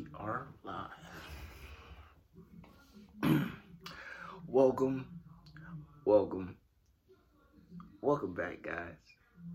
we 0.00 0.06
are 0.18 0.46
live. 0.64 0.88
welcome, 4.48 5.06
welcome, 6.06 6.56
welcome 8.00 8.32
back, 8.32 8.62
guys, 8.62 8.94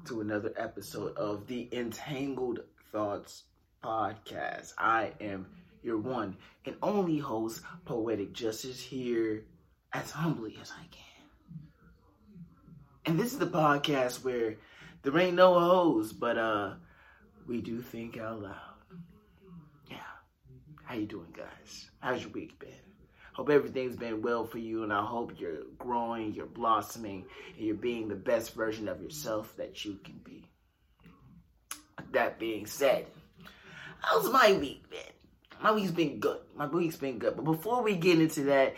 to 0.05 0.21
another 0.21 0.53
episode 0.55 1.17
of 1.17 1.47
the 1.47 1.67
Entangled 1.71 2.59
Thoughts 2.91 3.45
Podcast. 3.83 4.73
I 4.77 5.13
am 5.19 5.47
your 5.81 5.97
one 5.97 6.37
and 6.65 6.75
only 6.83 7.17
host, 7.17 7.63
Poetic 7.85 8.33
Justice, 8.33 8.79
here 8.79 9.45
as 9.93 10.11
humbly 10.11 10.59
as 10.61 10.71
I 10.71 10.85
can. 10.91 11.01
And 13.07 13.19
this 13.19 13.33
is 13.33 13.39
the 13.39 13.47
podcast 13.47 14.23
where 14.23 14.57
there 15.01 15.17
ain't 15.17 15.37
no 15.37 15.59
hoes, 15.59 16.13
but 16.13 16.37
uh, 16.37 16.73
we 17.47 17.61
do 17.61 17.81
think 17.81 18.19
out 18.19 18.43
loud. 18.43 18.74
How 20.85 20.93
you 20.93 21.07
doing, 21.07 21.33
guys? 21.35 21.89
How's 21.99 22.21
your 22.21 22.29
week 22.29 22.59
been? 22.59 22.69
Hope 23.33 23.49
everything's 23.49 23.95
been 23.95 24.21
well 24.21 24.45
for 24.45 24.59
you, 24.59 24.83
and 24.83 24.93
I 24.93 25.03
hope 25.03 25.39
you're 25.39 25.63
growing, 25.79 26.35
you're 26.35 26.45
blossoming, 26.45 27.25
and 27.57 27.65
you're 27.65 27.75
being 27.75 28.07
the 28.07 28.15
best 28.15 28.53
version 28.53 28.87
of 28.87 29.01
yourself 29.01 29.57
that 29.57 29.83
you 29.83 29.99
can 30.03 30.21
be. 30.23 30.47
That 32.11 32.37
being 32.39 32.67
said, 32.67 33.07
how's 33.99 34.31
my 34.31 34.53
week 34.53 34.87
been? 34.91 34.99
My 35.61 35.71
week's 35.71 35.91
been 35.91 36.19
good. 36.19 36.41
My 36.55 36.67
week's 36.67 36.97
been 36.97 37.17
good. 37.17 37.35
But 37.35 37.45
before 37.45 37.81
we 37.81 37.95
get 37.95 38.21
into 38.21 38.43
that, 38.43 38.75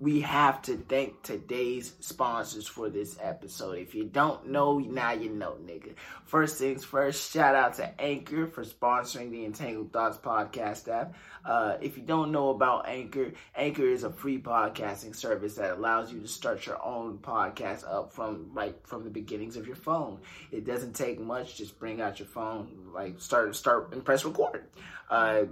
we 0.00 0.20
have 0.20 0.60
to 0.62 0.76
thank 0.76 1.22
today's 1.22 1.94
sponsors 2.00 2.66
for 2.66 2.90
this 2.90 3.16
episode. 3.22 3.78
If 3.78 3.94
you 3.94 4.04
don't 4.04 4.48
know, 4.48 4.78
now 4.78 5.12
you 5.12 5.30
know, 5.30 5.56
nigga. 5.64 5.94
First 6.24 6.58
things 6.58 6.84
first, 6.84 7.32
shout 7.32 7.54
out 7.54 7.74
to 7.74 8.00
Anchor 8.00 8.48
for 8.48 8.64
sponsoring 8.64 9.30
the 9.30 9.44
Entangled 9.44 9.92
Thoughts 9.92 10.18
podcast 10.18 10.88
app. 10.88 11.14
Uh, 11.44 11.76
if 11.80 11.96
you 11.96 12.02
don't 12.02 12.32
know 12.32 12.50
about 12.50 12.88
Anchor, 12.88 13.32
Anchor 13.54 13.86
is 13.86 14.02
a 14.02 14.10
free 14.10 14.40
podcasting 14.40 15.14
service 15.14 15.54
that 15.54 15.72
allows 15.76 16.12
you 16.12 16.20
to 16.20 16.28
start 16.28 16.66
your 16.66 16.84
own 16.84 17.18
podcast 17.18 17.84
up 17.88 18.12
from 18.12 18.50
right 18.52 18.76
from 18.84 19.04
the 19.04 19.10
beginnings 19.10 19.56
of 19.56 19.66
your 19.66 19.76
phone. 19.76 20.18
It 20.50 20.66
doesn't 20.66 20.94
take 20.94 21.20
much; 21.20 21.56
just 21.56 21.78
bring 21.78 22.00
out 22.00 22.18
your 22.18 22.28
phone, 22.28 22.90
like 22.92 23.20
start 23.20 23.54
start 23.54 23.92
and 23.92 24.04
press 24.04 24.24
record. 24.24 24.64
Uh, 25.08 25.44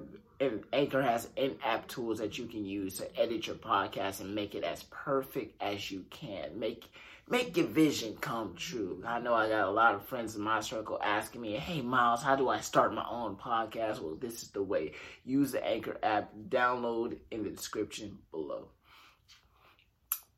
Anchor 0.72 1.02
has 1.02 1.28
in-app 1.36 1.88
tools 1.88 2.18
that 2.18 2.38
you 2.38 2.46
can 2.46 2.64
use 2.64 2.96
to 2.98 3.20
edit 3.20 3.46
your 3.46 3.56
podcast 3.56 4.20
and 4.20 4.34
make 4.34 4.54
it 4.54 4.64
as 4.64 4.84
perfect 4.84 5.60
as 5.62 5.90
you 5.90 6.04
can. 6.10 6.58
Make 6.58 6.90
make 7.28 7.56
your 7.56 7.66
vision 7.66 8.16
come 8.20 8.54
true. 8.56 9.02
I 9.06 9.20
know 9.20 9.34
I 9.34 9.48
got 9.48 9.68
a 9.68 9.70
lot 9.70 9.94
of 9.94 10.06
friends 10.06 10.36
in 10.36 10.42
my 10.42 10.60
circle 10.60 10.98
asking 11.02 11.40
me, 11.40 11.56
"Hey 11.56 11.80
Miles, 11.80 12.22
how 12.22 12.36
do 12.36 12.48
I 12.48 12.60
start 12.60 12.94
my 12.94 13.06
own 13.08 13.36
podcast?" 13.36 14.00
Well, 14.00 14.16
this 14.16 14.42
is 14.42 14.50
the 14.50 14.62
way. 14.62 14.92
Use 15.24 15.52
the 15.52 15.64
Anchor 15.64 15.98
app. 16.02 16.32
Download 16.48 17.18
in 17.30 17.44
the 17.44 17.50
description 17.50 18.18
below. 18.30 18.68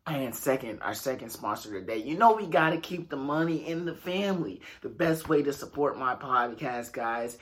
And 0.06 0.34
second, 0.34 0.82
our 0.82 0.92
second 0.92 1.30
sponsor 1.30 1.80
today, 1.80 1.97
you 1.97 2.19
know 2.19 2.34
we 2.34 2.47
got 2.47 2.70
to 2.70 2.77
keep 2.77 3.08
the 3.08 3.16
money 3.16 3.66
in 3.66 3.86
the 3.86 3.94
family. 3.94 4.60
The 4.82 4.91
best 4.91 5.30
way 5.30 5.42
to 5.42 5.52
support 5.52 5.98
my 5.98 6.14
podcast, 6.14 6.92
guys, 6.92 7.38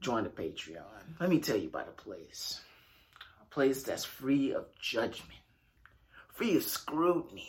join 0.00 0.24
the 0.24 0.30
Patreon. 0.30 1.18
Let 1.20 1.28
me 1.28 1.40
tell 1.40 1.56
you 1.56 1.68
about 1.68 1.88
a 1.88 2.02
place. 2.02 2.60
A 3.42 3.54
place 3.54 3.82
that's 3.82 4.04
free 4.04 4.54
of 4.54 4.66
judgment, 4.80 5.40
free 6.32 6.56
of 6.56 6.62
scrutiny. 6.62 7.48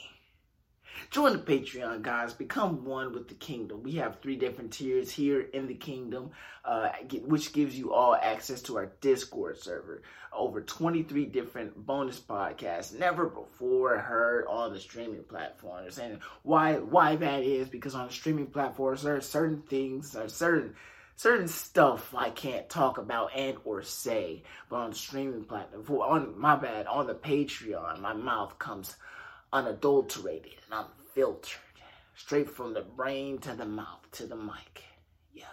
Join 1.10 1.34
the 1.34 1.40
Patreon, 1.40 2.02
guys. 2.04 2.34
Become 2.34 2.86
one 2.86 3.14
with 3.14 3.28
the 3.28 3.34
kingdom. 3.34 3.82
We 3.82 3.94
have 3.94 4.20
three 4.20 4.36
different 4.36 4.74
tiers 4.74 5.10
here 5.10 5.42
in 5.42 5.68
the 5.68 5.74
kingdom, 5.74 6.32
uh, 6.64 6.90
which 7.26 7.54
gives 7.54 7.78
you 7.78 7.94
all 7.94 8.14
access 8.16 8.62
to 8.64 8.78
our 8.78 8.92
Discord 9.02 9.58
server. 9.58 10.04
Over 10.34 10.62
23 10.62 11.26
different 11.26 11.76
bonus 11.86 12.20
podcasts, 12.20 12.98
never 12.98 13.28
before 13.28 13.98
heard 13.98 14.46
on 14.48 14.74
the 14.74 14.80
streaming 14.80 15.24
platforms. 15.24 15.98
And 15.98 16.20
why 16.44 16.76
why 16.76 17.16
that 17.18 17.44
is 17.44 17.68
because 17.68 17.96
on 17.96 18.08
the 18.08 18.14
streaming 18.14 18.48
platforms 18.48 19.04
there 19.04 19.16
are 19.16 19.22
certain 19.22 19.62
things, 19.64 20.12
there 20.12 20.24
are 20.26 20.30
certain 20.30 20.76
certain 21.16 21.48
stuff 21.48 22.14
I 22.16 22.30
can't 22.30 22.70
talk 22.70 22.98
about 22.98 23.36
and 23.36 23.58
or 23.64 23.84
say, 23.84 24.44
but 24.70 24.78
on 24.78 24.94
streaming 24.94 25.44
platform, 25.44 26.02
on 26.02 26.40
my 26.40 26.56
bad, 26.56 26.88
on 26.88 27.08
the 27.08 27.14
Patreon, 27.14 28.00
my 28.02 28.14
mouth 28.14 28.58
comes 28.60 28.96
unadulterated 29.54 30.54
and 30.72 30.86
unfiltered, 30.86 31.60
straight 32.16 32.50
from 32.50 32.74
the 32.74 32.82
brain 32.82 33.38
to 33.40 33.54
the 33.54 33.66
mouth 33.66 34.10
to 34.14 34.26
the 34.26 34.36
mic. 34.36 34.84
Yeah, 35.34 35.44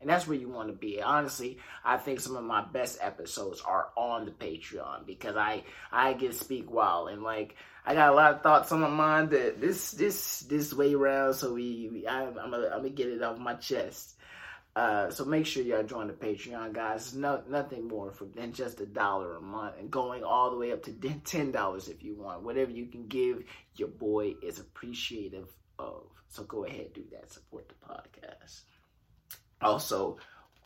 and 0.00 0.10
that's 0.10 0.26
where 0.26 0.38
you 0.38 0.48
want 0.48 0.68
to 0.68 0.74
be. 0.74 1.00
Honestly, 1.00 1.58
I 1.84 1.98
think 1.98 2.20
some 2.20 2.36
of 2.36 2.44
my 2.44 2.64
best 2.64 2.98
episodes 3.00 3.60
are 3.60 3.88
on 3.96 4.24
the 4.24 4.32
Patreon 4.32 5.06
because 5.06 5.36
I 5.36 5.64
I 5.92 6.14
get 6.14 6.32
to 6.32 6.38
speak 6.38 6.70
wild 6.70 7.10
and 7.10 7.22
like. 7.22 7.54
I 7.88 7.94
got 7.94 8.10
a 8.10 8.16
lot 8.16 8.34
of 8.34 8.42
thoughts 8.42 8.72
on 8.72 8.80
my 8.80 8.88
mind 8.88 9.30
that 9.30 9.60
this 9.60 9.92
this 9.92 10.40
this 10.40 10.74
way 10.74 10.94
around, 10.94 11.34
so 11.34 11.54
we, 11.54 11.88
we 11.92 12.04
I, 12.04 12.24
I'm 12.24 12.34
gonna 12.34 12.66
I'm 12.66 12.78
gonna 12.78 12.90
get 12.90 13.06
it 13.06 13.22
off 13.22 13.38
my 13.38 13.54
chest. 13.54 14.15
Uh, 14.76 15.10
so 15.10 15.24
make 15.24 15.46
sure 15.46 15.62
y'all 15.62 15.82
join 15.82 16.06
the 16.06 16.12
Patreon, 16.12 16.74
guys. 16.74 17.14
No, 17.14 17.42
nothing 17.48 17.88
more 17.88 18.12
for 18.12 18.26
than 18.26 18.52
just 18.52 18.78
a 18.82 18.84
dollar 18.84 19.36
a 19.36 19.40
month, 19.40 19.76
and 19.78 19.90
going 19.90 20.22
all 20.22 20.50
the 20.50 20.56
way 20.58 20.70
up 20.70 20.82
to 20.82 20.92
ten 21.24 21.50
dollars 21.50 21.88
if 21.88 22.04
you 22.04 22.14
want. 22.14 22.42
Whatever 22.42 22.70
you 22.70 22.84
can 22.84 23.06
give, 23.06 23.42
your 23.76 23.88
boy 23.88 24.34
is 24.42 24.58
appreciative 24.60 25.48
of. 25.78 26.02
So 26.28 26.42
go 26.42 26.66
ahead, 26.66 26.92
do 26.92 27.04
that. 27.12 27.32
Support 27.32 27.70
the 27.70 27.86
podcast. 27.86 28.64
Also, 29.62 30.18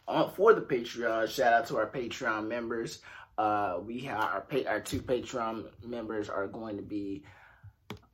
on, 0.09 0.33
for 0.33 0.55
the 0.55 0.61
Patreon, 0.61 1.29
shout 1.29 1.53
out 1.53 1.69
to 1.69 1.77
our 1.77 1.89
Patreon 1.89 2.49
members. 2.49 2.99
Uh, 3.39 3.79
we 3.81 4.01
have 4.01 4.19
our 4.19 4.47
our 4.67 4.81
two 4.81 5.01
Patreon 5.01 5.67
members 5.87 6.29
are 6.29 6.49
going 6.49 6.77
to 6.79 6.83
be. 6.83 7.23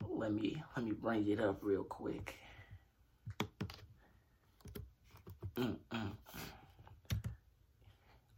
Let 0.07 0.31
me 0.31 0.61
let 0.75 0.85
me 0.85 0.91
bring 0.91 1.27
it 1.27 1.41
up 1.41 1.57
real 1.63 1.83
quick. 1.83 2.35
Mm-mm. 5.57 6.11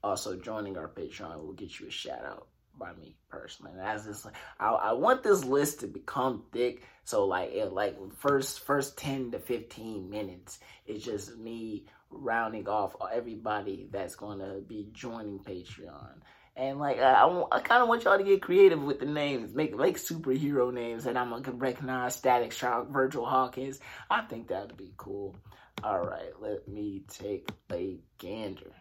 Also, 0.03 0.37
joining 0.37 0.77
our 0.77 0.87
Patreon 0.87 1.41
will 1.43 1.53
get 1.53 1.79
you 1.79 1.87
a 1.87 1.91
shout 1.91 2.23
out 2.25 2.47
by 2.77 2.93
me 2.93 3.17
personally. 3.29 3.73
And 3.73 3.81
as 3.81 4.05
this, 4.05 4.25
I, 4.59 4.69
I 4.69 4.93
want 4.93 5.23
this 5.23 5.43
list 5.43 5.81
to 5.81 5.87
become 5.87 6.43
thick. 6.53 6.83
So 7.03 7.25
like, 7.25 7.51
it, 7.51 7.73
like 7.73 7.97
first 8.15 8.61
first 8.61 8.97
ten 8.97 9.31
to 9.31 9.39
fifteen 9.39 10.09
minutes, 10.09 10.59
it's 10.85 11.03
just 11.03 11.37
me 11.37 11.85
rounding 12.09 12.69
off 12.69 12.95
everybody 13.13 13.89
that's 13.91 14.15
to 14.15 14.63
be 14.65 14.87
joining 14.93 15.39
Patreon. 15.39 16.21
And 16.55 16.79
like, 16.79 16.99
I, 16.99 17.13
I, 17.13 17.45
I 17.51 17.59
kind 17.59 17.81
of 17.81 17.89
want 17.89 18.03
y'all 18.05 18.17
to 18.17 18.23
get 18.23 18.41
creative 18.41 18.81
with 18.81 18.99
the 18.99 19.05
names. 19.05 19.53
Make 19.53 19.75
make 19.75 19.97
superhero 19.97 20.73
names 20.73 21.05
and 21.05 21.17
I'm 21.17 21.29
gonna 21.29 21.57
recognize. 21.57 22.15
Static 22.15 22.53
Shock, 22.53 22.89
Virgil 22.89 23.25
Hawkins. 23.25 23.79
I 24.09 24.21
think 24.21 24.47
that 24.47 24.67
would 24.67 24.77
be 24.77 24.93
cool. 24.95 25.35
All 25.83 26.05
right, 26.05 26.31
let 26.41 26.67
me 26.67 27.03
take 27.07 27.49
a 27.71 27.97
gander. 28.17 28.73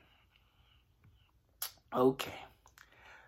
Okay. 1.95 2.35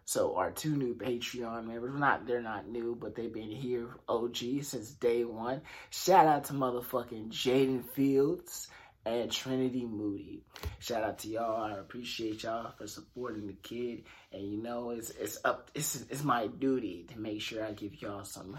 So 0.05 0.35
our 0.35 0.51
two 0.51 0.75
new 0.75 0.97
Patreon 0.97 1.67
members, 1.67 1.95
not 1.95 2.27
they're 2.27 2.43
not 2.43 2.69
new, 2.69 2.97
but 3.01 3.15
they've 3.15 3.33
been 3.33 3.51
here 3.51 3.91
OG 4.09 4.39
since 4.63 4.93
day 4.95 5.25
one. 5.25 5.63
Shout 5.91 6.27
out 6.27 6.45
to 6.47 6.53
motherfucking 6.53 7.29
Jaden 7.29 7.85
Fields 7.93 8.67
and 9.07 9.31
Trinity 9.31 9.87
Moody. 9.87 10.43
Shout 10.81 11.05
out 11.05 11.19
to 11.21 11.29
y'all. 11.29 11.63
I 11.63 11.79
appreciate 11.79 12.43
y'all 12.43 12.73
for 12.77 12.89
supporting 12.89 13.47
the 13.47 13.53
kid. 13.53 14.03
And 14.33 14.43
you 14.43 14.61
know, 14.61 14.91
it's 14.91 15.11
it's 15.11 15.39
up 15.45 15.71
it's 15.77 16.05
it's 16.11 16.25
my 16.25 16.49
duty 16.49 17.07
to 17.13 17.21
make 17.21 17.41
sure 17.41 17.65
I 17.65 17.71
give 17.71 18.03
y'all 18.03 18.25
some 18.25 18.59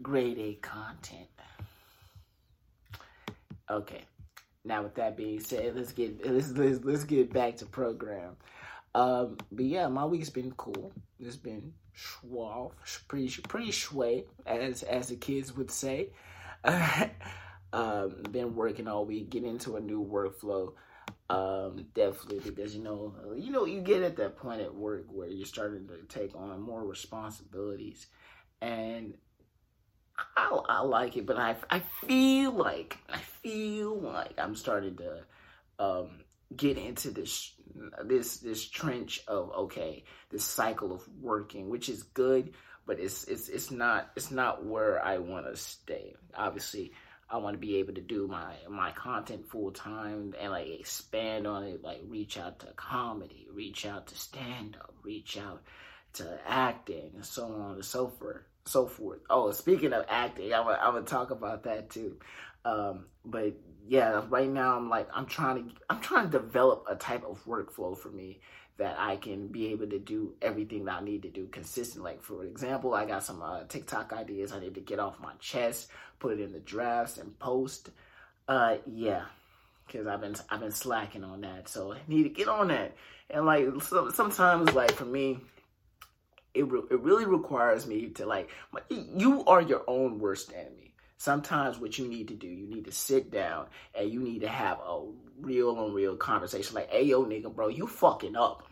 grade 0.00 0.38
A 0.38 0.54
content. 0.54 1.28
Okay. 3.70 4.02
Now, 4.66 4.82
with 4.82 4.96
that 4.96 5.16
being 5.16 5.38
said, 5.38 5.76
let's 5.76 5.92
get 5.92 6.26
let's 6.28 6.50
let's, 6.50 6.84
let's 6.84 7.04
get 7.04 7.32
back 7.32 7.56
to 7.58 7.66
program. 7.66 8.36
Um, 8.96 9.36
but 9.52 9.64
yeah, 9.64 9.86
my 9.86 10.04
week's 10.04 10.30
been 10.30 10.50
cool. 10.52 10.92
It's 11.20 11.36
been 11.36 11.72
schwal, 11.96 12.72
pretty 13.06 13.28
pretty 13.42 13.70
shway, 13.70 14.24
as 14.44 14.82
as 14.82 15.06
the 15.08 15.16
kids 15.16 15.56
would 15.56 15.70
say. 15.70 16.10
um, 17.72 18.16
been 18.32 18.56
working 18.56 18.88
all 18.88 19.04
week, 19.04 19.30
getting 19.30 19.50
into 19.50 19.76
a 19.76 19.80
new 19.80 20.04
workflow. 20.04 20.72
Um, 21.30 21.86
definitely 21.94 22.40
because 22.40 22.74
you 22.74 22.82
know 22.82 23.14
you 23.36 23.52
know 23.52 23.66
you 23.66 23.80
get 23.80 24.02
at 24.02 24.16
that 24.16 24.36
point 24.36 24.60
at 24.60 24.74
work 24.74 25.06
where 25.08 25.28
you're 25.28 25.46
starting 25.46 25.86
to 25.88 25.98
take 26.08 26.34
on 26.34 26.60
more 26.60 26.84
responsibilities, 26.84 28.06
and 28.60 29.14
I, 30.36 30.60
I 30.68 30.80
like 30.82 31.16
it, 31.16 31.26
but 31.26 31.36
I, 31.36 31.56
I 31.70 31.80
feel 32.06 32.52
like 32.52 32.98
I 33.08 33.18
feel 33.18 33.98
like 33.98 34.34
I'm 34.38 34.54
starting 34.54 34.96
to 34.96 35.22
um, 35.78 36.20
get 36.54 36.78
into 36.78 37.10
this 37.10 37.52
this 38.04 38.38
this 38.38 38.66
trench 38.68 39.22
of 39.28 39.50
okay, 39.50 40.04
this 40.30 40.44
cycle 40.44 40.92
of 40.92 41.02
working, 41.20 41.68
which 41.68 41.88
is 41.88 42.02
good, 42.02 42.52
but 42.86 42.98
it's 43.00 43.24
it's 43.24 43.48
it's 43.48 43.70
not 43.70 44.10
it's 44.16 44.30
not 44.30 44.64
where 44.64 45.04
I 45.04 45.18
want 45.18 45.46
to 45.46 45.56
stay. 45.56 46.14
Obviously, 46.34 46.92
I 47.28 47.38
want 47.38 47.54
to 47.54 47.58
be 47.58 47.76
able 47.76 47.94
to 47.94 48.00
do 48.00 48.26
my 48.28 48.54
my 48.68 48.92
content 48.92 49.48
full 49.48 49.72
time 49.72 50.34
and 50.40 50.52
like 50.52 50.68
expand 50.68 51.46
on 51.46 51.64
it, 51.64 51.82
like 51.82 52.00
reach 52.06 52.38
out 52.38 52.60
to 52.60 52.66
comedy, 52.76 53.48
reach 53.52 53.84
out 53.84 54.06
to 54.08 54.14
stand 54.14 54.76
up, 54.80 54.94
reach 55.02 55.36
out 55.36 55.62
to 56.14 56.38
acting, 56.46 57.10
and 57.14 57.24
so 57.24 57.44
on 57.46 57.74
and 57.74 57.84
so 57.84 58.08
forth. 58.08 58.42
So 58.66 58.86
forth. 58.86 59.20
Oh, 59.30 59.52
speaking 59.52 59.92
of 59.92 60.04
acting, 60.08 60.52
I'm 60.52 60.64
gonna, 60.64 60.78
I'm 60.80 60.94
gonna 60.94 61.06
talk 61.06 61.30
about 61.30 61.64
that 61.64 61.90
too. 61.90 62.16
Um, 62.64 63.06
but 63.24 63.54
yeah, 63.86 64.22
right 64.28 64.48
now 64.48 64.76
I'm 64.76 64.90
like 64.90 65.08
I'm 65.14 65.26
trying 65.26 65.68
to 65.68 65.74
I'm 65.88 66.00
trying 66.00 66.30
to 66.30 66.38
develop 66.38 66.84
a 66.90 66.96
type 66.96 67.24
of 67.24 67.44
workflow 67.44 67.96
for 67.96 68.08
me 68.08 68.40
that 68.78 68.96
I 68.98 69.16
can 69.16 69.48
be 69.48 69.68
able 69.68 69.88
to 69.88 69.98
do 69.98 70.34
everything 70.42 70.84
that 70.84 71.00
I 71.00 71.04
need 71.04 71.22
to 71.22 71.30
do 71.30 71.46
consistently. 71.46 72.12
Like 72.12 72.22
for 72.22 72.44
example, 72.44 72.92
I 72.94 73.06
got 73.06 73.22
some 73.22 73.40
uh, 73.40 73.64
TikTok 73.64 74.12
ideas 74.12 74.52
I 74.52 74.60
need 74.60 74.74
to 74.74 74.80
get 74.80 74.98
off 74.98 75.20
my 75.20 75.32
chest, 75.38 75.88
put 76.18 76.32
it 76.32 76.42
in 76.42 76.52
the 76.52 76.60
drafts 76.60 77.18
and 77.18 77.38
post. 77.38 77.90
Uh, 78.48 78.76
yeah, 78.86 79.22
because 79.86 80.06
I've 80.06 80.20
been 80.20 80.36
I've 80.50 80.60
been 80.60 80.72
slacking 80.72 81.24
on 81.24 81.42
that, 81.42 81.68
so 81.68 81.92
I 81.92 81.98
need 82.08 82.24
to 82.24 82.28
get 82.30 82.48
on 82.48 82.68
that. 82.68 82.96
And 83.30 83.46
like 83.46 83.66
so, 83.82 84.10
sometimes, 84.10 84.74
like 84.74 84.92
for 84.92 85.04
me, 85.04 85.38
it 86.56 86.70
re- 86.70 86.88
it 86.90 87.00
really 87.00 87.24
requires 87.26 87.86
me 87.86 88.08
to 88.10 88.26
like 88.26 88.50
you 88.90 89.44
are 89.44 89.60
your 89.60 89.84
own 89.86 90.18
worst 90.18 90.52
enemy. 90.54 90.94
Sometimes 91.18 91.78
what 91.78 91.98
you 91.98 92.08
need 92.08 92.28
to 92.28 92.34
do, 92.34 92.46
you 92.46 92.66
need 92.66 92.84
to 92.84 92.92
sit 92.92 93.30
down 93.30 93.66
and 93.98 94.10
you 94.10 94.20
need 94.20 94.40
to 94.40 94.48
have 94.48 94.78
a 94.86 95.06
real 95.40 95.84
and 95.84 95.94
real 95.94 96.16
conversation. 96.16 96.74
Like, 96.74 96.90
hey 96.90 97.04
yo, 97.04 97.24
nigga, 97.24 97.54
bro, 97.54 97.68
you 97.68 97.86
fucking 97.86 98.36
up. 98.36 98.64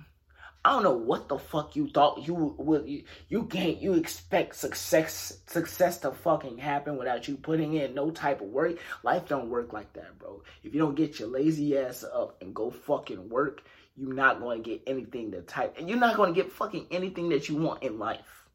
I 0.67 0.71
don't 0.71 0.83
know 0.83 0.95
what 0.95 1.29
the 1.29 1.39
fuck 1.39 1.77
you 1.77 1.89
thought 1.89 2.27
you 2.27 2.55
would 2.57 2.89
you, 2.89 3.05
you 3.29 3.45
can't 3.45 3.83
you 3.83 3.95
expect 3.95 4.57
success 4.57 5.39
success 5.47 5.99
to 5.99 6.11
fucking 6.11 6.57
happen 6.57 6.97
without 6.97 7.29
you 7.29 7.37
putting 7.37 7.75
in 7.75 7.95
no 7.95 8.11
type 8.11 8.41
of 8.41 8.47
work. 8.47 8.79
Life 9.03 9.29
don't 9.29 9.51
work 9.51 9.75
like 9.75 9.93
that, 9.93 10.19
bro. 10.19 10.43
If 10.63 10.73
you 10.73 10.81
don't 10.81 10.95
get 10.95 11.19
your 11.19 11.29
lazy 11.29 11.77
ass 11.77 12.03
up 12.03 12.41
and 12.41 12.55
go 12.55 12.71
fucking 12.71 13.29
work, 13.29 13.63
you're 13.97 14.15
not 14.15 14.41
going 14.41 14.63
to 14.63 14.71
get 14.71 14.83
anything 14.87 15.31
to 15.33 15.43
type 15.43 15.77
and 15.79 15.89
you're 15.89 15.99
not 15.99 16.17
going 16.17 16.35
to 16.35 16.41
get 16.41 16.53
fucking 16.53 16.87
anything 16.91 17.29
that 17.29 17.49
you 17.49 17.57
want 17.57 17.83
in 17.83 17.99
life. 17.99 18.47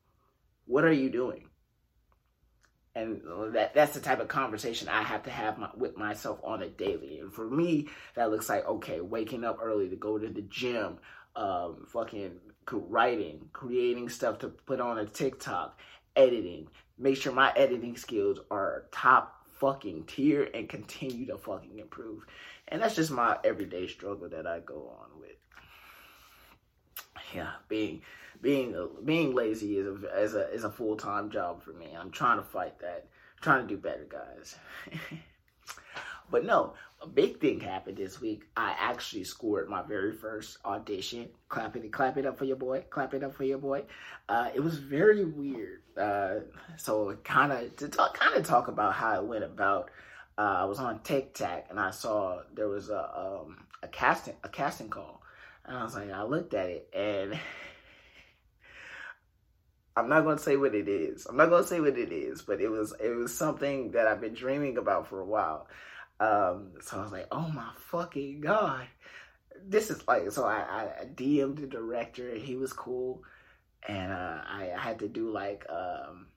What 0.66 0.84
are 0.84 0.92
you 0.92 1.10
doing? 1.10 1.46
And 2.96 3.22
that 3.54 3.74
that's 3.74 3.94
the 3.94 4.02
type 4.02 4.20
of 4.20 4.28
conversation 4.28 4.90
I 4.90 5.04
have 5.04 5.24
to 5.24 5.30
have 5.30 5.58
my, 5.58 5.70
with 5.78 5.96
myself 5.96 6.40
on 6.44 6.64
a 6.64 6.70
daily. 6.70 7.20
And 7.20 7.32
for 7.32 7.50
me, 7.50 7.88
that 8.16 8.32
looks 8.32 8.50
like 8.50 8.68
okay, 8.68 9.00
waking 9.00 9.44
up 9.44 9.60
early 9.62 9.88
to 9.90 9.96
go 9.96 10.18
to 10.18 10.28
the 10.28 10.42
gym, 10.42 10.98
um, 11.36 11.86
fucking 11.88 12.40
writing, 12.72 13.48
creating 13.54 14.10
stuff 14.10 14.40
to 14.40 14.50
put 14.50 14.80
on 14.80 15.00
a 15.00 15.06
TikTok, 15.06 15.80
editing. 16.16 16.68
Make 16.98 17.16
sure 17.16 17.32
my 17.32 17.54
editing 17.56 17.96
skills 17.96 18.40
are 18.52 18.86
top 18.92 19.40
fucking 19.60 20.06
tier 20.06 20.50
and 20.54 20.68
continue 20.70 21.26
to 21.28 21.38
fucking 21.38 21.80
improve. 21.80 22.26
And 22.68 22.82
that's 22.82 22.96
just 22.96 23.12
my 23.12 23.38
everyday 23.44 23.88
struggle 23.88 24.30
that 24.30 24.48
I 24.48 24.60
go 24.60 24.96
on 25.00 25.20
with. 25.20 25.29
Yeah, 27.34 27.52
being 27.68 28.02
being 28.42 28.76
being 29.06 29.34
lazy 29.34 29.78
is 29.78 29.88
a 29.88 30.22
is 30.22 30.36
a 30.36 30.50
is 30.52 30.64
a 30.64 30.72
full 30.72 30.96
time 30.96 31.30
job 31.30 31.62
for 31.62 31.72
me. 31.72 31.96
I'm 32.00 32.12
trying 32.12 32.38
to 32.38 32.44
fight 32.44 32.80
that. 32.80 33.08
I'm 33.38 33.42
trying 33.42 33.68
to 33.68 33.76
do 33.76 33.78
better, 33.78 34.08
guys. 34.10 34.56
but 36.32 36.46
no, 36.46 36.74
a 37.02 37.08
big 37.08 37.40
thing 37.40 37.60
happened 37.60 37.98
this 37.98 38.20
week. 38.20 38.44
I 38.58 38.76
actually 38.78 39.24
scored 39.24 39.70
my 39.70 39.82
very 39.82 40.12
first 40.12 40.58
audition. 40.66 41.30
Clap 41.48 41.76
it, 41.76 41.92
clap 41.92 42.18
it 42.18 42.26
up 42.26 42.38
for 42.38 42.46
your 42.46 42.58
boy. 42.58 42.84
Clap 42.90 43.14
it 43.14 43.24
up 43.24 43.34
for 43.34 43.46
your 43.46 43.58
boy. 43.58 43.84
Uh, 44.28 44.50
it 44.54 44.60
was 44.60 44.78
very 44.78 45.24
weird. 45.26 45.82
Uh, 45.98 46.42
so 46.78 47.16
kind 47.24 47.52
of 47.52 47.76
to 47.78 47.88
talk, 47.88 48.18
kind 48.18 48.36
of 48.36 48.46
talk 48.46 48.68
about 48.68 48.94
how 48.94 49.20
it 49.20 49.26
went 49.26 49.44
about. 49.44 49.92
Uh, 50.38 50.60
I 50.60 50.66
was 50.66 50.80
on 50.80 51.00
TikTok 51.00 51.66
and 51.70 51.80
I 51.80 51.92
saw 51.92 52.42
there 52.54 52.70
was 52.70 52.90
a 52.90 53.10
um, 53.18 53.58
a 53.84 53.88
casting 53.88 54.36
a 54.44 54.50
casting 54.50 54.90
call, 54.90 55.19
and 55.70 55.78
I 55.78 55.84
was 55.84 55.96
like, 55.96 56.12
I 56.12 56.24
looked 56.24 56.54
at 56.54 56.70
it 56.70 56.90
and. 56.94 57.40
I'm 59.96 60.08
not 60.08 60.24
gonna 60.24 60.40
say 60.40 60.56
what 60.56 60.76
it 60.76 60.88
is. 60.88 61.26
I'm 61.26 61.36
not 61.36 61.50
gonna 61.50 61.66
say 61.66 61.82
what 61.82 61.98
it 61.98 62.14
is, 62.14 62.42
but 62.42 62.62
it 62.62 62.70
was 62.70 62.94
it 63.04 63.10
was 63.10 63.36
something 63.36 63.92
that 63.92 64.08
I've 64.08 64.22
been 64.22 64.34
dreaming 64.34 64.78
about 64.78 65.08
for 65.08 65.20
a 65.20 65.26
while. 65.26 65.68
Um, 66.22 66.72
so 66.82 67.00
I 67.00 67.04
was 67.04 67.12
like, 67.12 67.28
oh 67.34 67.50
my 67.50 67.70
fucking 67.76 68.40
god, 68.40 68.88
this 69.68 69.90
is 69.90 70.08
like. 70.08 70.32
So 70.32 70.46
I, 70.46 70.88
I 71.02 71.06
DM'd 71.06 71.58
the 71.58 71.68
director. 71.68 72.34
He 72.36 72.56
was 72.56 72.72
cool, 72.72 73.24
and 73.88 74.14
uh, 74.14 74.42
I, 74.48 74.72
I 74.74 74.80
had 74.80 75.00
to 75.00 75.10
do 75.10 75.32
like 75.32 75.66
um, 75.70 76.28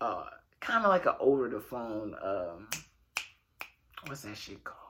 uh, 0.00 0.24
kind 0.58 0.84
of 0.84 0.90
like 0.90 1.06
an 1.06 1.14
over 1.20 1.48
the 1.48 1.60
phone. 1.60 2.16
Um, 2.20 2.68
what's 4.06 4.22
that 4.22 4.36
shit 4.36 4.64
called? 4.64 4.85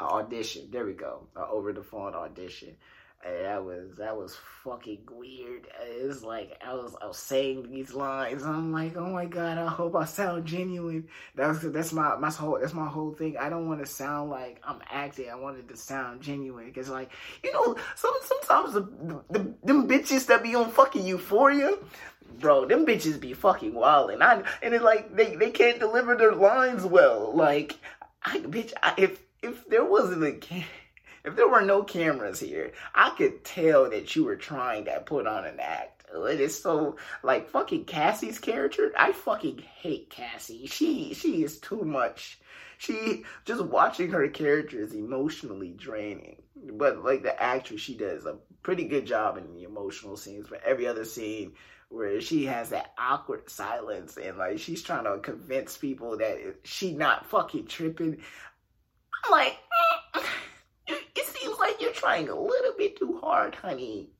Audition. 0.00 0.68
There 0.70 0.84
we 0.84 0.94
go. 0.94 1.26
Over 1.36 1.72
the 1.72 1.82
phone 1.82 2.14
audition 2.14 2.76
that 3.24 3.64
was 3.64 3.94
that 3.98 4.16
was 4.16 4.36
fucking 4.64 5.02
weird. 5.10 5.68
It 5.80 6.06
was 6.06 6.24
like 6.24 6.60
I 6.66 6.74
was 6.74 6.96
I 7.00 7.06
was 7.06 7.18
saying 7.18 7.70
these 7.70 7.94
lines. 7.94 8.42
I'm 8.42 8.72
like, 8.72 8.96
oh 8.96 9.10
my 9.10 9.26
god, 9.26 9.58
I 9.58 9.68
hope 9.68 9.94
I 9.94 10.04
sound 10.06 10.44
genuine. 10.44 11.08
That's 11.36 11.60
that's 11.60 11.92
my 11.92 12.16
my 12.16 12.30
whole 12.30 12.58
that's 12.60 12.74
my 12.74 12.88
whole 12.88 13.12
thing. 13.12 13.36
I 13.38 13.48
don't 13.48 13.68
want 13.68 13.80
to 13.80 13.86
sound 13.86 14.30
like 14.30 14.60
I'm 14.64 14.80
acting. 14.90 15.30
I 15.30 15.36
wanted 15.36 15.68
to 15.68 15.76
sound 15.76 16.20
genuine 16.20 16.66
because 16.66 16.88
like 16.88 17.10
you 17.44 17.52
know 17.52 17.76
some 17.94 18.14
sometimes 18.24 18.74
the, 18.74 19.22
the 19.30 19.54
them 19.62 19.88
bitches 19.88 20.26
that 20.26 20.42
be 20.42 20.54
on 20.54 20.70
fucking 20.70 21.06
euphoria. 21.06 21.76
Bro, 22.40 22.66
them 22.66 22.86
bitches 22.86 23.20
be 23.20 23.34
fucking 23.34 23.74
wild, 23.74 24.10
and 24.10 24.22
I 24.22 24.42
and 24.62 24.74
it 24.74 24.82
like 24.82 25.14
they, 25.14 25.36
they 25.36 25.50
can't 25.50 25.78
deliver 25.78 26.16
their 26.16 26.32
lines 26.32 26.84
well. 26.84 27.30
Like, 27.36 27.76
I 28.24 28.38
bitch, 28.38 28.72
I, 28.82 28.94
if 28.96 29.20
if 29.42 29.68
there 29.68 29.84
wasn't 29.84 30.24
a 30.24 30.64
if 31.24 31.36
there 31.36 31.48
were 31.48 31.62
no 31.62 31.82
cameras 31.82 32.40
here, 32.40 32.72
I 32.94 33.10
could 33.10 33.44
tell 33.44 33.90
that 33.90 34.14
you 34.16 34.24
were 34.24 34.36
trying 34.36 34.86
to 34.86 35.02
put 35.04 35.26
on 35.26 35.44
an 35.44 35.60
act. 35.60 36.04
It 36.14 36.40
is 36.40 36.60
so 36.60 36.96
like 37.22 37.50
fucking 37.50 37.84
Cassie's 37.84 38.38
character. 38.38 38.92
I 38.96 39.12
fucking 39.12 39.58
hate 39.80 40.10
Cassie. 40.10 40.66
She 40.66 41.14
she 41.14 41.42
is 41.42 41.58
too 41.58 41.82
much. 41.82 42.38
She 42.78 43.24
just 43.44 43.64
watching 43.64 44.10
her 44.10 44.28
character 44.28 44.80
is 44.80 44.92
emotionally 44.92 45.72
draining. 45.72 46.42
But 46.56 47.02
like 47.02 47.22
the 47.22 47.40
actress, 47.40 47.80
she 47.80 47.96
does 47.96 48.26
a 48.26 48.38
pretty 48.62 48.84
good 48.84 49.06
job 49.06 49.38
in 49.38 49.54
the 49.54 49.62
emotional 49.62 50.16
scenes. 50.16 50.48
But 50.50 50.64
every 50.64 50.86
other 50.86 51.04
scene 51.04 51.52
where 51.88 52.20
she 52.20 52.46
has 52.46 52.70
that 52.70 52.92
awkward 52.98 53.48
silence 53.50 54.16
and 54.16 54.38
like 54.38 54.58
she's 54.58 54.82
trying 54.82 55.04
to 55.04 55.18
convince 55.18 55.76
people 55.76 56.16
that 56.16 56.38
she 56.64 56.92
not 56.94 57.26
fucking 57.26 57.66
tripping. 57.66 58.18
I'm 59.24 59.30
like. 59.30 59.58
Mm 60.14 60.24
like 61.62 61.80
you're 61.80 61.92
trying 61.92 62.28
a 62.28 62.38
little 62.38 62.74
bit 62.76 62.96
too 62.98 63.18
hard, 63.22 63.54
honey. 63.54 64.10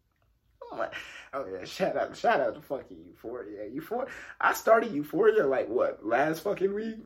Oh, 0.72 0.88
oh 1.34 1.46
yeah, 1.52 1.64
shout 1.64 1.96
out, 1.96 2.16
shout 2.16 2.40
out 2.40 2.54
to 2.54 2.60
fucking 2.60 2.98
Euphoria. 3.06 3.68
Euphoria. 3.68 4.08
I 4.40 4.54
started 4.54 4.92
Euphoria 4.92 5.46
like 5.46 5.68
what 5.68 6.06
last 6.06 6.42
fucking 6.42 6.72
week. 6.72 6.96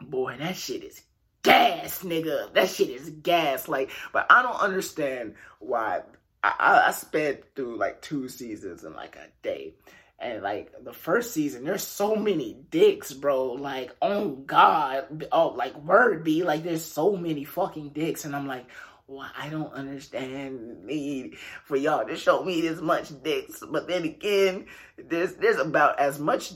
Boy, 0.00 0.36
that 0.38 0.56
shit 0.56 0.84
is 0.84 1.00
gas, 1.42 2.02
nigga. 2.02 2.52
That 2.52 2.68
shit 2.68 2.90
is 2.90 3.08
gas. 3.10 3.68
Like, 3.68 3.90
but 4.12 4.26
I 4.30 4.42
don't 4.42 4.60
understand 4.60 5.34
why. 5.60 6.02
I, 6.42 6.84
I 6.88 6.90
spent 6.92 7.40
through 7.56 7.76
like 7.78 8.02
two 8.02 8.28
seasons 8.28 8.84
in 8.84 8.94
like 8.94 9.16
a 9.16 9.26
day. 9.42 9.74
And 10.18 10.42
like 10.42 10.72
the 10.82 10.94
first 10.94 11.34
season, 11.34 11.64
there's 11.64 11.86
so 11.86 12.16
many 12.16 12.56
dicks, 12.70 13.12
bro. 13.12 13.52
Like, 13.52 13.94
oh 14.00 14.30
God, 14.30 15.26
oh 15.30 15.48
like 15.48 15.76
word 15.76 16.24
be 16.24 16.42
like 16.42 16.64
there's 16.64 16.84
so 16.84 17.16
many 17.16 17.44
fucking 17.44 17.90
dicks, 17.90 18.24
and 18.24 18.34
I'm 18.34 18.46
like, 18.46 18.66
well, 19.08 19.30
I 19.38 19.50
don't 19.50 19.72
understand 19.72 20.84
need 20.84 21.36
for 21.64 21.76
y'all 21.76 22.06
to 22.06 22.16
show 22.16 22.42
me 22.42 22.60
this 22.60 22.80
much 22.80 23.10
dicks. 23.22 23.62
But 23.70 23.88
then 23.88 24.04
again, 24.04 24.66
there's 24.96 25.34
there's 25.34 25.58
about 25.58 26.00
as 26.00 26.18
much 26.18 26.52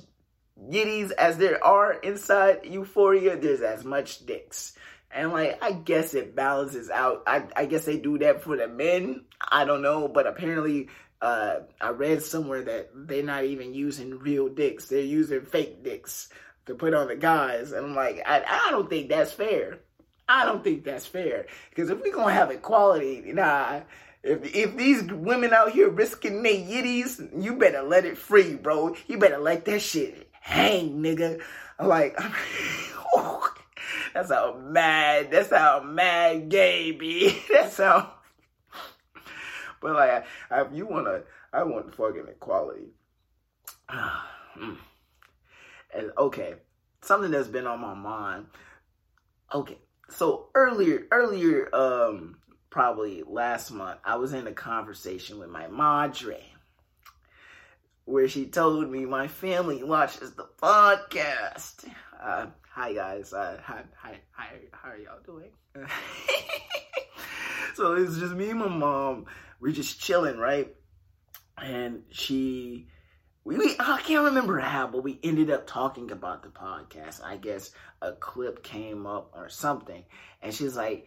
yitties 0.68 1.12
as 1.12 1.36
there 1.38 1.62
are 1.64 1.92
inside 1.92 2.60
Euphoria. 2.64 3.36
There's 3.36 3.60
as 3.60 3.84
much 3.84 4.26
dicks. 4.26 4.74
And 5.12 5.32
like 5.32 5.62
I 5.62 5.72
guess 5.72 6.14
it 6.14 6.34
balances 6.34 6.90
out. 6.90 7.24
I 7.26 7.44
I 7.54 7.66
guess 7.66 7.84
they 7.84 7.98
do 7.98 8.18
that 8.18 8.42
for 8.42 8.56
the 8.56 8.68
men. 8.68 9.24
I 9.40 9.64
don't 9.64 9.82
know, 9.82 10.08
but 10.08 10.26
apparently 10.26 10.88
uh, 11.22 11.60
I 11.80 11.90
read 11.90 12.22
somewhere 12.22 12.62
that 12.62 12.90
they're 12.94 13.22
not 13.22 13.44
even 13.44 13.74
using 13.74 14.18
real 14.18 14.48
dicks. 14.48 14.86
They're 14.86 15.00
using 15.00 15.42
fake 15.42 15.82
dicks 15.82 16.28
to 16.66 16.74
put 16.74 16.94
on 16.94 17.08
the 17.08 17.16
guys. 17.16 17.72
And 17.72 17.86
I'm 17.86 17.94
like, 17.94 18.22
I, 18.26 18.42
I 18.68 18.70
don't 18.70 18.88
think 18.88 19.08
that's 19.08 19.32
fair. 19.32 19.78
I 20.28 20.44
don't 20.44 20.62
think 20.62 20.84
that's 20.84 21.06
fair. 21.06 21.46
Because 21.70 21.90
if 21.90 22.00
we're 22.00 22.14
gonna 22.14 22.32
have 22.32 22.50
equality, 22.50 23.32
nah. 23.32 23.80
If 24.22 24.54
if 24.54 24.76
these 24.76 25.02
women 25.04 25.52
out 25.52 25.72
here 25.72 25.88
risking 25.88 26.42
their 26.42 26.52
yitties, 26.52 27.42
you 27.42 27.56
better 27.56 27.82
let 27.82 28.04
it 28.04 28.18
free, 28.18 28.54
bro. 28.54 28.94
You 29.06 29.18
better 29.18 29.38
let 29.38 29.64
that 29.64 29.80
shit 29.80 30.28
hang, 30.40 31.02
nigga. 31.02 31.40
I'm 31.78 31.88
Like, 31.88 32.16
that's 34.14 34.30
how 34.30 34.56
mad. 34.58 35.30
That's 35.30 35.50
how 35.50 35.80
mad 35.80 36.48
gay 36.48 36.92
be. 36.92 37.42
That's 37.52 37.78
how. 37.78 38.14
But 39.90 39.94
like, 39.94 40.26
if 40.50 40.68
you 40.74 40.86
wanna, 40.86 41.22
I 41.54 41.62
want 41.62 41.94
fucking 41.94 42.26
equality. 42.28 42.88
and 45.94 46.12
okay, 46.18 46.54
something 47.00 47.30
that's 47.30 47.48
been 47.48 47.66
on 47.66 47.80
my 47.80 47.94
mind. 47.94 48.46
Okay, 49.54 49.78
so 50.10 50.48
earlier, 50.54 51.06
earlier, 51.10 51.74
um, 51.74 52.36
probably 52.68 53.22
last 53.26 53.70
month, 53.70 53.98
I 54.04 54.16
was 54.16 54.32
in 54.32 54.46
a 54.46 54.52
conversation 54.52 55.38
with 55.38 55.48
my 55.48 55.66
madre 55.66 56.44
where 58.04 58.28
she 58.28 58.46
told 58.46 58.90
me 58.90 59.06
my 59.06 59.28
family 59.28 59.82
watches 59.82 60.32
the 60.32 60.48
podcast. 60.60 61.88
Uh, 62.20 62.46
hi 62.70 62.92
guys, 62.92 63.32
uh, 63.32 63.60
hi, 63.64 63.82
hi, 63.96 64.16
hi, 64.32 64.56
how 64.72 64.90
are 64.90 64.98
y'all 64.98 65.20
doing? 65.24 65.50
so 67.74 67.94
it's 67.94 68.18
just 68.18 68.34
me 68.34 68.50
and 68.50 68.58
my 68.58 68.68
mom. 68.68 69.26
We're 69.60 69.72
just 69.72 70.00
chilling, 70.00 70.38
right? 70.38 70.74
And 71.58 72.04
she, 72.10 72.86
we, 73.44 73.58
we, 73.58 73.76
I 73.78 74.00
can't 74.00 74.24
remember 74.24 74.58
how, 74.58 74.86
but 74.86 75.02
we 75.02 75.18
ended 75.22 75.50
up 75.50 75.66
talking 75.66 76.10
about 76.10 76.42
the 76.42 76.48
podcast. 76.48 77.22
I 77.22 77.36
guess 77.36 77.70
a 78.00 78.12
clip 78.12 78.62
came 78.62 79.06
up 79.06 79.32
or 79.34 79.48
something, 79.48 80.04
and 80.40 80.54
she's 80.54 80.76
like, 80.76 81.06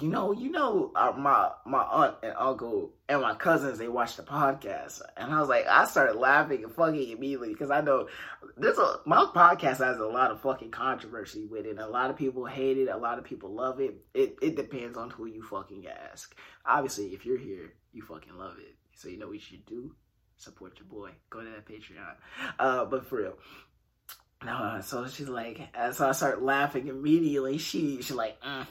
you 0.00 0.08
know, 0.08 0.32
you 0.32 0.50
know, 0.50 0.90
uh, 0.96 1.12
my 1.16 1.50
my 1.64 1.82
aunt 1.82 2.16
and 2.24 2.34
uncle 2.36 2.92
and 3.08 3.20
my 3.20 3.34
cousins 3.34 3.78
they 3.78 3.86
watch 3.86 4.16
the 4.16 4.24
podcast, 4.24 5.00
and 5.16 5.32
I 5.32 5.38
was 5.38 5.48
like, 5.48 5.66
I 5.68 5.84
started 5.84 6.18
laughing 6.18 6.64
and 6.64 6.72
fucking 6.72 7.10
immediately 7.10 7.50
because 7.50 7.70
I 7.70 7.80
know 7.80 8.08
a 8.56 8.96
my 9.06 9.24
podcast 9.32 9.78
has 9.78 9.98
a 9.98 10.06
lot 10.06 10.32
of 10.32 10.40
fucking 10.40 10.72
controversy 10.72 11.46
with 11.46 11.66
it. 11.66 11.78
A 11.78 11.86
lot 11.86 12.10
of 12.10 12.16
people 12.16 12.44
hate 12.44 12.76
it, 12.76 12.88
a 12.88 12.96
lot 12.96 13.18
of 13.18 13.24
people 13.24 13.54
love 13.54 13.80
it. 13.80 13.94
It 14.14 14.36
it 14.42 14.56
depends 14.56 14.98
on 14.98 15.10
who 15.10 15.26
you 15.26 15.42
fucking 15.42 15.86
ask. 15.86 16.34
Obviously, 16.66 17.14
if 17.14 17.24
you're 17.24 17.38
here, 17.38 17.72
you 17.92 18.02
fucking 18.02 18.36
love 18.36 18.56
it, 18.58 18.74
so 18.96 19.08
you 19.08 19.16
know 19.16 19.26
what 19.26 19.34
you 19.34 19.40
should 19.40 19.64
do. 19.64 19.94
Support 20.38 20.80
your 20.80 20.88
boy. 20.88 21.10
Go 21.30 21.40
to 21.40 21.50
that 21.50 21.66
Patreon. 21.66 22.16
Uh, 22.58 22.84
but 22.86 23.06
for 23.06 23.18
real. 23.18 23.38
no. 24.44 24.80
so 24.82 25.06
she's 25.06 25.28
like, 25.28 25.60
so 25.92 26.08
I 26.08 26.12
start 26.12 26.42
laughing 26.42 26.88
immediately. 26.88 27.58
She 27.58 28.02
she's 28.02 28.10
like, 28.10 28.40
mm 28.42 28.66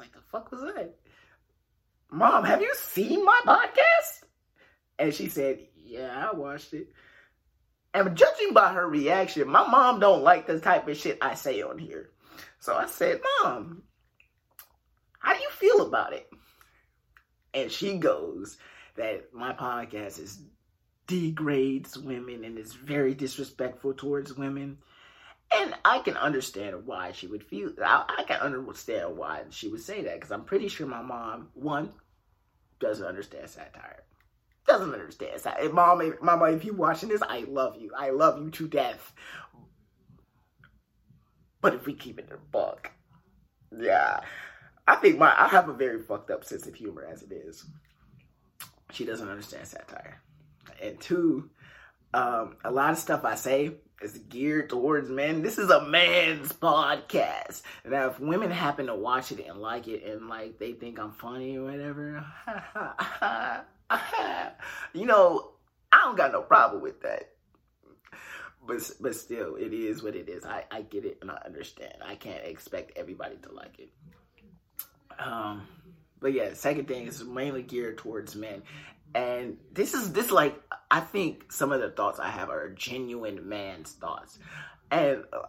like, 0.00 0.12
the 0.12 0.20
fuck 0.32 0.50
was 0.50 0.60
that? 0.60 0.96
Mom, 2.10 2.44
have 2.44 2.60
you 2.60 2.72
seen 2.74 3.24
my 3.24 3.40
podcast? 3.46 4.24
And 4.98 5.14
she 5.14 5.28
said, 5.28 5.60
yeah, 5.76 6.28
I 6.30 6.34
watched 6.34 6.74
it. 6.74 6.88
And 7.92 8.16
judging 8.16 8.52
by 8.52 8.72
her 8.72 8.88
reaction, 8.88 9.48
my 9.48 9.66
mom 9.66 10.00
don't 10.00 10.22
like 10.22 10.46
the 10.46 10.60
type 10.60 10.88
of 10.88 10.96
shit 10.96 11.18
I 11.20 11.34
say 11.34 11.62
on 11.62 11.78
here. 11.78 12.10
So 12.60 12.74
I 12.74 12.86
said, 12.86 13.20
Mom, 13.42 13.82
how 15.18 15.34
do 15.34 15.40
you 15.40 15.50
feel 15.50 15.86
about 15.86 16.12
it? 16.12 16.28
And 17.52 17.70
she 17.70 17.98
goes 17.98 18.58
that 18.96 19.34
my 19.34 19.52
podcast 19.52 20.20
is 20.20 20.40
degrades 21.06 21.98
women 21.98 22.44
and 22.44 22.58
is 22.58 22.72
very 22.72 23.14
disrespectful 23.14 23.94
towards 23.94 24.36
women. 24.36 24.78
And 25.52 25.74
I 25.84 25.98
can 25.98 26.16
understand 26.16 26.86
why 26.86 27.12
she 27.12 27.26
would 27.26 27.42
feel. 27.42 27.72
I, 27.84 28.04
I 28.18 28.22
can 28.22 28.40
understand 28.40 29.16
why 29.16 29.42
she 29.50 29.68
would 29.68 29.80
say 29.80 30.02
that 30.02 30.14
because 30.14 30.30
I'm 30.30 30.44
pretty 30.44 30.68
sure 30.68 30.86
my 30.86 31.02
mom, 31.02 31.48
one, 31.54 31.92
doesn't 32.78 33.06
understand 33.06 33.50
satire. 33.50 34.04
Doesn't 34.66 34.92
understand 34.92 35.40
satire. 35.40 35.72
Mom, 35.72 36.14
mama, 36.22 36.44
if 36.52 36.64
you 36.64 36.72
watching 36.72 37.08
this, 37.08 37.22
I 37.22 37.40
love 37.48 37.76
you. 37.80 37.90
I 37.98 38.10
love 38.10 38.40
you 38.40 38.50
to 38.50 38.68
death. 38.68 39.12
But 41.60 41.74
if 41.74 41.86
we 41.86 41.94
keep 41.94 42.18
it 42.18 42.28
in 42.28 42.34
a 42.34 42.38
buck, 42.38 42.90
yeah, 43.76 44.20
I 44.86 44.96
think 44.96 45.18
my 45.18 45.32
I 45.36 45.48
have 45.48 45.68
a 45.68 45.74
very 45.74 46.00
fucked 46.00 46.30
up 46.30 46.44
sense 46.44 46.66
of 46.66 46.74
humor 46.74 47.06
as 47.10 47.22
it 47.22 47.32
is. 47.32 47.66
She 48.92 49.04
doesn't 49.04 49.28
understand 49.28 49.66
satire, 49.66 50.20
and 50.82 50.98
two, 51.00 51.50
um, 52.12 52.56
a 52.64 52.70
lot 52.70 52.92
of 52.92 52.98
stuff 52.98 53.24
I 53.24 53.34
say 53.34 53.72
is 54.02 54.16
geared 54.28 54.70
towards 54.70 55.08
men. 55.10 55.42
This 55.42 55.58
is 55.58 55.70
a 55.70 55.84
man's 55.84 56.52
podcast. 56.52 57.62
Now, 57.84 58.08
if 58.08 58.18
women 58.18 58.50
happen 58.50 58.86
to 58.86 58.94
watch 58.94 59.30
it 59.32 59.46
and 59.46 59.60
like 59.60 59.88
it 59.88 60.04
and 60.04 60.28
like 60.28 60.58
they 60.58 60.72
think 60.72 60.98
I'm 60.98 61.12
funny 61.12 61.58
or 61.58 61.64
whatever, 61.64 62.24
you 64.94 65.06
know, 65.06 65.50
I 65.92 66.04
don't 66.04 66.16
got 66.16 66.32
no 66.32 66.42
problem 66.42 66.82
with 66.82 67.02
that. 67.02 67.30
But 68.66 68.90
but 69.00 69.14
still, 69.14 69.56
it 69.56 69.72
is 69.72 70.02
what 70.02 70.16
it 70.16 70.28
is. 70.28 70.44
I, 70.44 70.64
I 70.70 70.82
get 70.82 71.04
it 71.04 71.18
and 71.22 71.30
I 71.30 71.40
understand. 71.44 71.94
I 72.04 72.14
can't 72.14 72.44
expect 72.44 72.92
everybody 72.96 73.36
to 73.42 73.52
like 73.52 73.78
it. 73.78 73.90
Um, 75.18 75.66
but 76.20 76.32
yeah, 76.32 76.52
second 76.54 76.86
thing 76.86 77.06
is 77.06 77.24
mainly 77.24 77.62
geared 77.62 77.98
towards 77.98 78.36
men. 78.36 78.62
And 79.14 79.56
this 79.72 79.94
is 79.94 80.12
this 80.12 80.30
like 80.30 80.60
I 80.90 81.00
think 81.00 81.52
some 81.52 81.72
of 81.72 81.80
the 81.80 81.90
thoughts 81.90 82.20
I 82.20 82.28
have 82.28 82.50
are 82.50 82.70
genuine 82.70 83.48
man's 83.48 83.92
thoughts. 83.92 84.38
And 84.90 85.24
uh, 85.32 85.46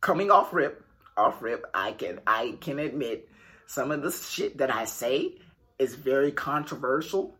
coming 0.00 0.30
off 0.30 0.52
rip, 0.52 0.84
off 1.16 1.42
rip, 1.42 1.64
I 1.74 1.92
can 1.92 2.20
I 2.26 2.56
can 2.60 2.78
admit 2.78 3.28
some 3.66 3.90
of 3.90 4.02
the 4.02 4.10
shit 4.10 4.58
that 4.58 4.74
I 4.74 4.84
say 4.84 5.38
is 5.78 5.94
very 5.94 6.32
controversial 6.32 7.36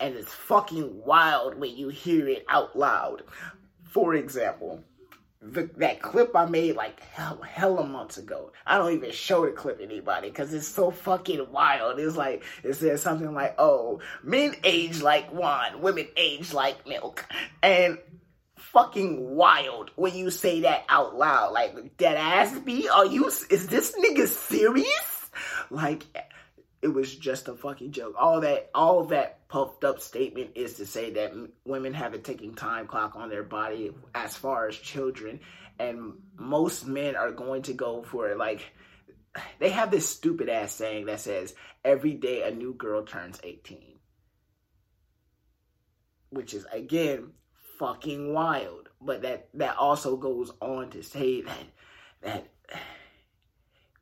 and 0.00 0.14
it's 0.14 0.32
fucking 0.32 1.02
wild 1.04 1.58
when 1.58 1.76
you 1.76 1.88
hear 1.88 2.26
it 2.28 2.44
out 2.48 2.76
loud. 2.76 3.22
For 3.84 4.14
example, 4.14 4.82
the, 5.42 5.70
that 5.78 6.02
clip 6.02 6.36
I 6.36 6.46
made 6.46 6.76
like 6.76 7.00
hell, 7.00 7.40
hella 7.42 7.86
months 7.86 8.18
ago. 8.18 8.52
I 8.66 8.78
don't 8.78 8.92
even 8.92 9.10
show 9.10 9.46
the 9.46 9.52
clip 9.52 9.80
anybody 9.80 10.28
because 10.28 10.52
it's 10.52 10.68
so 10.68 10.90
fucking 10.90 11.50
wild. 11.50 11.98
It's 11.98 12.16
like 12.16 12.44
it 12.62 12.74
says 12.74 13.02
something 13.02 13.32
like, 13.32 13.54
"Oh, 13.58 14.00
men 14.22 14.54
age 14.64 15.00
like 15.00 15.32
wine, 15.32 15.80
women 15.80 16.08
age 16.16 16.52
like 16.52 16.86
milk," 16.86 17.24
and 17.62 17.98
fucking 18.56 19.34
wild 19.34 19.90
when 19.96 20.14
you 20.14 20.30
say 20.30 20.60
that 20.60 20.84
out 20.88 21.16
loud. 21.16 21.52
Like 21.52 21.96
dead 21.96 22.16
ass 22.16 22.58
be? 22.60 22.88
Are 22.88 23.06
you? 23.06 23.26
Is 23.26 23.66
this 23.66 23.92
nigga 23.98 24.26
serious? 24.28 25.30
Like 25.70 26.04
it 26.82 26.88
was 26.88 27.14
just 27.14 27.48
a 27.48 27.54
fucking 27.54 27.92
joke. 27.92 28.14
All 28.18 28.40
that, 28.40 28.70
all 28.74 29.04
that 29.04 29.46
puffed 29.48 29.84
up 29.84 30.00
statement 30.00 30.52
is 30.54 30.74
to 30.74 30.86
say 30.86 31.10
that 31.12 31.32
women 31.64 31.92
have 31.92 32.14
a 32.14 32.18
ticking 32.18 32.54
time 32.54 32.86
clock 32.86 33.16
on 33.16 33.28
their 33.28 33.42
body 33.42 33.92
as 34.14 34.36
far 34.36 34.68
as 34.68 34.76
children, 34.76 35.40
and 35.78 36.14
most 36.36 36.86
men 36.86 37.16
are 37.16 37.32
going 37.32 37.62
to 37.62 37.72
go 37.72 38.02
for 38.02 38.34
like. 38.34 38.72
They 39.60 39.70
have 39.70 39.92
this 39.92 40.08
stupid 40.08 40.48
ass 40.48 40.72
saying 40.72 41.06
that 41.06 41.20
says 41.20 41.54
every 41.84 42.14
day 42.14 42.42
a 42.42 42.50
new 42.50 42.74
girl 42.74 43.04
turns 43.04 43.38
18. 43.44 43.78
Which 46.30 46.52
is 46.52 46.66
again 46.72 47.32
fucking 47.78 48.32
wild. 48.32 48.88
But 49.00 49.22
that 49.22 49.48
that 49.54 49.76
also 49.76 50.16
goes 50.16 50.50
on 50.60 50.90
to 50.90 51.02
say 51.02 51.42
that 51.42 51.64
that 52.22 52.48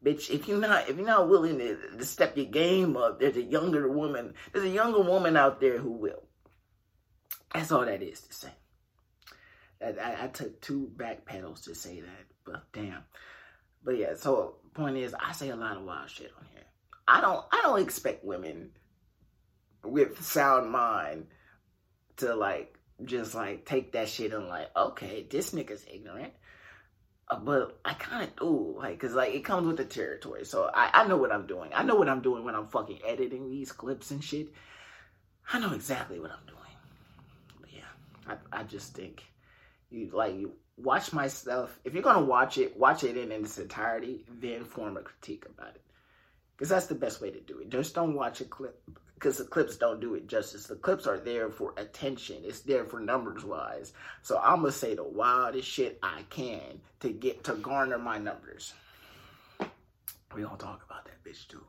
Bitch, 0.04 0.30
if 0.30 0.46
you're 0.46 0.60
not 0.60 0.88
if 0.88 0.96
you're 0.96 1.06
not 1.06 1.28
willing 1.28 1.58
to, 1.58 1.76
to 1.98 2.04
step 2.04 2.36
your 2.36 2.46
game 2.46 2.96
up, 2.96 3.18
there's 3.18 3.36
a 3.36 3.42
younger 3.42 3.90
woman, 3.90 4.34
there's 4.52 4.64
a 4.64 4.68
younger 4.68 5.00
woman 5.00 5.36
out 5.36 5.60
there 5.60 5.78
who 5.78 5.90
will. 5.90 6.22
That's 7.52 7.72
all 7.72 7.84
that 7.84 8.02
is 8.02 8.20
to 8.20 8.32
say. 8.32 8.50
I, 9.82 9.88
I, 10.00 10.24
I 10.24 10.26
took 10.28 10.60
two 10.60 10.88
back 10.96 11.24
pedals 11.24 11.62
to 11.62 11.74
say 11.74 12.00
that, 12.00 12.26
but 12.44 12.64
damn. 12.72 13.04
But 13.84 13.98
yeah, 13.98 14.14
so 14.14 14.56
point 14.74 14.96
is, 14.96 15.14
I 15.18 15.32
say 15.32 15.48
a 15.48 15.56
lot 15.56 15.76
of 15.76 15.84
wild 15.84 16.10
shit 16.10 16.32
on 16.38 16.46
here. 16.52 16.64
I 17.06 17.20
don't 17.20 17.44
I 17.50 17.60
don't 17.62 17.82
expect 17.82 18.24
women 18.24 18.70
with 19.82 20.22
sound 20.22 20.70
mind 20.70 21.26
to 22.18 22.34
like 22.34 22.78
just 23.04 23.34
like 23.34 23.64
take 23.64 23.92
that 23.92 24.08
shit 24.08 24.32
and 24.32 24.48
like, 24.48 24.68
okay, 24.76 25.26
this 25.28 25.52
nigga's 25.52 25.84
ignorant. 25.92 26.32
Uh, 27.30 27.38
but 27.38 27.78
I 27.84 27.92
kind 27.94 28.24
of 28.24 28.36
do, 28.36 28.74
like, 28.78 28.98
cause 28.98 29.12
like 29.14 29.34
it 29.34 29.44
comes 29.44 29.66
with 29.66 29.76
the 29.76 29.84
territory. 29.84 30.44
So 30.44 30.70
I, 30.72 30.90
I 30.94 31.08
know 31.08 31.16
what 31.18 31.32
I'm 31.32 31.46
doing. 31.46 31.70
I 31.74 31.82
know 31.82 31.94
what 31.94 32.08
I'm 32.08 32.22
doing 32.22 32.44
when 32.44 32.54
I'm 32.54 32.66
fucking 32.68 33.00
editing 33.06 33.50
these 33.50 33.70
clips 33.70 34.10
and 34.10 34.24
shit. 34.24 34.48
I 35.52 35.58
know 35.58 35.72
exactly 35.72 36.18
what 36.18 36.30
I'm 36.30 36.46
doing. 36.46 36.58
But 37.60 37.70
yeah, 37.72 38.36
I, 38.52 38.60
I 38.60 38.62
just 38.62 38.94
think 38.94 39.24
you 39.90 40.10
like 40.12 40.36
you 40.36 40.52
watch 40.76 41.12
my 41.12 41.28
stuff. 41.28 41.78
If 41.84 41.92
you're 41.92 42.02
gonna 42.02 42.24
watch 42.24 42.56
it, 42.56 42.76
watch 42.78 43.04
it 43.04 43.16
in, 43.16 43.30
in 43.30 43.44
its 43.44 43.58
entirety, 43.58 44.24
then 44.40 44.64
form 44.64 44.96
a 44.96 45.02
critique 45.02 45.46
about 45.46 45.74
it. 45.74 45.82
Cause 46.56 46.70
that's 46.70 46.86
the 46.86 46.94
best 46.94 47.20
way 47.20 47.30
to 47.30 47.40
do 47.40 47.58
it. 47.60 47.68
Just 47.68 47.94
don't 47.94 48.14
watch 48.14 48.40
a 48.40 48.44
clip 48.44 48.82
because 49.18 49.36
the 49.36 49.44
clips 49.44 49.76
don't 49.76 50.00
do 50.00 50.14
it 50.14 50.28
justice. 50.28 50.66
The 50.66 50.76
clips 50.76 51.06
are 51.06 51.18
there 51.18 51.50
for 51.50 51.74
attention. 51.76 52.36
It's 52.44 52.60
there 52.60 52.84
for 52.84 53.00
numbers 53.00 53.44
wise. 53.44 53.92
So 54.22 54.38
I'm 54.38 54.60
gonna 54.60 54.70
say 54.70 54.94
the 54.94 55.02
wildest 55.02 55.68
shit 55.68 55.98
I 56.02 56.22
can 56.30 56.80
to 57.00 57.10
get 57.10 57.42
to 57.44 57.54
garner 57.54 57.98
my 57.98 58.18
numbers. 58.18 58.74
We 60.34 60.42
gonna 60.42 60.56
talk 60.56 60.84
about 60.86 61.04
that 61.06 61.24
bitch 61.24 61.48
too. 61.48 61.64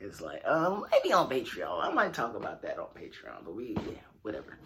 It's 0.00 0.22
like 0.22 0.46
um 0.46 0.86
maybe 0.90 1.12
on 1.12 1.28
Patreon. 1.28 1.84
I 1.84 1.92
might 1.92 2.14
talk 2.14 2.34
about 2.34 2.62
that 2.62 2.78
on 2.78 2.86
Patreon, 2.98 3.44
but 3.44 3.54
we 3.54 3.76
yeah 3.76 3.98
whatever. 4.22 4.58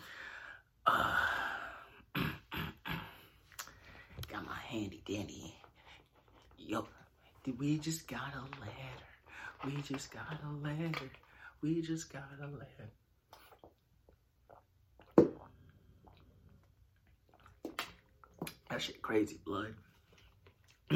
Uh, 0.87 1.17
got 4.31 4.47
my 4.47 4.57
handy 4.69 5.03
dandy. 5.07 5.53
Yo, 6.57 6.87
we 7.59 7.79
just 7.79 8.07
got 8.07 8.33
a 8.35 8.43
letter. 8.61 8.75
We 9.65 9.83
just 9.83 10.13
got 10.13 10.39
a 10.45 10.65
letter. 10.65 11.11
We 11.63 11.83
just 11.83 12.11
gotta 12.11 12.25
let 12.59 12.71
That 18.71 18.81
shit 18.81 19.03
crazy, 19.03 19.39
blood. 19.45 19.75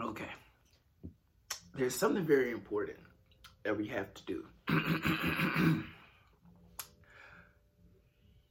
okay. 0.00 0.28
There's 1.74 1.94
something 1.94 2.26
very 2.26 2.50
important 2.50 2.98
that 3.62 3.76
we 3.76 3.86
have 3.86 4.12
to 4.14 4.24
do. 4.24 4.44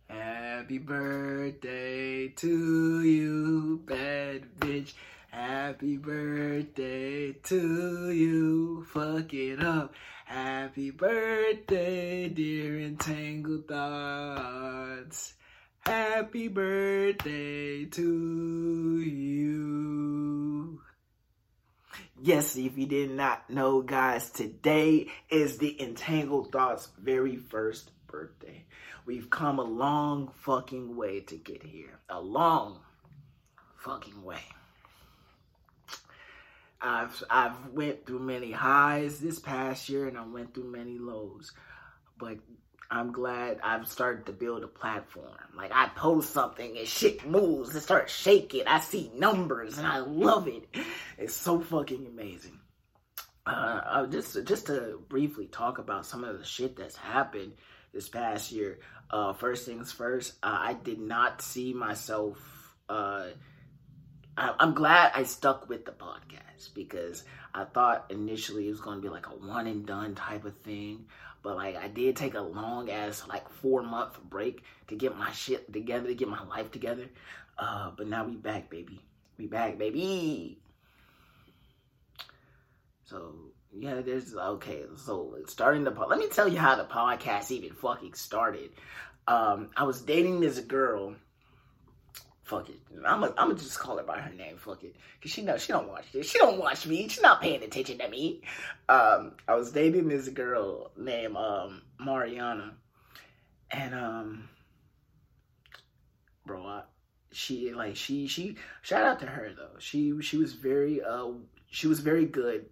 Happy 0.09 0.77
birthday 0.77 2.29
to 2.29 3.03
you, 3.03 3.81
bad 3.85 4.43
bitch. 4.59 4.93
Happy 5.37 5.97
birthday 5.97 7.31
to 7.31 8.09
you. 8.09 8.83
Fuck 8.91 9.35
it 9.35 9.63
up. 9.63 9.93
Happy 10.25 10.89
birthday, 10.89 12.27
dear 12.27 12.79
entangled 12.79 13.67
thoughts. 13.67 15.35
Happy 15.81 16.47
birthday 16.47 17.85
to 17.85 18.99
you. 18.99 20.81
Yes, 22.19 22.55
if 22.55 22.75
you 22.75 22.87
did 22.87 23.11
not 23.11 23.47
know, 23.47 23.83
guys, 23.83 24.31
today 24.31 25.05
is 25.29 25.59
the 25.59 25.79
Entangled 25.79 26.51
Thoughts 26.51 26.89
very 26.99 27.35
first 27.35 27.91
birthday. 28.07 28.65
We've 29.05 29.29
come 29.29 29.59
a 29.59 29.63
long 29.63 30.31
fucking 30.39 30.95
way 30.95 31.19
to 31.19 31.35
get 31.35 31.61
here. 31.61 31.99
A 32.09 32.19
long 32.19 32.79
fucking 33.75 34.23
way. 34.23 34.41
I've 36.81 37.23
I've 37.29 37.69
went 37.71 38.05
through 38.05 38.19
many 38.19 38.51
highs 38.51 39.19
this 39.19 39.39
past 39.39 39.89
year 39.89 40.07
and 40.07 40.17
I 40.17 40.25
went 40.25 40.53
through 40.53 40.71
many 40.71 40.97
lows. 40.97 41.51
But 42.19 42.37
I'm 42.89 43.11
glad 43.11 43.59
I've 43.63 43.87
started 43.87 44.25
to 44.27 44.31
build 44.31 44.63
a 44.63 44.67
platform. 44.67 45.33
Like 45.55 45.71
I 45.73 45.89
post 45.89 46.31
something 46.31 46.77
and 46.77 46.87
shit 46.87 47.25
moves 47.27 47.73
and 47.73 47.83
starts 47.83 48.13
shaking. 48.13 48.67
I 48.67 48.79
see 48.79 49.11
numbers 49.15 49.77
and 49.77 49.87
I 49.87 49.99
love 49.99 50.47
it. 50.47 50.65
It's 51.17 51.35
so 51.35 51.59
fucking 51.59 52.05
amazing. 52.05 52.59
Uh, 53.45 54.05
just 54.07 54.45
just 54.45 54.67
to 54.67 54.99
briefly 55.07 55.47
talk 55.47 55.79
about 55.79 56.05
some 56.05 56.23
of 56.23 56.37
the 56.37 56.45
shit 56.45 56.75
that's 56.75 56.95
happened 56.97 57.53
this 57.93 58.09
past 58.09 58.51
year. 58.51 58.79
Uh, 59.09 59.33
first 59.33 59.65
things 59.65 59.91
first, 59.91 60.33
uh, 60.43 60.57
I 60.59 60.73
did 60.73 60.99
not 60.99 61.41
see 61.41 61.73
myself. 61.73 62.37
Uh, 62.89 63.27
I, 64.37 64.53
I'm 64.59 64.73
glad 64.73 65.13
I 65.15 65.23
stuck 65.23 65.69
with 65.69 65.85
the 65.85 65.93
podcast 65.93 66.46
because 66.73 67.23
I 67.53 67.63
thought 67.65 68.05
initially 68.09 68.67
it 68.67 68.71
was 68.71 68.81
going 68.81 68.97
to 68.97 69.01
be 69.01 69.09
like 69.09 69.27
a 69.27 69.31
one 69.31 69.67
and 69.67 69.85
done 69.85 70.15
type 70.15 70.45
of 70.45 70.57
thing. 70.59 71.05
But 71.43 71.55
like 71.55 71.75
I 71.75 71.87
did 71.87 72.15
take 72.15 72.33
a 72.33 72.41
long 72.41 72.89
ass 72.89 73.23
like 73.27 73.49
four 73.49 73.83
month 73.83 74.19
break 74.29 74.63
to 74.87 74.95
get 74.95 75.17
my 75.17 75.31
shit 75.31 75.71
together, 75.71 76.07
to 76.07 76.15
get 76.15 76.27
my 76.27 76.43
life 76.45 76.71
together. 76.71 77.07
Uh, 77.57 77.91
but 77.95 78.07
now 78.07 78.25
we 78.25 78.35
back, 78.35 78.69
baby. 78.69 79.01
We 79.37 79.47
back, 79.47 79.77
baby. 79.77 80.59
So 83.05 83.33
yeah, 83.73 84.01
there's 84.01 84.35
okay. 84.35 84.83
So 84.97 85.37
starting 85.47 85.83
the 85.83 85.91
let 85.91 86.19
me 86.19 86.27
tell 86.29 86.47
you 86.47 86.57
how 86.57 86.75
the 86.75 86.85
podcast 86.85 87.51
even 87.51 87.73
fucking 87.73 88.13
started. 88.13 88.71
Um, 89.27 89.69
I 89.75 89.83
was 89.83 90.01
dating 90.01 90.39
this 90.39 90.59
girl. 90.59 91.15
Fuck 92.47 92.69
it. 92.69 92.79
I'm 93.05 93.19
gonna 93.19 93.55
just 93.55 93.77
call 93.77 93.97
her 93.97 94.03
by 94.03 94.21
her 94.21 94.33
name. 94.33 94.55
Fuck 94.55 94.81
it, 94.85 94.95
cause 95.21 95.31
she 95.31 95.41
knows 95.41 95.61
she 95.63 95.73
don't 95.73 95.89
watch 95.89 96.05
this. 96.13 96.29
She 96.31 96.39
don't 96.39 96.57
watch 96.57 96.87
me. 96.87 97.05
She's 97.09 97.21
not 97.21 97.41
paying 97.41 97.61
attention 97.61 97.97
to 97.97 98.07
me. 98.07 98.41
Um, 98.87 99.33
I 99.49 99.55
was 99.55 99.73
dating 99.73 100.07
this 100.07 100.29
girl 100.29 100.91
named 100.95 101.35
um 101.35 101.81
Mariana, 101.99 102.75
and 103.69 103.93
um, 103.93 104.49
bro, 106.45 106.65
I, 106.65 106.83
she 107.33 107.73
like 107.73 107.97
she 107.97 108.27
she 108.27 108.55
shout 108.81 109.03
out 109.03 109.19
to 109.19 109.25
her 109.25 109.51
though. 109.53 109.77
She 109.79 110.13
she 110.21 110.37
was 110.37 110.53
very 110.53 111.01
uh 111.01 111.31
she 111.69 111.87
was 111.87 111.99
very 111.99 112.25
good 112.25 112.67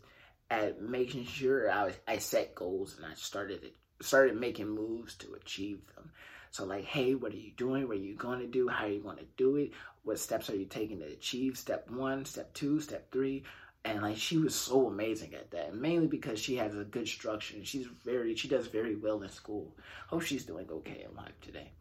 at 0.49 0.81
making 0.81 1.25
sure 1.25 1.69
I 1.69 1.83
was, 1.87 1.95
I 2.07 2.19
set 2.19 2.55
goals 2.55 2.95
and 2.95 3.05
I 3.05 3.15
started 3.15 3.73
started 4.01 4.39
making 4.39 4.69
moves 4.69 5.15
to 5.15 5.33
achieve 5.33 5.81
them. 5.95 6.11
So 6.55 6.63
like, 6.63 6.85
hey, 6.85 7.15
what 7.15 7.33
are 7.33 7.37
you 7.37 7.51
doing? 7.57 7.85
What 7.85 7.97
are 7.97 7.99
you 7.99 8.15
going 8.15 8.39
to 8.39 8.47
do? 8.47 8.69
How 8.69 8.85
are 8.85 8.89
you 8.89 9.01
going 9.01 9.17
to 9.17 9.25
do 9.35 9.57
it? 9.57 9.71
What 10.03 10.17
steps 10.19 10.49
are 10.49 10.55
you 10.55 10.63
taking 10.63 10.99
to 10.99 11.05
achieve 11.05 11.57
step 11.57 11.91
one, 11.91 12.23
step 12.23 12.53
two, 12.53 12.79
step 12.79 13.11
three? 13.11 13.43
And 13.83 14.01
like 14.01 14.15
she 14.15 14.37
was 14.37 14.55
so 14.55 14.87
amazing 14.87 15.33
at 15.33 15.51
that, 15.51 15.75
mainly 15.75 16.07
because 16.07 16.39
she 16.39 16.55
has 16.55 16.73
a 16.73 16.85
good 16.85 17.09
structure 17.09 17.57
and 17.57 17.67
she's 17.67 17.87
very 18.05 18.35
she 18.35 18.47
does 18.47 18.67
very 18.67 18.95
well 18.95 19.21
in 19.21 19.29
school. 19.29 19.75
Hope 20.07 20.21
she's 20.21 20.45
doing 20.45 20.65
okay 20.71 21.05
in 21.09 21.13
life 21.17 21.33
today. 21.41 21.71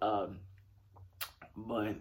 Um, 0.00 0.38
but 1.54 1.94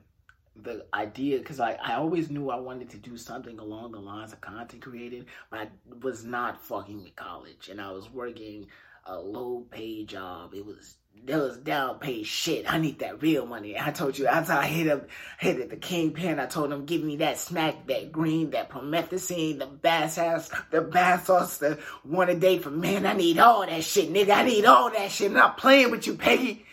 the 0.55 0.85
idea 0.93 1.39
because 1.39 1.59
I, 1.59 1.73
I 1.73 1.95
always 1.95 2.31
knew 2.31 2.49
I 2.49 2.57
wanted 2.57 2.89
to 2.91 2.97
do 2.97 3.17
something 3.17 3.59
along 3.59 3.91
the 3.91 3.99
lines 3.99 4.31
of 4.31 4.39
content 4.39 4.81
creating, 4.81 5.25
but 5.51 5.59
I 5.59 5.67
was 6.01 6.23
not 6.23 6.63
fucking 6.63 7.03
with 7.03 7.17
college 7.17 7.67
and 7.67 7.81
I 7.81 7.91
was 7.91 8.09
working 8.09 8.67
a 9.07 9.19
low 9.19 9.65
pay 9.69 10.05
job. 10.05 10.53
It 10.53 10.65
was 10.65 10.95
was 11.25 11.57
down 11.57 11.99
pay 11.99 12.23
shit. 12.23 12.71
I 12.71 12.77
need 12.77 12.99
that 12.99 13.21
real 13.21 13.45
money. 13.45 13.79
I 13.79 13.91
told 13.91 14.17
you 14.17 14.27
after 14.27 14.53
I 14.53 14.65
hit 14.65 14.89
up 14.89 15.07
hit 15.39 15.59
at 15.59 15.69
the 15.69 15.77
kingpin, 15.77 16.39
I 16.39 16.45
told 16.45 16.71
him 16.71 16.85
give 16.85 17.03
me 17.03 17.17
that 17.17 17.37
smack, 17.37 17.87
that 17.87 18.11
green, 18.11 18.51
that 18.51 18.69
promethazine, 18.69 19.59
the 19.59 19.67
bass 19.67 20.15
house, 20.17 20.49
the 20.71 20.81
bath 20.81 21.27
sauce, 21.27 21.57
the 21.57 21.79
one 22.03 22.29
a 22.29 22.35
day 22.35 22.59
for 22.59 22.71
man. 22.71 23.05
I 23.05 23.13
need 23.13 23.39
all 23.39 23.65
that 23.65 23.83
shit, 23.83 24.11
nigga. 24.11 24.35
I 24.35 24.43
need 24.43 24.65
all 24.65 24.91
that 24.91 25.11
shit. 25.11 25.27
I'm 25.27 25.37
not 25.37 25.57
playing 25.57 25.91
with 25.91 26.07
you, 26.07 26.15
Peggy. 26.15 26.65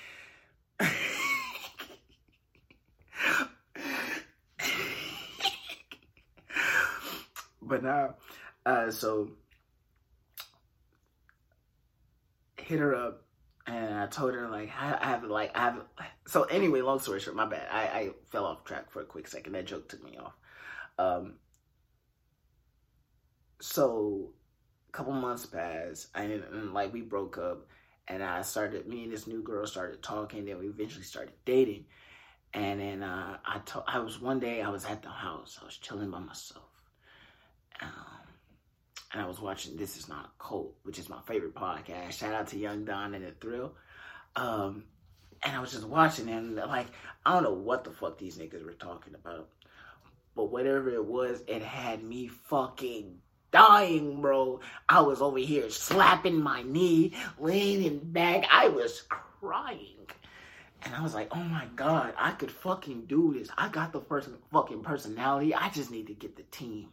but 7.63 7.83
now, 7.83 8.15
uh, 8.67 8.91
so 8.91 9.31
hit 12.57 12.79
her 12.79 12.95
up 12.95 13.25
and 13.71 13.95
I 13.99 14.07
told 14.07 14.35
her 14.35 14.49
like 14.49 14.71
I, 14.79 14.99
I 15.01 15.07
have 15.07 15.25
like 15.25 15.57
I 15.57 15.61
have 15.61 15.83
so 16.27 16.45
anyway 16.45 16.81
long 16.81 16.99
story 16.99 17.21
short 17.21 17.37
my 17.37 17.47
bad. 17.47 17.67
I, 17.71 17.83
I 17.83 18.11
fell 18.31 18.45
off 18.45 18.65
track 18.65 18.91
for 18.91 19.01
a 19.03 19.05
quick 19.05 19.29
second. 19.29 19.53
That 19.53 19.67
joke 19.67 19.89
took 19.89 20.03
me 20.05 20.19
off. 20.19 20.35
Um 20.99 21.35
so 23.61 24.31
a 24.89 24.93
couple 24.93 25.13
months 25.13 25.47
passed 25.47 26.09
and, 26.15 26.33
and 26.33 26.75
like 26.75 26.93
we 26.93 27.03
broke 27.03 27.39
up 27.39 27.67
and 28.09 28.23
I 28.23 28.43
started 28.43 28.89
me 28.89 29.05
and 29.05 29.13
this 29.13 29.27
new 29.27 29.43
girl 29.43 29.67
started 29.67 30.03
talking 30.03 30.45
then 30.45 30.59
we 30.59 30.67
eventually 30.67 31.05
started 31.05 31.35
dating. 31.45 31.85
And 32.53 32.81
then 32.81 33.03
uh, 33.05 33.37
I 33.47 33.59
told 33.65 33.85
I 33.87 34.01
was 34.01 34.21
one 34.21 34.41
day 34.41 34.61
I 34.61 34.69
was 34.71 34.85
at 34.85 35.03
the 35.03 35.09
house. 35.09 35.59
I 35.63 35.65
was 35.65 35.77
chilling 35.77 36.11
by 36.11 36.19
myself. 36.19 36.65
Um, 37.81 38.20
and 39.13 39.21
I 39.21 39.27
was 39.27 39.41
watching 39.41 39.77
This 39.77 39.97
Is 39.97 40.09
Not 40.09 40.27
a 40.27 40.43
Cult, 40.43 40.75
which 40.85 40.99
is 40.99 41.09
my 41.09 41.21
favorite 41.27 41.55
podcast. 41.55 42.13
Shout 42.13 42.35
out 42.35 42.49
to 42.49 42.59
Young 42.59 42.85
Don 42.85 43.15
and 43.15 43.25
the 43.25 43.33
Thrill. 43.33 43.75
Um, 44.37 44.85
and 45.43 45.57
I 45.57 45.61
was 45.61 45.73
just 45.73 45.89
watching 45.89 46.29
and 46.29 46.57
like 46.57 46.87
I 47.25 47.33
don't 47.33 47.43
know 47.43 47.55
what 47.55 47.85
the 47.85 47.91
fuck 47.91 48.19
these 48.19 48.39
niggas 48.39 48.65
were 48.65 48.73
talking 48.73 49.15
about. 49.15 49.49
But 50.37 50.53
whatever 50.53 50.91
it 50.91 51.05
was, 51.05 51.43
it 51.49 51.63
had 51.63 52.05
me 52.05 52.29
fucking 52.29 53.19
dying, 53.51 54.21
bro. 54.21 54.61
I 54.89 55.01
was 55.01 55.21
over 55.21 55.39
here 55.39 55.69
slapping 55.71 56.41
my 56.41 56.63
knee, 56.63 57.15
leaning 57.39 57.99
back. 57.99 58.47
I 58.51 58.69
was 58.69 59.03
crying. 59.09 59.97
And 60.83 60.95
I 60.95 61.03
was 61.03 61.15
like, 61.15 61.29
oh 61.33 61.43
my 61.43 61.67
God, 61.77 62.15
I 62.17 62.31
could 62.31 62.51
fucking 62.51 63.07
do 63.07 63.35
this. 63.37 63.51
I 63.59 63.69
got 63.69 63.93
the 63.93 64.01
first 64.01 64.31
fucking 64.51 64.83
personality. 64.83 65.55
I 65.55 65.69
just 65.69 65.91
need 65.91 66.07
to 66.07 66.15
get 66.15 66.37
the 66.37 66.43
team. 66.45 66.89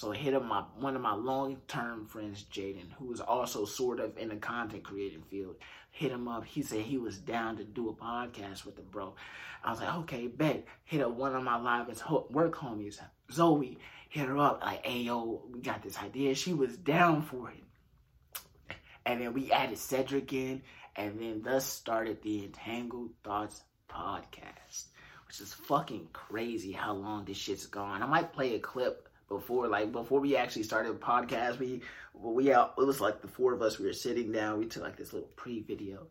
So 0.00 0.12
I 0.12 0.16
hit 0.16 0.32
up 0.32 0.46
my 0.46 0.62
one 0.78 0.96
of 0.96 1.02
my 1.02 1.12
long 1.12 1.58
term 1.68 2.06
friends, 2.06 2.46
Jaden, 2.50 2.90
who 2.98 3.04
was 3.04 3.20
also 3.20 3.66
sort 3.66 4.00
of 4.00 4.16
in 4.16 4.30
the 4.30 4.36
content 4.36 4.82
creating 4.82 5.24
field. 5.28 5.56
Hit 5.90 6.10
him 6.10 6.26
up. 6.26 6.46
He 6.46 6.62
said 6.62 6.80
he 6.80 6.96
was 6.96 7.18
down 7.18 7.58
to 7.58 7.64
do 7.64 7.90
a 7.90 7.92
podcast 7.92 8.64
with 8.64 8.76
the 8.76 8.80
bro. 8.80 9.14
I 9.62 9.70
was 9.70 9.78
like, 9.78 9.94
okay, 9.96 10.26
bet. 10.26 10.64
Hit 10.84 11.02
up 11.02 11.10
one 11.10 11.36
of 11.36 11.42
my 11.42 11.60
live 11.60 12.02
work 12.30 12.56
homies, 12.56 12.98
Zoe. 13.30 13.76
Hit 14.08 14.24
her 14.24 14.38
up 14.38 14.62
like, 14.64 14.86
hey 14.86 15.02
yo, 15.02 15.42
we 15.52 15.60
got 15.60 15.82
this 15.82 15.98
idea. 15.98 16.34
She 16.34 16.54
was 16.54 16.78
down 16.78 17.20
for 17.20 17.50
it. 17.50 18.76
And 19.04 19.20
then 19.20 19.34
we 19.34 19.52
added 19.52 19.76
Cedric 19.76 20.32
in, 20.32 20.62
and 20.96 21.20
then 21.20 21.42
thus 21.42 21.66
started 21.66 22.22
the 22.22 22.44
Entangled 22.44 23.10
Thoughts 23.22 23.62
podcast, 23.90 24.86
which 25.26 25.40
is 25.40 25.52
fucking 25.52 26.08
crazy 26.14 26.72
how 26.72 26.94
long 26.94 27.26
this 27.26 27.36
shit's 27.36 27.66
gone. 27.66 28.02
I 28.02 28.06
might 28.06 28.32
play 28.32 28.54
a 28.54 28.60
clip 28.60 29.09
before 29.30 29.68
like 29.68 29.92
before 29.92 30.20
we 30.20 30.36
actually 30.36 30.64
started 30.64 30.92
the 30.92 30.98
podcast 30.98 31.58
we 31.58 31.80
we 32.12 32.52
out 32.52 32.74
it 32.76 32.84
was 32.84 33.00
like 33.00 33.22
the 33.22 33.28
four 33.28 33.54
of 33.54 33.62
us 33.62 33.78
we 33.78 33.86
were 33.86 33.92
sitting 33.94 34.30
down 34.32 34.58
we 34.58 34.66
took 34.66 34.82
like 34.82 34.96
this 34.96 35.14
little 35.14 35.30
pre-video. 35.36 36.06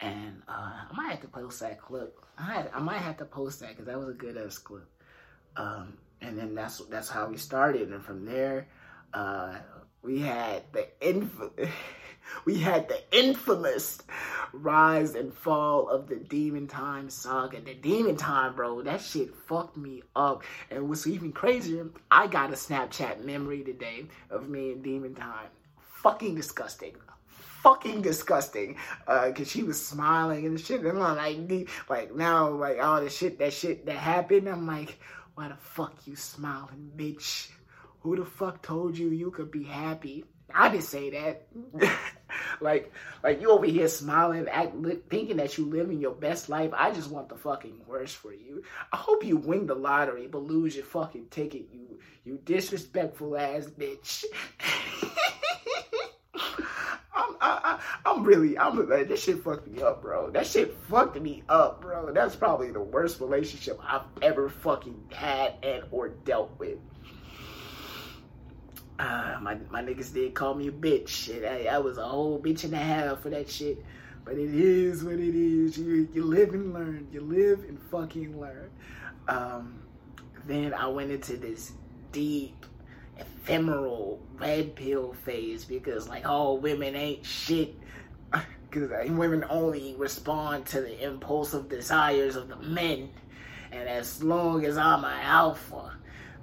And 0.00 0.42
uh, 0.48 0.72
I 0.90 0.92
might 0.96 1.10
have 1.10 1.20
to 1.20 1.28
post 1.28 1.60
that 1.60 1.80
clip. 1.80 2.18
I, 2.36 2.52
had, 2.52 2.70
I 2.74 2.80
might 2.80 2.98
have 2.98 3.16
to 3.18 3.24
post 3.24 3.60
that 3.60 3.70
because 3.70 3.86
that 3.86 3.98
was 3.98 4.08
a 4.08 4.12
good 4.12 4.36
ass 4.36 4.58
clip. 4.58 4.88
Um, 5.56 5.94
and 6.20 6.36
then 6.36 6.54
that's 6.54 6.78
that's 6.86 7.08
how 7.08 7.28
we 7.28 7.36
started. 7.36 7.90
And 7.90 8.04
from 8.04 8.24
there 8.24 8.68
uh, 9.12 9.54
we 10.02 10.20
had 10.20 10.64
the 10.72 10.88
info 11.00 11.52
we 12.44 12.58
had 12.58 12.88
the 12.88 13.00
infamous 13.16 14.02
rise 14.52 15.14
and 15.14 15.32
fall 15.32 15.88
of 15.88 16.08
the 16.08 16.16
Demon 16.16 16.66
Time 16.66 17.10
saga. 17.10 17.60
The 17.60 17.74
Demon 17.74 18.16
Time, 18.16 18.54
bro, 18.54 18.82
that 18.82 19.00
shit 19.00 19.34
fucked 19.34 19.76
me 19.76 20.02
up. 20.14 20.42
And 20.70 20.88
what's 20.88 21.06
even 21.06 21.32
crazier, 21.32 21.88
I 22.10 22.26
got 22.26 22.50
a 22.50 22.54
Snapchat 22.54 23.24
memory 23.24 23.62
today 23.62 24.06
of 24.30 24.48
me 24.48 24.72
and 24.72 24.82
Demon 24.82 25.14
Time. 25.14 25.48
Fucking 26.02 26.34
disgusting 26.34 26.94
fucking 27.64 28.02
disgusting. 28.02 28.76
Uh, 29.06 29.32
cause 29.34 29.50
she 29.50 29.62
was 29.62 29.82
smiling 29.84 30.44
and 30.44 30.60
shit. 30.60 30.80
And 30.82 31.02
I'm 31.02 31.16
like, 31.16 31.68
like 31.88 32.14
now, 32.14 32.50
like 32.50 32.78
all 32.78 33.00
the 33.00 33.08
shit, 33.08 33.38
that 33.38 33.54
shit 33.54 33.86
that 33.86 33.96
happened. 33.96 34.48
I'm 34.48 34.66
like, 34.66 34.98
why 35.34 35.48
the 35.48 35.56
fuck 35.56 36.06
you 36.06 36.14
smiling, 36.14 36.92
bitch? 36.94 37.48
Who 38.00 38.16
the 38.16 38.24
fuck 38.26 38.62
told 38.62 38.98
you 38.98 39.08
you 39.08 39.30
could 39.30 39.50
be 39.50 39.64
happy? 39.64 40.26
I 40.52 40.68
didn't 40.68 40.84
say 40.84 41.10
that. 41.10 41.46
like, 42.60 42.92
like 43.22 43.40
you 43.40 43.50
over 43.50 43.66
here 43.66 43.88
smiling, 43.88 44.46
act, 44.48 44.74
thinking 45.08 45.36
that 45.38 45.56
you 45.56 45.66
living 45.66 46.00
your 46.00 46.14
best 46.14 46.48
life. 46.48 46.70
I 46.74 46.90
just 46.90 47.10
want 47.10 47.28
the 47.28 47.36
fucking 47.36 47.80
worst 47.86 48.16
for 48.16 48.32
you. 48.32 48.62
I 48.92 48.96
hope 48.96 49.24
you 49.24 49.36
win 49.36 49.66
the 49.66 49.74
lottery, 49.74 50.26
but 50.26 50.42
lose 50.42 50.76
your 50.76 50.84
fucking 50.84 51.26
ticket. 51.30 51.66
You, 51.72 51.98
you 52.24 52.38
disrespectful 52.44 53.36
ass 53.36 53.66
bitch. 53.66 54.24
I'm, 57.16 57.36
I, 57.40 57.80
am 58.06 58.24
really, 58.24 58.58
I'm 58.58 58.88
like, 58.88 59.08
this 59.08 59.22
shit 59.22 59.42
fucked 59.42 59.68
me 59.68 59.82
up, 59.82 60.02
bro. 60.02 60.30
That 60.30 60.46
shit 60.46 60.76
fucked 60.88 61.20
me 61.20 61.42
up, 61.48 61.80
bro. 61.80 62.12
That's 62.12 62.34
probably 62.34 62.70
the 62.70 62.80
worst 62.80 63.20
relationship 63.20 63.78
I've 63.82 64.02
ever 64.22 64.48
fucking 64.48 65.12
had 65.12 65.54
and 65.62 65.84
or 65.90 66.08
dealt 66.08 66.58
with. 66.58 66.78
Uh, 68.98 69.38
my 69.40 69.56
my 69.70 69.82
niggas 69.82 70.14
did 70.14 70.34
call 70.34 70.54
me 70.54 70.68
a 70.68 70.72
bitch. 70.72 71.08
Shit, 71.08 71.44
I, 71.44 71.66
I 71.74 71.78
was 71.78 71.98
a 71.98 72.04
whole 72.04 72.40
bitch 72.40 72.64
and 72.64 72.74
a 72.74 72.78
half 72.78 73.20
for 73.20 73.30
that 73.30 73.50
shit. 73.50 73.84
But 74.24 74.34
it 74.34 74.54
is 74.54 75.04
what 75.04 75.14
it 75.14 75.34
is. 75.34 75.76
You 75.76 76.08
you 76.12 76.24
live 76.24 76.54
and 76.54 76.72
learn. 76.72 77.08
You 77.12 77.20
live 77.20 77.64
and 77.68 77.78
fucking 77.90 78.40
learn. 78.40 78.70
Um, 79.28 79.82
then 80.46 80.74
I 80.74 80.86
went 80.88 81.10
into 81.10 81.36
this 81.36 81.72
deep, 82.12 82.66
ephemeral 83.18 84.20
red 84.38 84.74
pill 84.76 85.12
phase 85.12 85.64
because 85.64 86.08
like, 86.08 86.22
oh, 86.26 86.54
women 86.54 86.94
ain't 86.94 87.24
shit. 87.24 87.74
Because 88.70 89.08
women 89.08 89.44
only 89.50 89.94
respond 89.96 90.66
to 90.66 90.80
the 90.80 91.04
impulsive 91.04 91.68
desires 91.68 92.34
of 92.34 92.48
the 92.48 92.56
men. 92.56 93.08
And 93.70 93.88
as 93.88 94.20
long 94.20 94.64
as 94.64 94.76
I'm 94.76 95.04
an 95.04 95.20
alpha, 95.22 95.96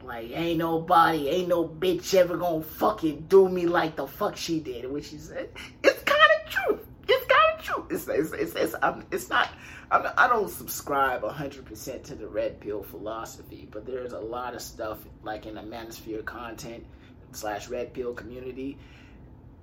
like, 0.03 0.31
ain't 0.31 0.59
nobody, 0.59 1.29
ain't 1.29 1.47
no 1.47 1.67
bitch 1.67 2.13
ever 2.13 2.37
gonna 2.37 2.61
fucking 2.61 3.25
do 3.27 3.49
me 3.49 3.65
like 3.65 3.95
the 3.95 4.07
fuck 4.07 4.37
she 4.37 4.59
did. 4.59 4.89
Which 4.89 5.13
is, 5.13 5.31
it's 5.31 6.03
kind 6.03 6.31
of 6.43 6.49
true. 6.49 6.79
It's 7.07 7.25
kind 7.25 7.59
of 7.59 7.65
true. 7.65 7.87
It's, 7.89 8.07
it's, 8.07 8.31
it's, 8.33 8.55
it's, 8.55 8.75
I'm, 8.81 9.05
it's 9.11 9.29
not, 9.29 9.49
I'm, 9.91 10.07
I 10.17 10.27
don't 10.27 10.49
subscribe 10.49 11.21
100% 11.21 12.03
to 12.03 12.15
the 12.15 12.27
red 12.27 12.59
pill 12.59 12.83
philosophy, 12.83 13.67
but 13.71 13.85
there's 13.85 14.13
a 14.13 14.19
lot 14.19 14.55
of 14.55 14.61
stuff, 14.61 14.99
like 15.23 15.45
in 15.45 15.55
the 15.55 15.61
manosphere 15.61 16.23
content 16.25 16.85
slash 17.31 17.69
red 17.69 17.93
pill 17.93 18.13
community. 18.13 18.77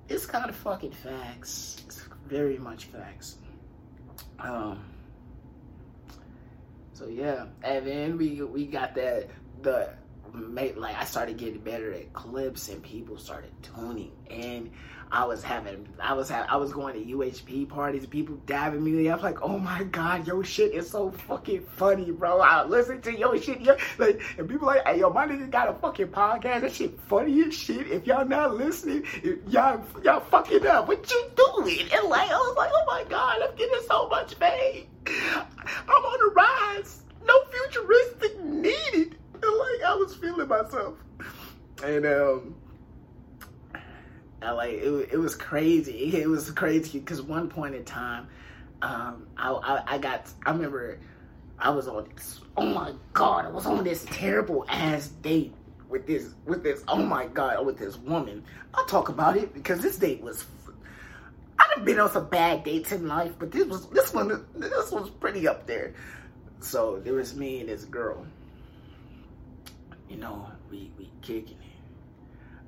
It's 0.08 0.26
kind 0.26 0.48
of 0.48 0.56
fucking 0.56 0.92
facts. 0.92 1.82
It's 1.86 2.08
very 2.26 2.58
much 2.58 2.86
facts. 2.86 3.36
Um, 4.38 4.84
so 6.92 7.06
yeah, 7.06 7.46
and 7.62 7.86
then 7.86 8.16
we 8.18 8.42
we 8.42 8.66
got 8.66 8.94
that 8.96 9.28
the 9.62 9.94
made 10.34 10.76
like 10.76 10.96
I 10.96 11.04
started 11.04 11.36
getting 11.36 11.60
better 11.60 11.92
at 11.92 12.12
clips 12.12 12.68
and 12.68 12.82
people 12.82 13.18
started 13.18 13.50
tuning 13.62 14.12
in. 14.28 14.70
I 15.10 15.24
was 15.24 15.42
having 15.42 15.88
I 16.00 16.12
was 16.12 16.28
ha- 16.28 16.46
I 16.48 16.56
was 16.56 16.72
going 16.72 16.94
to 16.94 17.16
UHP 17.16 17.68
parties, 17.68 18.06
people 18.06 18.36
dabbing 18.46 18.84
me. 18.84 19.08
I'm 19.08 19.20
like, 19.22 19.40
oh 19.42 19.58
my 19.58 19.84
god, 19.84 20.26
yo 20.26 20.42
shit 20.42 20.74
is 20.74 20.90
so 20.90 21.10
fucking 21.10 21.64
funny, 21.76 22.10
bro. 22.10 22.40
I 22.40 22.64
listen 22.64 23.00
to 23.02 23.16
your 23.16 23.40
shit, 23.40 23.60
yo. 23.60 23.76
Like, 23.96 24.20
and 24.36 24.48
people 24.48 24.66
like, 24.66 24.86
hey 24.86 25.00
yo, 25.00 25.10
my 25.10 25.26
nigga 25.26 25.50
got 25.50 25.68
a 25.68 25.74
fucking 25.74 26.08
podcast. 26.08 26.60
That 26.60 26.72
shit 26.72 26.98
funny 27.08 27.42
as 27.44 27.54
shit. 27.54 27.90
If 27.90 28.06
y'all 28.06 28.26
not 28.26 28.54
listening, 28.54 29.04
y'all 29.46 29.82
y'all 30.02 30.20
fucking 30.20 30.66
up. 30.66 30.88
What 30.88 31.10
you 31.10 31.30
doing? 31.36 31.88
And 31.92 32.08
like, 32.08 32.30
I 32.30 32.36
was 32.36 32.56
like, 32.56 32.70
oh 32.74 32.84
my 32.86 33.04
god, 33.08 33.42
I'm 33.42 33.56
getting 33.56 33.80
so 33.88 34.08
much 34.08 34.34
fame. 34.34 34.86
I'm 35.06 36.04
on 36.04 36.28
the 36.28 36.32
rise. 36.34 37.02
No 37.24 37.34
futuristic 37.50 38.44
needed 38.44 39.18
like 39.42 39.82
I 39.86 39.94
was 39.94 40.14
feeling 40.14 40.47
myself, 40.62 40.94
and 41.84 42.06
um, 42.06 42.54
I 44.42 44.50
like 44.52 44.72
it. 44.72 45.08
It 45.12 45.18
was 45.18 45.34
crazy. 45.34 46.10
It 46.14 46.28
was 46.28 46.50
crazy 46.50 46.98
because 46.98 47.22
one 47.22 47.48
point 47.48 47.74
in 47.74 47.84
time, 47.84 48.28
um, 48.82 49.26
I, 49.36 49.50
I 49.50 49.94
I 49.94 49.98
got. 49.98 50.30
I 50.46 50.50
remember 50.50 50.98
I 51.58 51.70
was 51.70 51.88
on 51.88 52.08
this. 52.14 52.40
Oh 52.56 52.66
my 52.66 52.92
god! 53.12 53.46
I 53.46 53.50
was 53.50 53.66
on 53.66 53.84
this 53.84 54.06
terrible 54.10 54.64
ass 54.68 55.08
date 55.22 55.54
with 55.88 56.06
this 56.06 56.34
with 56.44 56.62
this. 56.62 56.82
Oh 56.88 57.02
my 57.02 57.26
god! 57.26 57.64
With 57.64 57.78
this 57.78 57.96
woman. 57.96 58.44
I'll 58.74 58.86
talk 58.86 59.08
about 59.08 59.36
it 59.36 59.54
because 59.54 59.80
this 59.80 59.96
date 59.96 60.22
was 60.22 60.44
I've 61.58 61.84
been 61.84 61.98
on 61.98 62.10
some 62.10 62.28
bad 62.28 62.64
dates 62.64 62.92
in 62.92 63.08
life, 63.08 63.32
but 63.38 63.50
this 63.50 63.66
was 63.66 63.88
this 63.88 64.12
one 64.12 64.46
this 64.54 64.90
was 64.90 65.10
pretty 65.10 65.46
up 65.48 65.66
there. 65.66 65.94
So 66.60 66.98
there 66.98 67.14
was 67.14 67.34
me 67.36 67.60
and 67.60 67.68
this 67.68 67.84
girl 67.84 68.26
you 70.08 70.16
know, 70.16 70.50
we, 70.70 70.90
we 70.98 71.10
kicking 71.22 71.58
it. 71.58 71.78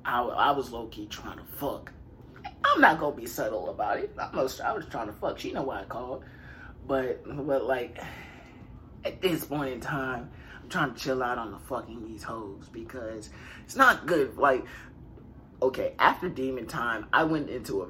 I, 0.05 0.21
I 0.21 0.51
was 0.51 0.71
low 0.71 0.87
key 0.87 1.07
trying 1.07 1.37
to 1.37 1.43
fuck. 1.43 1.91
I'm 2.63 2.81
not 2.81 2.99
gonna 2.99 3.15
be 3.15 3.25
subtle 3.25 3.69
about 3.69 3.99
it. 3.99 4.13
I'm 4.19 4.35
was, 4.35 4.59
I 4.59 4.73
was 4.73 4.85
trying 4.85 5.07
to 5.07 5.13
fuck. 5.13 5.39
She 5.39 5.51
know 5.51 5.61
why 5.63 5.81
I 5.81 5.83
called, 5.83 6.23
but 6.87 7.23
but 7.45 7.65
like 7.65 7.99
at 9.05 9.21
this 9.21 9.45
point 9.45 9.73
in 9.73 9.79
time, 9.79 10.29
I'm 10.61 10.69
trying 10.69 10.93
to 10.93 10.99
chill 10.99 11.21
out 11.21 11.37
on 11.37 11.51
the 11.51 11.59
fucking 11.59 12.07
these 12.07 12.23
hoes 12.23 12.67
because 12.71 13.29
it's 13.63 13.75
not 13.75 14.05
good. 14.05 14.37
Like 14.37 14.65
okay, 15.61 15.93
after 15.99 16.29
Demon 16.29 16.65
Time, 16.65 17.05
I 17.13 17.23
went 17.23 17.49
into 17.49 17.83
a 17.83 17.87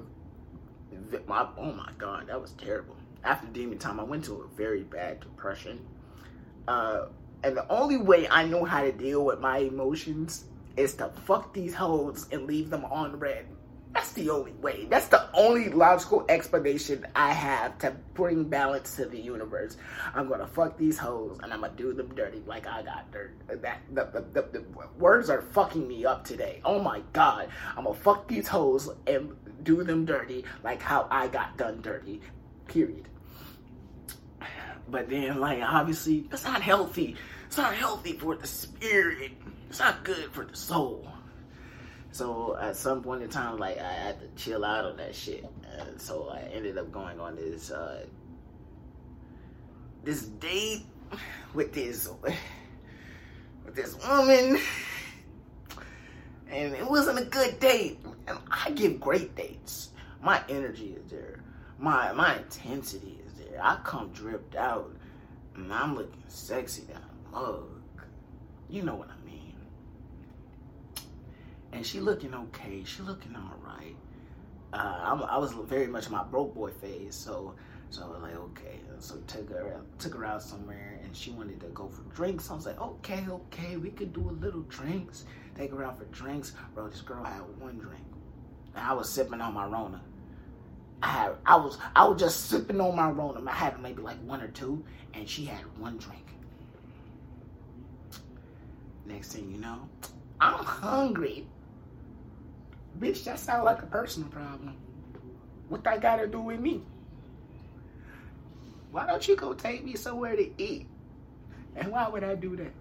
my 1.28 1.48
oh 1.58 1.72
my 1.74 1.92
god, 1.98 2.28
that 2.28 2.42
was 2.42 2.52
terrible. 2.54 2.96
After 3.24 3.48
Demon 3.48 3.78
Time, 3.78 4.00
I 4.00 4.04
went 4.04 4.26
to 4.26 4.42
a 4.42 4.48
very 4.56 4.84
bad 4.84 5.22
depression. 5.22 5.86
Uh, 6.68 7.06
and 7.44 7.58
the 7.58 7.68
only 7.72 7.98
way 7.98 8.28
I 8.30 8.46
know 8.46 8.64
how 8.66 8.82
to 8.82 8.92
deal 8.92 9.26
with 9.26 9.40
my 9.40 9.60
emotions 9.60 10.46
is 10.78 10.94
to 10.96 11.10
fuck 11.26 11.54
these 11.54 11.74
hoes 11.74 12.28
and 12.32 12.46
leave 12.46 12.70
them 12.70 12.86
on 12.86 13.18
red. 13.20 13.46
That's 13.94 14.14
the 14.14 14.30
only 14.30 14.54
way. 14.54 14.86
That's 14.90 15.08
the 15.08 15.28
only 15.34 15.70
logical 15.70 16.26
explanation 16.30 17.06
I 17.14 17.34
have 17.34 17.78
to 17.80 17.92
bring 18.14 18.46
balance 18.46 18.96
to 18.96 19.06
the 19.06 19.20
universe. 19.20 19.76
I'm 20.16 20.30
gonna 20.30 20.48
fuck 20.48 20.78
these 20.78 20.98
hoes 20.98 21.40
and 21.44 21.52
I'm 21.52 21.62
gonna 21.62 21.74
do 21.76 21.94
them 21.94 22.14
dirty 22.16 22.42
like 22.46 22.68
I 22.68 22.84
got 22.84 23.12
dirt. 23.12 23.34
That 23.62 23.82
the, 23.94 24.06
the, 24.06 24.42
the, 24.42 24.60
the 24.60 24.66
words 24.98 25.30
are 25.30 25.42
fucking 25.42 25.86
me 25.86 26.06
up 26.06 26.24
today. 26.24 26.62
Oh 26.64 26.80
my 26.80 27.02
god. 27.12 27.50
I'm 27.76 27.84
gonna 27.84 27.94
fuck 27.94 28.30
these 28.30 28.48
hoes 28.48 28.90
and 29.08 29.36
do 29.64 29.84
them 29.84 30.06
dirty 30.06 30.46
like 30.64 30.82
how 30.82 31.08
I 31.12 31.28
got 31.28 31.58
done 31.58 31.82
dirty. 31.82 32.22
Period. 32.68 33.10
But 34.92 35.10
then, 35.10 35.40
like, 35.40 35.62
obviously, 35.64 36.26
that's 36.30 36.44
not 36.44 36.62
healthy. 36.62 37.16
It's 37.48 37.58
not 37.58 37.74
healthy 37.74 38.14
for 38.14 38.36
the 38.36 38.48
spirit. 38.48 39.32
It's 39.70 39.80
not 39.80 40.04
good 40.04 40.32
for 40.32 40.46
the 40.46 40.56
soul. 40.56 41.08
So 42.12 42.58
at 42.58 42.76
some 42.76 43.02
point 43.02 43.24
in 43.24 43.30
time, 43.30 43.58
like 43.58 43.78
I 43.80 43.92
had 43.92 44.20
to 44.20 44.28
chill 44.42 44.66
out 44.66 44.86
on 44.86 44.98
that 44.98 45.16
shit. 45.16 45.46
And 45.80 46.00
so 46.00 46.30
I 46.30 46.42
ended 46.54 46.78
up 46.78 46.92
going 46.92 47.20
on 47.20 47.38
this 47.38 47.72
uh, 47.72 48.06
this 50.04 50.24
date 50.24 50.86
with 51.54 51.74
this 51.74 52.10
with 53.66 53.76
this 53.76 53.96
woman, 54.06 54.60
and 56.50 56.74
it 56.74 56.90
wasn't 56.90 57.20
a 57.20 57.26
good 57.26 57.60
date. 57.60 58.00
And 58.28 58.38
I 58.52 58.72
give 58.72 59.00
great 59.00 59.36
dates. 59.36 59.92
My 60.22 60.42
energy 60.50 60.98
is 61.02 61.10
there. 61.10 61.40
My 61.80 62.12
my 62.12 62.38
intensity 62.38 63.21
there. 63.52 63.64
I 63.64 63.78
come 63.84 64.10
dripped 64.10 64.56
out, 64.56 64.96
and 65.56 65.72
I'm 65.74 65.96
looking 65.96 66.24
sexy 66.28 66.84
down 66.84 67.12
mug. 67.32 67.68
You 68.70 68.84
know 68.84 68.96
what 68.96 69.10
I 69.10 69.26
mean. 69.26 69.56
And 71.72 71.86
she 71.86 72.00
looking 72.00 72.34
okay. 72.34 72.84
She 72.86 73.02
looking 73.04 73.36
all 73.36 73.58
right. 73.66 73.96
Uh, 74.74 75.26
i 75.30 75.38
was 75.38 75.52
very 75.52 75.88
much 75.88 76.10
my 76.10 76.24
broke 76.24 76.56
boy 76.56 76.72
phase, 76.72 77.14
so 77.14 77.54
so 77.90 78.04
I 78.04 78.08
was 78.08 78.22
like, 78.22 78.36
okay. 78.36 78.80
So 79.00 79.18
took 79.28 79.50
her 79.50 79.82
took 80.00 80.16
her 80.16 80.26
out 80.26 80.42
somewhere, 80.42 81.00
and 81.04 81.16
she 81.16 81.32
wanted 81.32 81.60
to 81.62 81.68
go 81.68 81.90
for 81.90 82.04
drinks. 82.16 82.46
So 82.46 82.54
I 82.54 82.56
was 82.56 82.66
like, 82.66 82.80
okay, 82.80 83.26
okay, 83.30 83.78
we 83.78 83.90
could 83.90 84.14
do 84.14 84.30
a 84.30 84.36
little 84.44 84.62
drinks. 84.62 85.26
Take 85.58 85.72
her 85.72 85.84
out 85.84 85.98
for 85.98 86.06
drinks. 86.06 86.54
Bro, 86.74 86.90
this 86.90 87.02
girl 87.02 87.24
had 87.24 87.42
one 87.60 87.78
drink. 87.78 88.06
And 88.76 88.86
I 88.86 88.94
was 88.94 89.10
sipping 89.10 89.42
on 89.42 89.54
my 89.54 89.66
Rona. 89.66 90.02
I 91.02 91.08
had, 91.08 91.32
I 91.46 91.56
was, 91.56 91.78
I 91.96 92.08
was 92.08 92.20
just 92.20 92.46
sipping 92.50 92.80
on 92.80 92.96
my 92.96 93.10
Rona. 93.10 93.42
I 93.50 93.54
had 93.54 93.82
maybe 93.82 94.02
like 94.02 94.22
one 94.24 94.42
or 94.42 94.50
two, 94.50 94.84
and 95.14 95.28
she 95.28 95.46
had 95.46 95.64
one 95.80 95.98
drink. 95.98 96.26
Next 99.06 99.34
thing 99.34 99.52
you 99.52 99.58
know, 99.58 99.80
I'm 100.40 100.64
hungry. 100.64 101.48
Bitch, 103.00 103.24
that 103.24 103.40
sounds 103.40 103.66
like 103.66 103.82
a 103.82 103.88
personal 103.88 104.30
problem. 104.30 104.76
What 105.70 105.84
that 105.86 106.02
got 106.02 106.18
to 106.18 106.28
do 106.28 106.42
with 106.42 106.60
me? 106.60 106.84
Why 108.92 109.08
don't 109.08 109.26
you 109.28 109.36
go 109.36 109.54
take 109.54 109.84
me 109.84 109.96
somewhere 109.96 110.36
to 110.36 110.62
eat? 110.62 110.88
And 111.76 111.92
why 111.92 112.08
would 112.10 112.24
I 112.24 112.36
do 112.36 112.56
that? 112.58 112.74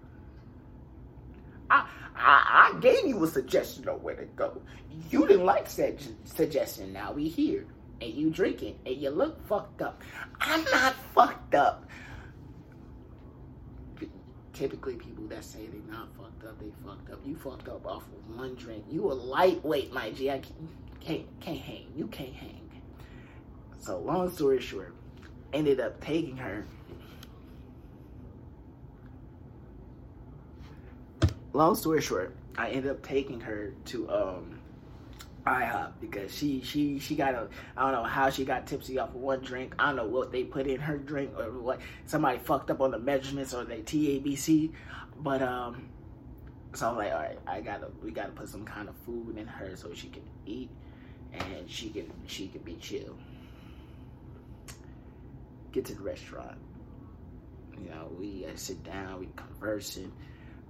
I, 1.69 1.87
I, 2.15 2.71
I 2.75 2.79
gave 2.81 3.07
you 3.07 3.23
a 3.23 3.27
suggestion 3.27 3.87
of 3.87 4.03
where 4.03 4.15
to 4.15 4.25
go. 4.25 4.61
You 5.09 5.25
didn't 5.25 5.45
like 5.45 5.69
said 5.69 6.03
suggestion. 6.25 6.91
Now 6.91 7.13
we 7.13 7.29
here, 7.29 7.65
and 8.01 8.13
you 8.13 8.29
drinking, 8.29 8.77
and 8.85 8.95
you 8.95 9.09
look 9.09 9.45
fucked 9.47 9.81
up. 9.81 10.01
I'm 10.39 10.63
not 10.65 10.95
fucked 11.13 11.55
up. 11.55 11.87
Typically, 14.53 14.95
people 14.95 15.25
that 15.27 15.43
say 15.43 15.67
they're 15.67 15.95
not 15.95 16.09
fucked 16.17 16.43
up, 16.45 16.59
they 16.59 16.71
fucked 16.85 17.11
up. 17.11 17.19
You 17.25 17.35
fucked 17.35 17.69
up 17.69 17.85
off 17.85 18.03
of 18.03 18.35
one 18.35 18.55
drink. 18.55 18.83
You 18.89 19.11
a 19.11 19.13
lightweight, 19.13 19.93
my 19.93 20.11
G. 20.11 20.29
I 20.29 20.39
can't, 20.39 20.55
can't, 20.99 21.39
can't 21.39 21.59
hang. 21.59 21.87
You 21.95 22.07
can't 22.07 22.33
hang. 22.33 22.69
So, 23.79 23.99
long 23.99 24.31
story 24.31 24.59
short, 24.59 24.93
ended 25.53 25.79
up 25.79 25.99
taking 26.01 26.37
her 26.37 26.65
long 31.53 31.75
story 31.75 32.01
short, 32.01 32.35
I 32.57 32.69
ended 32.69 32.91
up 32.91 33.01
taking 33.01 33.39
her 33.41 33.73
to 33.85 34.09
um 34.09 34.59
IHOP 35.45 35.93
because 35.99 36.35
she 36.35 36.61
she 36.61 36.99
she 36.99 37.15
got 37.15 37.33
a 37.33 37.49
I 37.75 37.83
don't 37.83 37.91
know 37.93 38.03
how 38.03 38.29
she 38.29 38.45
got 38.45 38.67
tipsy 38.67 38.99
off 38.99 39.09
of 39.09 39.15
one 39.15 39.41
drink. 39.41 39.75
I 39.79 39.87
don't 39.87 39.95
know 39.95 40.05
what 40.05 40.31
they 40.31 40.43
put 40.43 40.67
in 40.67 40.79
her 40.79 40.97
drink 40.97 41.31
or 41.37 41.51
what 41.51 41.79
somebody 42.05 42.37
fucked 42.39 42.69
up 42.69 42.81
on 42.81 42.91
the 42.91 42.99
measurements 42.99 43.53
or 43.53 43.63
the 43.63 43.75
TABC, 43.75 44.71
but 45.19 45.41
um. 45.41 45.89
So 46.73 46.89
I'm 46.89 46.95
like, 46.95 47.11
all 47.11 47.19
right, 47.19 47.37
I 47.45 47.59
gotta, 47.59 47.87
we 48.01 48.11
gotta 48.11 48.31
put 48.31 48.47
some 48.47 48.63
kind 48.63 48.87
of 48.87 48.95
food 49.05 49.37
in 49.37 49.45
her 49.45 49.75
so 49.75 49.93
she 49.93 50.07
can 50.07 50.23
eat, 50.45 50.69
and 51.33 51.69
she 51.69 51.89
can, 51.89 52.09
she 52.27 52.47
can 52.47 52.61
be 52.61 52.75
chill. 52.75 53.17
Get 55.73 55.83
to 55.83 55.95
the 55.95 56.01
restaurant. 56.01 56.57
You 57.77 57.89
know, 57.89 58.09
we 58.17 58.45
uh, 58.45 58.55
sit 58.55 58.81
down, 58.85 59.19
we 59.19 59.27
conversing 59.35 60.13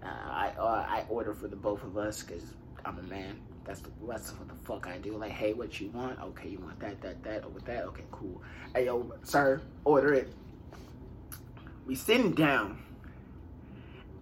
uh, 0.04 0.08
I 0.08 0.54
uh, 0.58 0.86
I 0.88 1.06
order 1.10 1.34
for 1.34 1.48
the 1.48 1.56
both 1.56 1.84
of 1.84 1.98
us 1.98 2.24
because 2.24 2.44
I'm 2.86 2.98
a 2.98 3.04
man. 3.04 3.40
That's 3.64 3.80
the, 3.82 3.90
that's 4.08 4.32
what 4.34 4.48
the 4.48 4.56
fuck 4.56 4.88
I 4.88 4.98
do. 4.98 5.18
Like, 5.18 5.32
hey, 5.32 5.54
what 5.54 5.80
you 5.80 5.90
want? 5.92 6.20
Okay, 6.20 6.50
you 6.50 6.60
want 6.60 6.80
that, 6.80 7.02
that, 7.02 7.24
that, 7.24 7.46
or 7.46 7.50
with 7.50 7.66
that? 7.66 7.84
Okay, 7.86 8.04
cool. 8.12 8.42
Hey, 8.76 8.86
yo, 8.86 9.12
sir, 9.24 9.62
order 9.86 10.14
it. 10.14 10.34
We 11.86 11.96
sitting 11.96 12.32
down, 12.32 12.80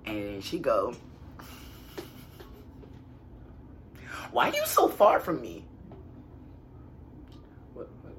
and 0.06 0.44
she 0.44 0.60
go, 0.60 0.94
"Why 4.32 4.50
are 4.50 4.56
you 4.56 4.66
so 4.66 4.88
far 4.88 5.20
from 5.20 5.42
me?" 5.42 5.66
What, 7.74 7.90
what, 8.02 8.14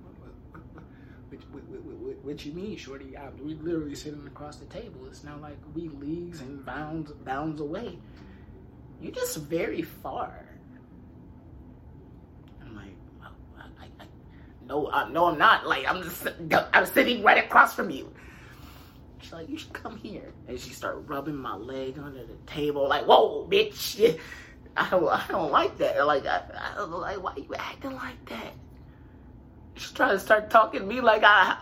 what, 1.68 1.84
what, 1.84 2.24
what 2.24 2.44
you 2.46 2.52
mean, 2.52 2.76
shorty? 2.76 3.16
I, 3.16 3.28
we 3.42 3.54
literally 3.54 3.94
sitting 3.94 4.26
across 4.26 4.56
the 4.56 4.66
table. 4.66 5.06
It's 5.06 5.24
not 5.24 5.40
like 5.40 5.58
we 5.74 5.88
leagues 5.88 6.40
and 6.40 6.64
bounds 6.64 7.12
bounds 7.12 7.60
away. 7.60 7.98
You're 9.00 9.12
just 9.12 9.38
very 9.38 9.82
far. 9.82 10.46
I'm 12.60 12.76
like, 12.76 12.94
I, 13.22 13.62
I, 13.82 13.86
I, 14.00 14.06
no, 14.70 14.88
I, 14.88 15.08
no, 15.10 15.26
I'm 15.26 15.38
not. 15.38 15.66
Like, 15.66 15.84
I'm 15.86 16.02
just, 16.02 16.28
I'm 16.72 16.86
sitting 16.86 17.24
right 17.24 17.44
across 17.44 17.74
from 17.74 17.90
you. 17.90 18.10
She's 19.20 19.32
like, 19.32 19.48
you 19.48 19.58
should 19.58 19.72
come 19.72 19.96
here. 19.96 20.32
And 20.46 20.58
she 20.58 20.70
started 20.70 21.00
rubbing 21.00 21.36
my 21.36 21.56
leg 21.56 21.98
under 21.98 22.24
the 22.24 22.36
table. 22.46 22.88
Like, 22.88 23.04
whoa, 23.04 23.48
bitch. 23.50 24.18
I 24.76 24.88
don't, 24.88 25.08
I 25.08 25.24
don't 25.28 25.50
like 25.50 25.76
that. 25.78 26.06
Like, 26.06 26.24
I, 26.24 26.42
I 26.76 26.84
like, 26.84 27.20
why 27.20 27.34
you 27.36 27.52
acting 27.58 27.96
like 27.96 28.24
that? 28.26 28.52
She's 29.74 29.90
trying 29.90 30.10
to 30.12 30.20
start 30.20 30.50
talking 30.50 30.80
to 30.80 30.86
me 30.86 31.00
like 31.00 31.22
I 31.24 31.56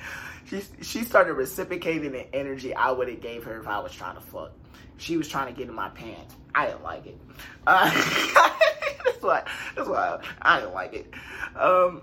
she 0.46 0.62
she 0.80 1.04
started 1.04 1.34
reciprocating 1.34 2.12
the 2.12 2.34
energy 2.34 2.74
I 2.74 2.90
would 2.90 3.08
have 3.08 3.20
gave 3.20 3.44
her 3.44 3.60
if 3.60 3.68
I 3.68 3.78
was 3.78 3.92
trying 3.92 4.14
to 4.14 4.20
fuck. 4.20 4.52
She 4.96 5.16
was 5.16 5.28
trying 5.28 5.52
to 5.52 5.58
get 5.58 5.68
in 5.68 5.74
my 5.74 5.90
pants. 5.90 6.34
I 6.54 6.66
didn't 6.66 6.82
like 6.82 7.06
it. 7.06 7.20
Uh, 7.66 7.90
that's 9.04 9.22
why. 9.22 9.44
That's 9.76 9.88
why 9.88 10.20
I 10.40 10.60
didn't 10.60 10.74
like 10.74 10.94
it. 10.94 11.12
Um, 11.56 12.02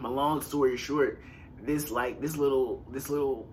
my 0.00 0.08
long 0.08 0.40
story 0.40 0.76
short, 0.76 1.20
this 1.62 1.90
like 1.90 2.20
this 2.20 2.36
little 2.36 2.84
this 2.90 3.08
little 3.08 3.48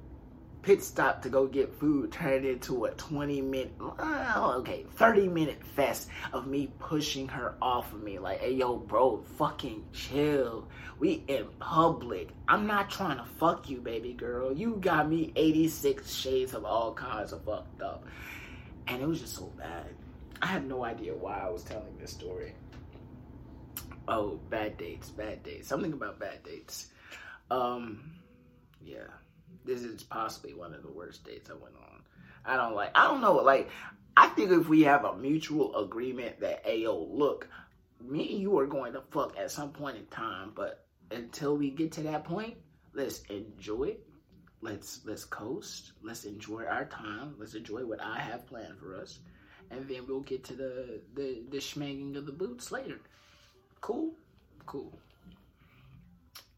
pit 0.64 0.82
stop 0.82 1.22
to 1.22 1.30
go 1.30 1.46
get 1.46 1.74
food 1.76 2.12
turned 2.12 2.46
into 2.46 2.86
a 2.86 2.92
20 2.92 3.42
minute, 3.42 3.74
oh, 3.80 4.56
okay, 4.60 4.86
30 4.96 5.28
minute 5.28 5.64
fest 5.76 6.10
of 6.32 6.48
me 6.48 6.72
pushing 6.80 7.28
her 7.28 7.56
off 7.62 7.94
of 7.94 8.02
me. 8.02 8.18
Like, 8.18 8.40
hey, 8.40 8.54
yo, 8.54 8.78
bro, 8.78 9.24
fucking 9.38 9.84
chill. 9.92 10.68
We 11.00 11.24
in 11.28 11.48
public. 11.60 12.30
I'm 12.48 12.66
not 12.66 12.90
trying 12.90 13.18
to 13.18 13.26
fuck 13.26 13.70
you, 13.70 13.82
baby 13.82 14.14
girl. 14.14 14.54
You 14.54 14.78
got 14.80 15.10
me 15.10 15.34
86 15.36 16.12
shades 16.12 16.54
of 16.54 16.64
all 16.64 16.94
kinds 16.94 17.34
of 17.34 17.44
fucked 17.44 17.82
up. 17.82 18.06
And 18.88 19.02
it 19.02 19.08
was 19.08 19.20
just 19.20 19.36
so 19.36 19.52
bad. 19.58 19.88
I 20.42 20.46
had 20.48 20.68
no 20.68 20.84
idea 20.84 21.14
why 21.14 21.40
I 21.40 21.50
was 21.50 21.64
telling 21.64 21.98
this 22.00 22.12
story. 22.12 22.54
Oh, 24.08 24.40
bad 24.50 24.78
dates, 24.78 25.10
bad 25.10 25.44
dates. 25.44 25.68
Something 25.68 25.94
about 25.94 26.20
bad 26.20 26.44
dates. 26.44 26.88
Um, 27.50 28.14
yeah 28.82 29.08
this 29.66 29.84
is 29.84 30.04
possibly 30.04 30.54
one 30.54 30.74
of 30.74 30.84
the 30.84 30.92
worst 30.92 31.24
dates 31.24 31.50
I 31.50 31.54
went 31.54 31.76
on. 31.76 32.02
I 32.46 32.58
don't 32.58 32.76
like, 32.76 32.92
I 32.96 33.08
don't 33.08 33.22
know, 33.22 33.36
like, 33.36 33.70
I 34.16 34.28
think 34.30 34.52
if 34.52 34.68
we 34.68 34.82
have 34.82 35.06
a 35.06 35.16
mutual 35.16 35.76
agreement 35.76 36.42
that, 36.42 36.66
Ayo, 36.66 37.08
look, 37.10 37.48
me 38.02 38.34
and 38.34 38.42
you 38.42 38.58
are 38.60 38.68
going 38.68 38.94
to 38.94 39.02
fuck 39.12 39.38
at 39.38 39.52
some 39.52 39.72
point 39.72 39.98
in 39.98 40.06
time, 40.08 40.52
but 40.54 40.86
until 41.12 41.58
we 41.58 41.72
get 41.72 41.94
to 41.94 42.04
that 42.04 42.26
point, 42.26 42.58
let's 42.94 43.22
enjoy 43.30 43.84
it. 43.84 44.08
Let's 44.62 45.02
let's 45.04 45.26
coast. 45.26 45.92
Let's 46.02 46.24
enjoy 46.24 46.64
our 46.64 46.86
time. 46.86 47.36
Let's 47.38 47.54
enjoy 47.54 47.86
what 47.86 48.02
I 48.02 48.20
have 48.20 48.48
planned 48.48 48.80
for 48.80 48.96
us, 48.96 49.20
and 49.70 49.90
then 49.90 50.08
we'll 50.08 50.22
get 50.22 50.46
to 50.46 50.56
the 50.56 51.02
the 51.16 51.44
the 51.50 51.58
schmanging 51.58 52.16
of 52.16 52.26
the 52.26 52.32
boots 52.32 52.72
later. 52.72 53.02
Cool, 53.84 54.14
cool. 54.66 54.98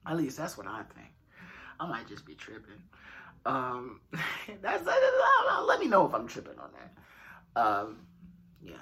At 0.05 0.15
least 0.15 0.38
that's 0.38 0.59
what 0.59 0.67
I 0.67 0.83
think. 0.95 1.09
I 1.79 1.88
might 1.88 2.07
just 2.07 2.23
be 2.23 2.35
tripping. 2.35 2.83
Um, 3.47 3.99
that's, 4.61 4.85
let 4.85 5.79
me 5.79 5.88
know 5.88 6.05
if 6.05 6.13
I'm 6.13 6.27
tripping 6.27 6.59
on 6.59 6.69
that. 6.73 7.59
Um, 7.59 7.97
yeah, 8.61 8.75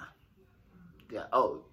yeah. 1.10 1.24
Oh, 1.32 1.64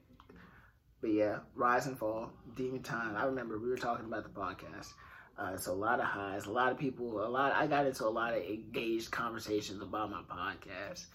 but 1.01 1.11
yeah, 1.11 1.39
rise 1.55 1.87
and 1.87 1.97
fall, 1.97 2.31
demon 2.55 2.83
time. 2.83 3.17
I 3.17 3.25
remember 3.25 3.59
we 3.59 3.67
were 3.67 3.75
talking 3.75 4.05
about 4.05 4.23
the 4.23 4.29
podcast. 4.29 4.93
Uh, 5.37 5.57
so 5.57 5.73
a 5.73 5.75
lot 5.75 5.99
of 5.99 6.05
highs, 6.05 6.45
a 6.45 6.51
lot 6.51 6.71
of 6.71 6.77
people, 6.77 7.21
a 7.21 7.27
lot. 7.27 7.51
I 7.51 7.67
got 7.67 7.85
into 7.85 8.05
a 8.05 8.07
lot 8.07 8.33
of 8.33 8.43
engaged 8.43 9.11
conversations 9.11 9.81
about 9.81 10.09
my 10.09 10.21
podcast, 10.21 11.07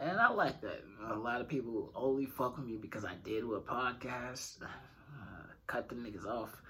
and 0.00 0.18
I 0.18 0.30
like 0.30 0.60
that. 0.62 0.82
A 1.08 1.14
lot 1.14 1.40
of 1.40 1.46
people 1.46 1.92
only 1.94 2.26
fuck 2.26 2.56
with 2.56 2.66
me 2.66 2.78
because 2.78 3.04
I 3.04 3.14
did 3.22 3.44
with 3.44 3.58
a 3.58 3.62
podcast. 3.62 4.60
Uh, 4.60 4.66
cut 5.66 5.88
the 5.88 5.94
niggas 5.94 6.26
off 6.26 6.62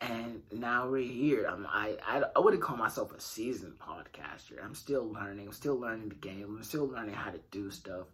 and 0.00 0.42
now 0.52 0.88
we're 0.88 1.06
here. 1.06 1.46
I'm, 1.50 1.66
I, 1.66 1.96
I, 2.06 2.22
I 2.34 2.38
wouldn't 2.38 2.62
call 2.62 2.76
myself 2.76 3.12
a 3.12 3.20
seasoned 3.20 3.78
podcaster. 3.78 4.62
I'm 4.62 4.74
still 4.74 5.10
learning. 5.10 5.46
I'm 5.46 5.52
still 5.52 5.78
learning 5.78 6.10
the 6.10 6.16
game. 6.16 6.56
I'm 6.58 6.62
still 6.62 6.86
learning 6.86 7.14
how 7.14 7.30
to 7.30 7.40
do 7.50 7.70
stuff. 7.70 8.06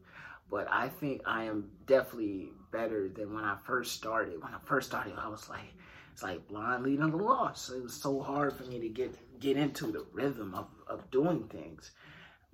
But 0.50 0.68
I 0.70 0.88
think 0.88 1.22
I 1.26 1.44
am 1.44 1.70
definitely 1.86 2.50
better 2.70 3.08
than 3.08 3.34
when 3.34 3.44
I 3.44 3.56
first 3.64 3.94
started. 3.94 4.42
When 4.42 4.52
I 4.54 4.58
first 4.64 4.88
started, 4.88 5.14
I 5.18 5.28
was 5.28 5.48
like, 5.48 5.72
it's 6.12 6.22
like 6.22 6.46
blind 6.46 6.84
leading 6.84 7.10
the 7.10 7.16
lost. 7.16 7.72
It 7.72 7.82
was 7.82 7.94
so 7.94 8.20
hard 8.20 8.54
for 8.54 8.64
me 8.64 8.78
to 8.78 8.88
get 8.88 9.14
get 9.40 9.56
into 9.56 9.90
the 9.90 10.04
rhythm 10.12 10.54
of, 10.54 10.66
of 10.86 11.10
doing 11.10 11.44
things. 11.44 11.90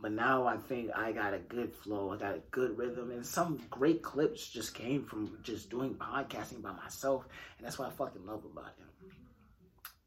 But 0.00 0.12
now 0.12 0.46
I 0.46 0.56
think 0.56 0.90
I 0.94 1.10
got 1.10 1.34
a 1.34 1.38
good 1.38 1.74
flow. 1.74 2.12
I 2.12 2.16
got 2.16 2.36
a 2.36 2.42
good 2.52 2.78
rhythm, 2.78 3.10
and 3.10 3.26
some 3.26 3.60
great 3.68 4.02
clips 4.02 4.48
just 4.48 4.74
came 4.74 5.04
from 5.04 5.38
just 5.42 5.70
doing 5.70 5.94
podcasting 5.94 6.62
by 6.62 6.72
myself, 6.72 7.24
and 7.56 7.66
that's 7.66 7.78
what 7.78 7.88
I 7.88 7.90
fucking 7.90 8.24
love 8.24 8.44
about 8.44 8.74
it. 8.78 9.12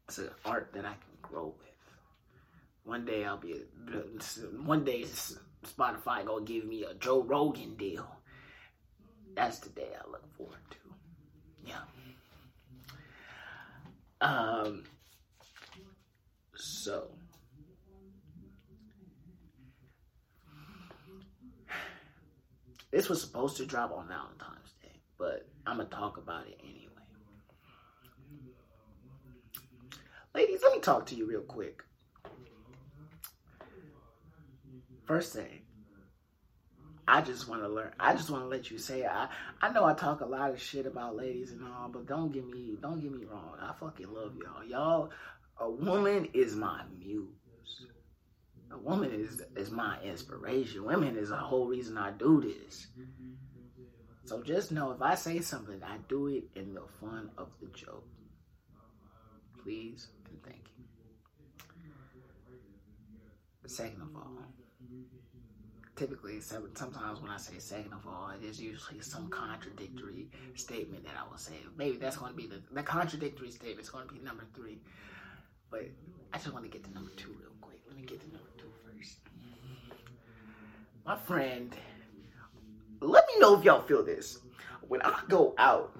It's 0.08 0.18
an 0.18 0.30
art 0.46 0.70
that 0.72 0.86
I 0.86 0.92
can 0.94 1.18
grow 1.20 1.54
with. 1.58 1.68
One 2.84 3.04
day 3.04 3.24
I'll 3.24 3.36
be, 3.36 3.54
one 4.64 4.84
day 4.84 5.04
Spotify 5.64 6.24
gonna 6.24 6.44
give 6.44 6.64
me 6.64 6.84
a 6.84 6.94
Joe 6.94 7.22
Rogan 7.22 7.76
deal. 7.76 8.06
That's 9.34 9.58
the 9.58 9.70
day 9.70 9.88
I 9.94 10.10
look 10.10 10.26
forward 10.36 10.56
to. 10.70 10.76
Yeah. 11.66 11.84
Um. 14.20 14.84
So. 16.54 17.10
This 22.92 23.08
was 23.08 23.22
supposed 23.22 23.56
to 23.56 23.64
drop 23.64 23.90
on 23.90 24.06
Valentine's 24.06 24.74
Day, 24.82 25.00
but 25.18 25.48
I'm 25.66 25.78
gonna 25.78 25.88
talk 25.88 26.18
about 26.18 26.46
it 26.46 26.60
anyway. 26.62 26.88
Ladies, 30.34 30.60
let 30.62 30.72
me 30.72 30.80
talk 30.80 31.06
to 31.06 31.14
you 31.14 31.26
real 31.26 31.40
quick. 31.40 31.82
First 35.06 35.32
thing, 35.32 35.62
I 37.08 37.22
just 37.22 37.48
want 37.48 37.62
to 37.62 37.68
learn. 37.68 37.92
I 37.98 38.14
just 38.14 38.30
want 38.30 38.44
to 38.44 38.48
let 38.48 38.70
you 38.70 38.76
say 38.78 39.06
I 39.06 39.28
I 39.60 39.72
know 39.72 39.84
I 39.84 39.94
talk 39.94 40.20
a 40.20 40.26
lot 40.26 40.50
of 40.50 40.60
shit 40.60 40.86
about 40.86 41.16
ladies 41.16 41.50
and 41.50 41.64
all, 41.64 41.88
but 41.88 42.06
don't 42.06 42.30
get 42.30 42.46
me 42.46 42.76
don't 42.80 43.00
get 43.00 43.10
me 43.10 43.24
wrong. 43.24 43.56
I 43.60 43.72
fucking 43.80 44.12
love 44.12 44.34
y'all. 44.36 44.64
Y'all, 44.64 45.10
a 45.58 45.70
woman 45.70 46.28
is 46.34 46.54
my 46.54 46.82
muse. 46.98 47.41
A 48.72 48.78
woman 48.78 49.12
is 49.12 49.42
is 49.56 49.70
my 49.70 50.00
inspiration. 50.02 50.84
Women 50.84 51.16
is 51.16 51.28
the 51.28 51.36
whole 51.36 51.66
reason 51.66 51.98
I 51.98 52.10
do 52.12 52.40
this. 52.40 52.86
So 54.24 54.42
just 54.42 54.72
know 54.72 54.92
if 54.92 55.02
I 55.02 55.14
say 55.14 55.40
something, 55.40 55.82
I 55.82 55.98
do 56.08 56.28
it 56.28 56.44
in 56.54 56.74
the 56.74 56.84
fun 57.00 57.30
of 57.36 57.48
the 57.60 57.66
joke. 57.68 58.06
Please 59.62 60.08
and 60.30 60.42
thank 60.42 60.64
you. 60.76 60.84
Second 63.66 64.02
of 64.02 64.16
all 64.16 64.42
typically 66.02 66.40
sometimes 66.40 67.20
when 67.20 67.30
I 67.30 67.36
say 67.36 67.58
second 67.58 67.92
of 67.92 68.06
all, 68.06 68.32
there's 68.40 68.60
usually 68.60 69.00
some 69.00 69.28
contradictory 69.28 70.28
statement 70.54 71.04
that 71.04 71.14
I 71.18 71.28
will 71.30 71.38
say. 71.38 71.54
Maybe 71.76 71.96
that's 71.96 72.16
going 72.16 72.32
to 72.32 72.36
be 72.36 72.46
the, 72.46 72.60
the 72.72 72.82
contradictory 72.82 73.50
statement. 73.50 73.80
It's 73.80 73.90
going 73.90 74.08
to 74.08 74.14
be 74.14 74.20
number 74.20 74.44
three. 74.54 74.78
But 75.70 75.90
I 76.32 76.38
just 76.38 76.52
want 76.52 76.64
to 76.64 76.70
get 76.70 76.84
to 76.84 76.92
number 76.92 77.12
two 77.16 77.30
real 77.40 77.52
quick. 77.60 77.78
Let 77.86 77.96
me 77.96 78.02
get 78.02 78.20
to 78.20 78.26
number 78.32 78.51
first. 79.02 79.18
My 81.04 81.16
friend, 81.16 81.74
let 83.00 83.24
me 83.28 83.40
know 83.40 83.58
if 83.58 83.64
y'all 83.64 83.82
feel 83.82 84.04
this. 84.04 84.38
When 84.88 85.02
I 85.02 85.20
go 85.28 85.54
out, 85.58 85.98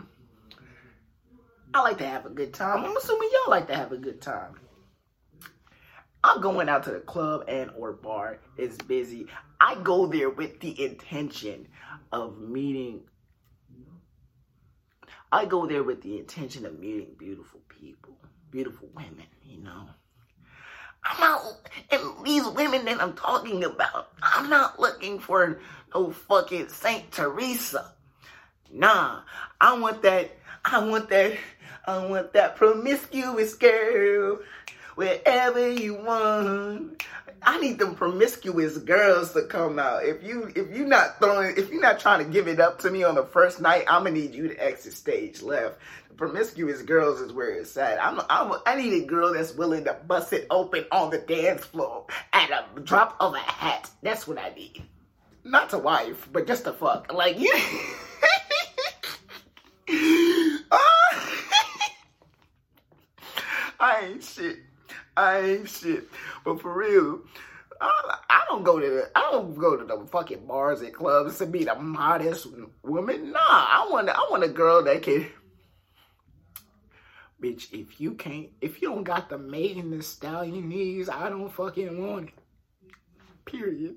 I 1.74 1.80
like 1.80 1.98
to 1.98 2.06
have 2.06 2.26
a 2.26 2.30
good 2.30 2.52
time. 2.54 2.84
I'm 2.84 2.96
assuming 2.96 3.30
y'all 3.32 3.50
like 3.50 3.66
to 3.68 3.76
have 3.76 3.92
a 3.92 3.96
good 3.96 4.20
time. 4.20 4.54
I'm 6.24 6.40
going 6.40 6.68
out 6.68 6.84
to 6.84 6.92
the 6.92 7.00
club 7.00 7.44
and 7.48 7.70
or 7.76 7.92
bar. 7.92 8.38
It's 8.56 8.76
busy. 8.76 9.26
I 9.60 9.74
go 9.82 10.06
there 10.06 10.30
with 10.30 10.60
the 10.60 10.84
intention 10.84 11.66
of 12.12 12.38
meeting. 12.40 13.02
I 15.32 15.46
go 15.46 15.66
there 15.66 15.82
with 15.82 16.02
the 16.02 16.18
intention 16.18 16.64
of 16.66 16.78
meeting 16.78 17.14
beautiful 17.18 17.60
people, 17.68 18.16
beautiful 18.50 18.88
women, 18.94 19.26
you 19.42 19.62
know. 19.62 19.88
I'm 21.04 21.20
not, 21.20 21.68
and 21.90 22.24
these 22.24 22.46
women 22.46 22.84
that 22.84 23.02
I'm 23.02 23.14
talking 23.14 23.64
about, 23.64 24.12
I'm 24.22 24.48
not 24.48 24.78
looking 24.78 25.18
for 25.18 25.58
no 25.94 26.12
fucking 26.12 26.68
Saint 26.68 27.10
Teresa. 27.10 27.92
Nah, 28.72 29.22
I 29.60 29.78
want 29.78 30.02
that, 30.02 30.30
I 30.64 30.84
want 30.84 31.08
that, 31.10 31.36
I 31.86 32.06
want 32.06 32.32
that 32.34 32.56
promiscuous 32.56 33.54
girl 33.54 34.38
wherever 34.94 35.70
you 35.70 35.94
want. 35.94 37.02
I 37.44 37.60
need 37.60 37.78
them 37.78 37.94
promiscuous 37.94 38.78
girls 38.78 39.32
to 39.32 39.42
come 39.42 39.78
out. 39.78 40.04
If 40.04 40.22
you 40.22 40.52
if 40.54 40.76
you 40.76 40.86
not 40.86 41.18
throwing 41.18 41.56
if 41.56 41.70
you're 41.70 41.82
not 41.82 41.98
trying 41.98 42.24
to 42.24 42.30
give 42.30 42.46
it 42.46 42.60
up 42.60 42.78
to 42.80 42.90
me 42.90 43.02
on 43.02 43.16
the 43.16 43.24
first 43.24 43.60
night, 43.60 43.84
I'm 43.88 44.04
gonna 44.04 44.14
need 44.14 44.34
you 44.34 44.48
to 44.48 44.64
exit 44.64 44.92
stage 44.92 45.42
left. 45.42 45.78
The 46.08 46.14
promiscuous 46.14 46.82
girls 46.82 47.20
is 47.20 47.32
where 47.32 47.50
it's 47.50 47.76
at. 47.76 48.02
I'm, 48.02 48.20
I'm 48.30 48.60
I 48.64 48.76
need 48.76 49.02
a 49.02 49.06
girl 49.06 49.34
that's 49.34 49.54
willing 49.54 49.84
to 49.84 49.94
bust 50.06 50.32
it 50.32 50.46
open 50.50 50.84
on 50.92 51.10
the 51.10 51.18
dance 51.18 51.64
floor 51.64 52.06
at 52.32 52.50
a 52.50 52.80
drop 52.80 53.16
of 53.18 53.34
a 53.34 53.38
hat. 53.38 53.90
That's 54.02 54.28
what 54.28 54.38
I 54.38 54.50
need. 54.54 54.82
Not 55.44 55.70
to 55.70 55.78
wife, 55.78 56.28
but 56.32 56.46
just 56.46 56.64
to 56.64 56.72
fuck. 56.72 57.12
Like 57.12 57.38
you. 57.38 57.52
Ah! 60.74 61.38
I 63.80 64.06
ain't 64.06 64.22
shit. 64.22 64.58
I 65.16 65.40
ain't 65.40 65.68
shit. 65.68 66.04
But 66.44 66.60
for 66.60 66.72
real, 66.72 67.20
I, 67.80 68.18
I, 68.30 68.42
don't 68.48 68.62
go 68.62 68.78
to 68.78 68.88
the, 68.88 69.10
I 69.14 69.30
don't 69.32 69.54
go 69.54 69.76
to 69.76 69.84
the 69.84 70.06
fucking 70.06 70.46
bars 70.46 70.80
and 70.80 70.94
clubs 70.94 71.38
to 71.38 71.46
be 71.46 71.64
the 71.64 71.74
modest 71.74 72.46
woman. 72.82 73.32
Nah, 73.32 73.38
I 73.40 73.86
want 73.90 74.08
I 74.08 74.20
want 74.30 74.44
a 74.44 74.48
girl 74.48 74.82
that 74.84 75.02
can. 75.02 75.26
Bitch, 77.42 77.72
if 77.72 78.00
you 78.00 78.12
can't, 78.14 78.50
if 78.60 78.80
you 78.80 78.88
don't 78.90 79.02
got 79.02 79.28
the 79.28 79.38
maiden 79.38 79.90
the 79.90 80.02
stallion 80.02 80.68
needs, 80.68 81.08
I 81.08 81.28
don't 81.28 81.52
fucking 81.52 82.06
want 82.06 82.28
it. 82.28 82.34
Period. 83.44 83.96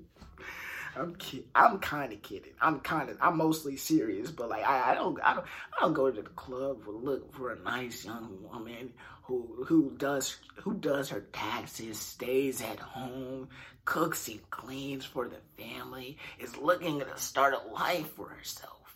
I'm 0.96 1.14
kid- 1.16 1.44
I'm 1.54 1.78
kind 1.78 2.12
of 2.12 2.22
kidding. 2.22 2.54
I'm 2.60 2.80
kind 2.80 3.10
of 3.10 3.18
I'm 3.20 3.36
mostly 3.36 3.76
serious, 3.76 4.30
but 4.30 4.48
like 4.48 4.64
I, 4.64 4.92
I 4.92 4.94
don't 4.94 5.18
I 5.22 5.34
don't 5.34 5.46
I 5.76 5.82
don't 5.82 5.92
go 5.92 6.10
to 6.10 6.22
the 6.22 6.28
club 6.30 6.82
for 6.84 6.92
look 6.92 7.34
for 7.34 7.52
a 7.52 7.58
nice 7.60 8.04
young 8.04 8.38
woman 8.42 8.92
who 9.26 9.64
who 9.66 9.92
does 9.96 10.36
who 10.56 10.74
does 10.74 11.10
her 11.10 11.22
taxes, 11.32 11.98
stays 11.98 12.62
at 12.62 12.78
home, 12.78 13.48
cooks 13.84 14.28
and 14.28 14.48
cleans 14.50 15.04
for 15.04 15.28
the 15.28 15.62
family, 15.62 16.16
is 16.38 16.56
looking 16.56 17.00
to 17.00 17.06
start 17.16 17.54
a 17.54 17.72
life 17.72 18.08
for 18.12 18.28
herself. 18.28 18.94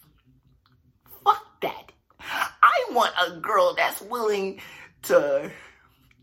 Fuck 1.24 1.60
that. 1.62 1.92
I 2.20 2.84
want 2.90 3.12
a 3.26 3.40
girl 3.40 3.74
that's 3.74 4.00
willing 4.02 4.60
to 5.02 5.50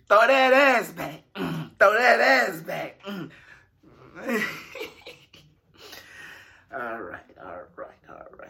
throw 0.08 0.28
that 0.28 0.54
ass 0.54 0.92
back. 0.92 1.24
throw 1.36 1.94
that 1.94 2.22
ass 2.22 2.62
back. 2.62 3.02
all 3.08 3.20
right, 7.02 7.20
all 7.44 7.62
right, 7.76 7.98
all 8.10 8.28
right. 8.40 8.50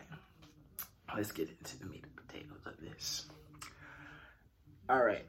Let's 1.16 1.32
get 1.32 1.50
into 1.50 1.80
the 1.80 1.86
meat 1.86 2.04
and 2.04 2.16
potatoes 2.16 2.62
of 2.68 2.74
this. 2.80 3.26
All 4.90 5.04
right. 5.04 5.26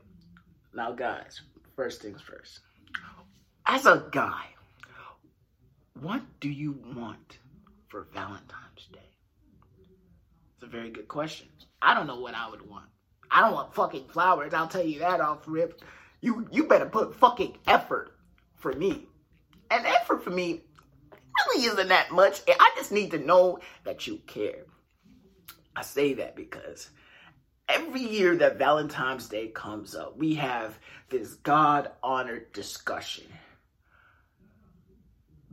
Now, 0.79 0.93
guys, 0.93 1.41
first 1.75 2.03
things 2.03 2.21
first. 2.21 2.61
As 3.67 3.85
a 3.85 4.07
guy, 4.13 4.45
what 6.01 6.23
do 6.39 6.49
you 6.49 6.79
want 6.95 7.39
for 7.89 8.07
Valentine's 8.15 8.87
Day? 8.93 9.11
It's 10.55 10.63
a 10.63 10.67
very 10.69 10.91
good 10.91 11.09
question. 11.09 11.49
I 11.83 11.95
don't 11.95 12.07
know 12.07 12.21
what 12.21 12.37
I 12.37 12.49
would 12.49 12.63
want. 12.71 12.85
I 13.29 13.41
don't 13.41 13.55
want 13.55 13.75
fucking 13.75 14.07
flowers. 14.07 14.55
I'll 14.55 14.69
tell 14.69 14.85
you 14.85 15.01
that 15.01 15.21
off 15.21 15.49
rip. 15.49 15.83
You 16.21 16.47
you 16.53 16.69
better 16.69 16.87
put 16.87 17.17
fucking 17.17 17.59
effort 17.67 18.15
for 18.55 18.73
me. 18.73 19.09
And 19.73 19.85
effort 19.85 20.23
for 20.23 20.31
me 20.31 20.61
really 21.49 21.65
isn't 21.65 21.89
that 21.89 22.13
much. 22.13 22.41
I 22.49 22.73
just 22.77 22.93
need 22.93 23.11
to 23.11 23.19
know 23.19 23.59
that 23.83 24.07
you 24.07 24.19
care. 24.29 24.65
I 25.75 25.83
say 25.83 26.15
that 26.15 26.37
because 26.37 26.91
every 27.69 28.03
year 28.03 28.37
that 28.37 28.59
Valentine's 28.59 29.29
Day 29.29 29.49
comes 29.49 29.95
up, 29.95 30.17
we 30.17 30.35
have 30.37 30.79
this 31.11 31.35
God 31.35 31.91
honored 32.03 32.53
discussion. 32.53 33.25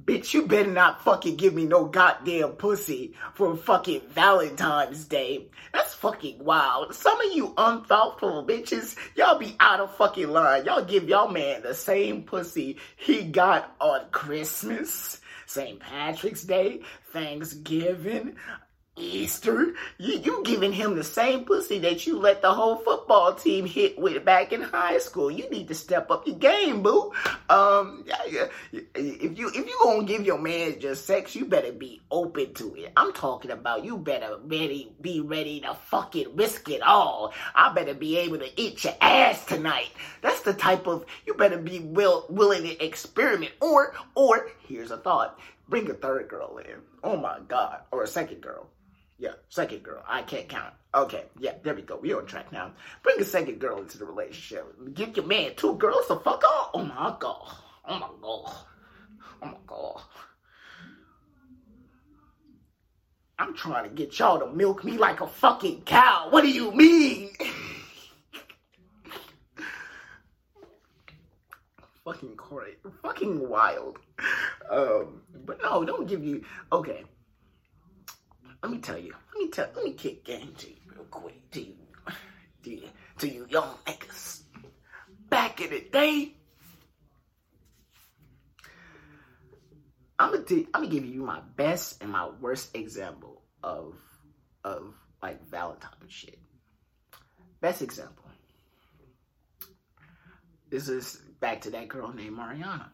Bitch, 0.04 0.36
you 0.36 0.45
better 0.45 0.69
not 0.69 1.04
fucking 1.04 1.36
give 1.36 1.56
me 1.56 1.65
no 1.65 1.86
goddamn 1.86 2.51
pussy 2.51 3.15
for 3.34 3.58
fucking 3.58 4.01
Valentine's 4.10 5.06
Day. 5.06 5.47
That's 5.73 5.95
fucking 5.95 6.43
wild. 6.43 6.93
Some 6.93 7.19
of 7.19 7.34
you 7.34 7.54
unthoughtful 7.58 8.45
bitches, 8.45 8.95
y'all 9.15 9.39
be 9.39 9.56
out 9.60 9.80
of 9.80 9.95
fucking 9.95 10.30
line. 10.30 10.65
Y'all 10.65 10.86
give 10.86 11.10
y'all 11.10 11.32
man 11.32 11.63
the 11.63 11.73
same 11.73 12.21
pussy 12.21 12.78
he 12.97 13.23
got 13.23 13.75
on 13.82 14.01
Christmas, 14.12 15.19
St. 15.47 15.80
Patrick's 15.80 16.43
Day, 16.43 16.82
Thanksgiving, 17.12 18.36
Easter, 18.98 19.74
you, 19.98 20.20
you 20.20 20.42
giving 20.46 20.72
him 20.72 20.96
the 20.96 21.04
same 21.04 21.44
pussy 21.44 21.80
that 21.80 22.08
you 22.08 22.18
let 22.18 22.42
the 22.42 22.54
whole 22.54 22.78
football 22.78 23.34
team 23.34 23.66
hit 23.66 24.00
with 24.00 24.24
back 24.24 24.54
in 24.54 24.62
high 24.62 25.00
school. 25.00 25.30
You 25.30 25.50
need 25.50 25.68
to 25.68 25.76
step 25.76 26.10
up 26.12 26.26
your 26.26 26.38
game, 26.38 26.82
boo. 26.82 27.12
Um, 27.50 28.06
if 28.72 29.38
you 29.38 29.50
if 29.50 29.68
you 29.68 29.80
gonna 29.84 30.06
give 30.06 30.26
your 30.26 30.38
man 30.38 30.80
just 30.80 31.06
sex, 31.06 31.36
you 31.36 31.44
better 31.44 31.74
be 31.74 32.02
open 32.10 32.54
to 32.54 32.74
it. 32.76 32.94
I'm 32.96 33.12
talking 33.12 33.52
about 33.52 33.84
you 33.84 33.98
better 33.98 34.38
ready 34.44 34.94
be 35.02 35.20
ready 35.20 35.60
to 35.62 35.74
fucking 35.74 36.36
risk 36.36 36.70
it 36.70 36.82
all. 36.82 37.34
I 37.54 37.74
better 37.74 37.96
be 37.96 38.18
able 38.20 38.38
to 38.40 38.62
eat 38.62 38.86
your 38.86 38.96
ass 39.02 39.46
tonight. 39.46 39.90
That's 40.22 40.42
the 40.42 40.54
type 40.54 40.88
of 40.88 41.06
you 41.28 41.34
better 41.34 41.58
be 41.58 41.80
will 41.80 42.28
willing 42.30 42.64
to 42.64 42.86
experiment. 42.86 43.52
Or 43.60 43.94
or 44.16 44.52
here's 44.68 44.92
a 44.92 44.98
thought: 44.98 45.38
bring 45.68 45.90
a 45.90 45.94
third 45.94 46.30
girl 46.30 46.60
in. 46.60 46.78
Oh 47.04 47.18
my 47.18 47.40
god, 47.50 47.82
or 47.92 48.04
a 48.04 48.08
second 48.08 48.40
girl 48.42 48.70
yeah, 49.17 49.32
second 49.49 49.84
girl. 49.84 50.04
I 50.08 50.23
can't 50.23 50.49
count. 50.49 50.73
Okay, 50.93 51.23
yeah, 51.39 51.54
there 51.63 51.73
we 51.73 51.82
go. 51.82 51.97
We're 52.01 52.17
on 52.19 52.25
track 52.25 52.51
now. 52.51 52.73
Bring 53.01 53.19
a 53.19 53.23
second 53.23 53.60
girl 53.60 53.80
into 53.80 53.97
the 53.97 54.04
relationship. 54.06 54.75
Give 54.93 55.15
your 55.15 55.25
man 55.25 55.54
two 55.56 55.75
girls 55.75 56.08
to 56.08 56.17
fuck 56.17 56.43
off. 56.43 56.71
Oh 56.73 56.84
my 56.84 57.15
god. 57.19 57.56
Oh 57.88 57.99
my 57.99 58.10
god. 58.21 58.54
Oh 59.41 59.45
my 59.45 59.58
god. 59.65 60.01
I'm 63.38 63.53
trying 63.53 63.84
to 63.84 63.89
get 63.89 64.18
y'all 64.20 64.39
to 64.39 64.47
milk 64.47 64.84
me 64.84 64.97
like 64.97 65.22
a 65.22 65.28
fucking 65.28 65.84
cow. 65.84 66.28
What 66.30 66.41
do 66.43 66.49
you 66.49 66.72
mean? 66.72 67.32
fucking 72.05 72.36
crazy. 72.36 72.78
Fucking 73.01 73.47
wild. 73.47 73.97
Um, 74.70 75.22
but 75.45 75.61
no, 75.61 75.84
don't 75.86 76.07
give 76.07 76.24
you. 76.24 76.43
Okay 76.72 77.03
let 78.66 78.72
me 78.72 78.80
tell 78.80 78.97
you. 78.97 79.13
Let 79.36 79.43
me 79.43 79.49
tell. 79.49 79.68
Let 79.76 79.86
me 79.86 79.93
kick 79.93 80.26
game 80.26 80.51
to 80.57 80.68
you 80.68 80.76
real 80.91 81.05
quick. 81.05 81.51
To 81.51 81.61
you, 81.61 81.76
to 82.63 82.70
you, 82.72 82.89
to 83.20 83.28
you 83.28 83.45
young 83.47 83.76
niggas. 83.86 84.41
Back 85.30 85.61
in 85.61 85.70
the 85.70 85.82
day, 85.82 86.34
I'm 90.18 90.32
gonna 90.32 90.43
gonna 90.43 90.61
I'm 90.74 90.82
gonna 90.82 90.88
give 90.88 91.05
you 91.05 91.24
my 91.24 91.41
best 91.55 92.01
and 92.01 92.11
my 92.11 92.28
worst 92.41 92.76
example 92.76 93.43
of 93.61 93.99
of 94.63 94.95
like 95.22 95.47
Valentine 95.47 95.91
shit. 96.07 96.39
Best 97.61 97.84
example. 97.84 98.26
This 100.72 100.89
is 100.89 101.22
back 101.39 101.61
to 101.61 101.70
that 101.70 101.88
girl 101.88 102.11
named 102.11 102.36
Mariana. 102.36 102.91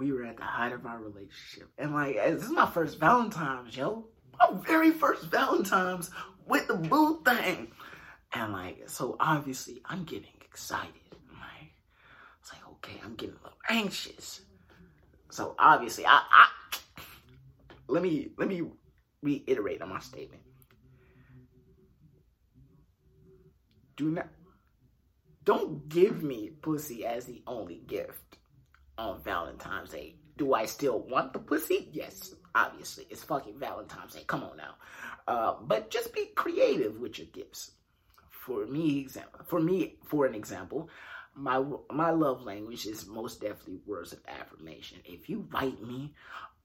We 0.00 0.12
were 0.12 0.24
at 0.24 0.38
the 0.38 0.44
height 0.44 0.72
of 0.72 0.86
our 0.86 0.98
relationship. 0.98 1.68
And 1.76 1.92
like 1.92 2.14
this 2.14 2.44
is 2.44 2.50
my 2.50 2.64
first 2.64 2.98
Valentine's, 2.98 3.76
yo. 3.76 4.06
My 4.38 4.48
very 4.66 4.92
first 4.92 5.24
Valentine's 5.24 6.10
with 6.46 6.66
the 6.68 6.76
boo 6.76 7.22
thing. 7.22 7.70
And 8.32 8.54
like, 8.54 8.88
so 8.88 9.16
obviously 9.20 9.82
I'm 9.84 10.04
getting 10.04 10.32
excited. 10.42 10.94
like, 11.38 11.74
it's 12.40 12.50
like, 12.50 12.66
okay, 12.76 12.98
I'm 13.04 13.14
getting 13.14 13.34
a 13.34 13.42
little 13.42 13.58
anxious. 13.68 14.40
So 15.28 15.54
obviously, 15.58 16.06
I, 16.06 16.22
I 16.32 16.46
let 17.86 18.02
me 18.02 18.30
let 18.38 18.48
me 18.48 18.62
reiterate 19.20 19.82
on 19.82 19.90
my 19.90 20.00
statement. 20.00 20.42
Do 23.98 24.12
not 24.12 24.28
don't 25.44 25.90
give 25.90 26.22
me 26.22 26.52
pussy 26.62 27.04
as 27.04 27.26
the 27.26 27.42
only 27.46 27.82
gift 27.86 28.29
on 29.00 29.22
Valentine's 29.22 29.90
Day. 29.90 30.14
Do 30.36 30.54
I 30.54 30.66
still 30.66 31.00
want 31.00 31.32
the 31.32 31.38
pussy? 31.38 31.88
Yes, 31.92 32.34
obviously. 32.54 33.06
It's 33.10 33.24
fucking 33.24 33.58
Valentine's 33.58 34.14
Day. 34.14 34.24
Come 34.26 34.44
on 34.44 34.56
now. 34.56 34.74
Uh, 35.26 35.54
but 35.62 35.90
just 35.90 36.14
be 36.14 36.26
creative 36.34 37.00
with 37.00 37.18
your 37.18 37.28
gifts. 37.28 37.72
For 38.28 38.66
me. 38.66 39.08
For 39.46 39.60
me, 39.60 39.96
for 40.06 40.26
an 40.26 40.34
example, 40.34 40.88
my 41.34 41.62
my 41.90 42.10
love 42.10 42.42
language 42.42 42.86
is 42.86 43.06
most 43.06 43.40
definitely 43.40 43.80
words 43.86 44.12
of 44.12 44.20
affirmation. 44.28 44.98
If 45.04 45.28
you 45.28 45.46
write 45.52 45.80
me 45.82 46.14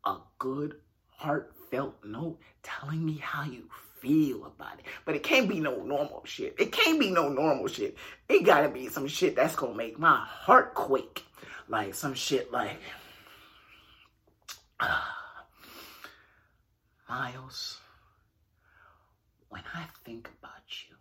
a 0.06 0.18
good 0.40 0.76
heartfelt 1.08 1.96
note 2.04 2.40
telling 2.64 3.06
me 3.06 3.18
how 3.18 3.44
you 3.44 3.70
feel 4.02 4.46
about 4.46 4.80
it, 4.80 4.86
but 5.06 5.16
it 5.16 5.24
can't 5.24 5.50
be 5.50 5.60
no 5.60 5.84
normal 5.84 6.24
shit. 6.26 6.56
It 6.60 6.72
can't 6.72 7.00
be 7.00 7.12
no 7.12 7.30
normal 7.30 7.68
shit. 7.68 7.98
It 8.30 8.46
gotta 8.46 8.70
be 8.70 8.88
some 8.88 9.08
shit 9.08 9.36
that's 9.36 9.56
gonna 9.56 9.76
make 9.76 10.00
my 10.00 10.18
heart 10.18 10.74
quake. 10.74 11.25
Like 11.68 11.96
some 11.96 12.14
shit 12.14 12.52
like 12.52 12.80
uh, 14.80 15.02
Miles, 17.10 17.80
when 19.50 19.64
I 19.74 19.86
think 20.04 20.30
about 20.40 20.62
you, 20.88 20.96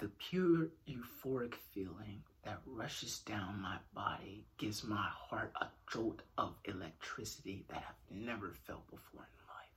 the 0.00 0.08
pure 0.18 0.68
euphoric 0.88 1.54
feeling 1.72 2.22
that 2.44 2.60
rushes 2.66 3.18
down 3.20 3.60
my 3.60 3.76
body 3.94 4.44
gives 4.58 4.82
my 4.84 5.08
heart 5.10 5.52
a 5.60 5.66
jolt 5.92 6.22
of 6.36 6.54
electricity 6.64 7.64
that 7.68 7.84
I've 7.88 8.16
never 8.16 8.54
felt 8.66 8.88
before 8.90 9.22
in 9.22 9.46
life. 9.48 9.76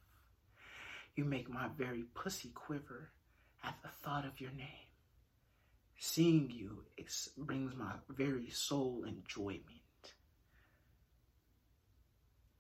You 1.16 1.26
make 1.26 1.50
my 1.50 1.68
very 1.78 2.04
pussy 2.14 2.50
quiver 2.56 3.12
at 3.64 3.76
the 3.84 3.90
thought 4.04 4.26
of 4.26 4.40
your 4.40 4.52
name. 4.52 4.91
Seeing 6.04 6.50
you 6.50 6.84
brings 7.38 7.76
my 7.76 7.92
very 8.10 8.50
soul 8.50 9.04
enjoyment. 9.08 9.64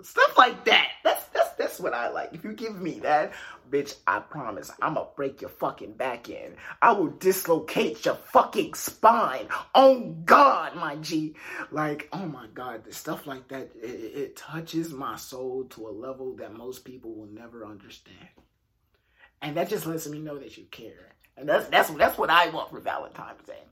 Stuff 0.04 0.38
like 0.38 0.64
that. 0.66 0.90
That's 1.04 1.26
that's 1.34 1.50
that's 1.56 1.80
what 1.80 1.96
I 1.96 2.10
like. 2.10 2.36
If 2.36 2.44
you 2.44 2.54
give 2.54 2.80
me 2.80 3.00
that, 3.00 3.34
bitch, 3.72 3.96
I 4.06 4.20
promise 4.20 4.70
I'ma 4.80 5.06
break 5.16 5.42
your 5.42 5.50
fucking 5.50 5.94
back 5.94 6.30
end. 6.30 6.58
I 6.84 6.92
will 6.92 7.08
dislocate 7.08 8.06
your 8.06 8.14
fucking 8.14 8.76
spine. 8.76 9.48
Oh 9.74 10.16
God, 10.24 10.76
my 10.76 10.98
G. 10.98 11.34
Like, 11.72 12.10
oh 12.14 12.28
my 12.28 12.46
God, 12.54 12.84
the 12.84 12.94
stuff 12.94 13.26
like 13.26 13.48
that, 13.48 13.72
it, 13.82 13.88
it 13.88 14.36
touches 14.36 14.92
my 14.94 15.16
soul 15.16 15.64
to 15.72 15.88
a 15.88 15.90
level 15.90 16.36
that 16.36 16.54
most 16.54 16.86
people 16.86 17.16
will 17.16 17.32
never 17.34 17.66
understand. 17.66 18.30
And 19.42 19.58
that 19.58 19.68
just 19.68 19.88
lets 19.88 20.08
me 20.08 20.20
know 20.20 20.38
that 20.38 20.58
you 20.60 20.66
care. 20.70 21.16
And 21.38 21.48
that's 21.48 21.68
that's 21.70 21.90
that's 21.92 22.18
what 22.18 22.30
I 22.30 22.50
want 22.50 22.70
for 22.70 22.80
Valentine's 22.80 23.44
Day. 23.44 23.64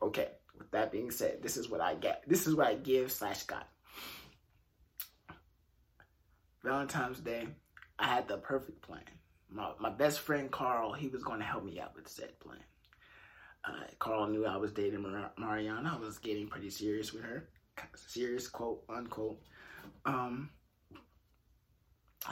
Okay, 0.00 0.28
with 0.58 0.70
that 0.70 0.92
being 0.92 1.10
said, 1.10 1.42
this 1.42 1.56
is 1.56 1.68
what 1.68 1.80
I 1.80 1.94
get. 1.94 2.22
This 2.26 2.46
is 2.46 2.54
what 2.54 2.66
I 2.66 2.74
give 2.74 3.12
slash 3.12 3.42
got. 3.44 3.68
Valentine's 6.64 7.18
Day, 7.20 7.48
I 7.98 8.06
had 8.06 8.28
the 8.28 8.36
perfect 8.38 8.82
plan. 8.82 9.02
My, 9.50 9.72
my 9.80 9.90
best 9.90 10.20
friend 10.20 10.50
Carl, 10.50 10.92
he 10.92 11.08
was 11.08 11.22
going 11.22 11.40
to 11.40 11.44
help 11.44 11.64
me 11.64 11.80
out 11.80 11.94
with 11.94 12.08
said 12.08 12.38
plan. 12.40 12.58
Uh, 13.64 13.84
Carl 13.98 14.28
knew 14.28 14.46
I 14.46 14.56
was 14.56 14.72
dating 14.72 15.02
Mar- 15.02 15.32
Mariana. 15.36 15.96
I 15.96 16.04
was 16.04 16.18
getting 16.18 16.48
pretty 16.48 16.70
serious 16.70 17.12
with 17.12 17.22
her. 17.22 17.48
Serious, 17.94 18.48
quote, 18.48 18.84
unquote. 18.88 19.40
Um, 20.04 20.50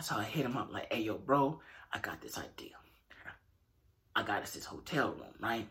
so 0.03 0.17
I 0.17 0.25
hit 0.25 0.45
him 0.45 0.57
up 0.57 0.73
like, 0.73 0.93
hey, 0.93 1.03
yo, 1.03 1.19
bro, 1.19 1.61
I 1.93 1.99
got 1.99 2.21
this 2.21 2.39
idea. 2.39 2.73
I 4.15 4.23
got 4.23 4.43
us 4.43 4.53
this 4.53 4.65
hotel 4.65 5.11
room, 5.13 5.35
right? 5.41 5.69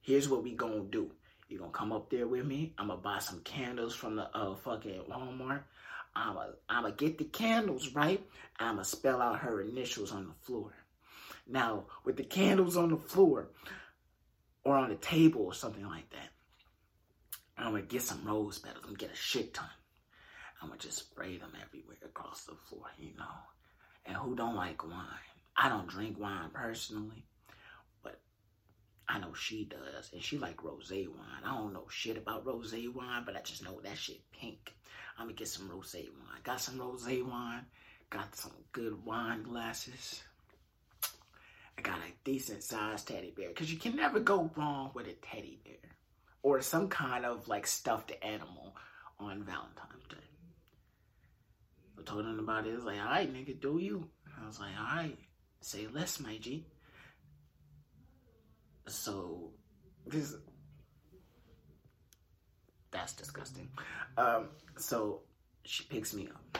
Here's 0.00 0.28
what 0.28 0.42
we 0.42 0.52
gonna 0.54 0.84
do. 0.90 1.10
You 1.48 1.58
gonna 1.58 1.70
come 1.70 1.92
up 1.92 2.10
there 2.10 2.26
with 2.26 2.44
me? 2.44 2.74
I'm 2.78 2.88
gonna 2.88 3.00
buy 3.00 3.18
some 3.20 3.40
candles 3.40 3.94
from 3.94 4.16
the 4.16 4.28
uh, 4.36 4.54
fucking 4.56 5.02
Walmart. 5.08 5.62
I'm 6.18 6.34
going 6.34 6.48
I'm 6.68 6.84
to 6.84 6.92
get 6.92 7.18
the 7.18 7.24
candles, 7.24 7.94
right? 7.94 8.20
I'm 8.58 8.74
going 8.74 8.84
to 8.84 8.90
spell 8.90 9.22
out 9.22 9.40
her 9.40 9.60
initials 9.60 10.12
on 10.12 10.26
the 10.26 10.34
floor. 10.44 10.72
Now, 11.46 11.84
with 12.04 12.16
the 12.16 12.24
candles 12.24 12.76
on 12.76 12.90
the 12.90 12.96
floor 12.96 13.50
or 14.64 14.76
on 14.76 14.90
the 14.90 14.96
table 14.96 15.42
or 15.42 15.54
something 15.54 15.86
like 15.86 16.10
that, 16.10 16.30
I'm 17.56 17.74
to 17.74 17.82
get 17.82 18.02
some 18.02 18.24
rose 18.24 18.58
petals. 18.58 18.84
I'm 18.86 18.96
to 18.96 18.98
get 18.98 19.12
a 19.12 19.16
shit 19.16 19.54
ton. 19.54 19.68
I'm 20.60 20.70
to 20.72 20.78
just 20.78 20.98
spray 20.98 21.38
them 21.38 21.52
everywhere 21.64 21.96
across 22.04 22.44
the 22.44 22.56
floor, 22.68 22.86
you 22.98 23.16
know. 23.16 23.24
And 24.04 24.16
who 24.16 24.34
don't 24.34 24.56
like 24.56 24.84
wine? 24.84 25.06
I 25.56 25.68
don't 25.68 25.88
drink 25.88 26.18
wine 26.18 26.50
personally, 26.52 27.24
I 29.08 29.18
know 29.18 29.32
she 29.32 29.64
does. 29.64 30.10
And 30.12 30.22
she 30.22 30.38
like 30.38 30.62
rose 30.62 30.90
wine. 30.90 31.44
I 31.44 31.56
don't 31.56 31.72
know 31.72 31.86
shit 31.88 32.18
about 32.18 32.46
rose 32.46 32.74
wine, 32.94 33.22
but 33.24 33.36
I 33.36 33.40
just 33.40 33.64
know 33.64 33.80
that 33.82 33.96
shit 33.96 34.20
pink. 34.32 34.74
I'm 35.18 35.26
gonna 35.26 35.34
get 35.34 35.48
some 35.48 35.70
rose 35.70 35.94
wine. 35.94 36.40
Got 36.44 36.60
some 36.60 36.78
rose 36.78 37.06
wine. 37.06 37.64
Got 38.10 38.36
some 38.36 38.52
good 38.72 39.04
wine 39.04 39.42
glasses. 39.42 40.22
I 41.78 41.80
got 41.80 41.98
a 41.98 42.12
decent 42.24 42.62
sized 42.62 43.08
teddy 43.08 43.32
bear 43.36 43.48
because 43.48 43.72
you 43.72 43.78
can 43.78 43.96
never 43.96 44.18
go 44.18 44.50
wrong 44.56 44.90
with 44.94 45.06
a 45.06 45.12
teddy 45.12 45.60
bear 45.64 45.76
or 46.42 46.60
some 46.60 46.88
kind 46.88 47.24
of 47.24 47.48
like 47.48 47.66
stuffed 47.66 48.12
animal 48.22 48.74
on 49.18 49.42
Valentine's 49.42 50.06
Day. 50.08 50.16
I 51.98 52.02
told 52.02 52.24
him 52.24 52.38
about 52.38 52.66
it. 52.66 52.70
He 52.70 52.76
was 52.76 52.84
like, 52.84 52.98
all 52.98 53.06
right, 53.06 53.32
nigga, 53.32 53.60
do 53.60 53.78
you? 53.78 54.08
I 54.40 54.46
was 54.46 54.60
like, 54.60 54.72
all 54.78 54.96
right, 54.96 55.18
say 55.60 55.86
less, 55.86 56.20
my 56.20 56.36
G. 56.38 56.64
So 58.88 59.50
this 60.06 60.34
that's 62.90 63.12
disgusting. 63.12 63.68
Um, 64.16 64.48
so 64.76 65.20
she 65.64 65.84
picks 65.84 66.14
me 66.14 66.28
up. 66.28 66.58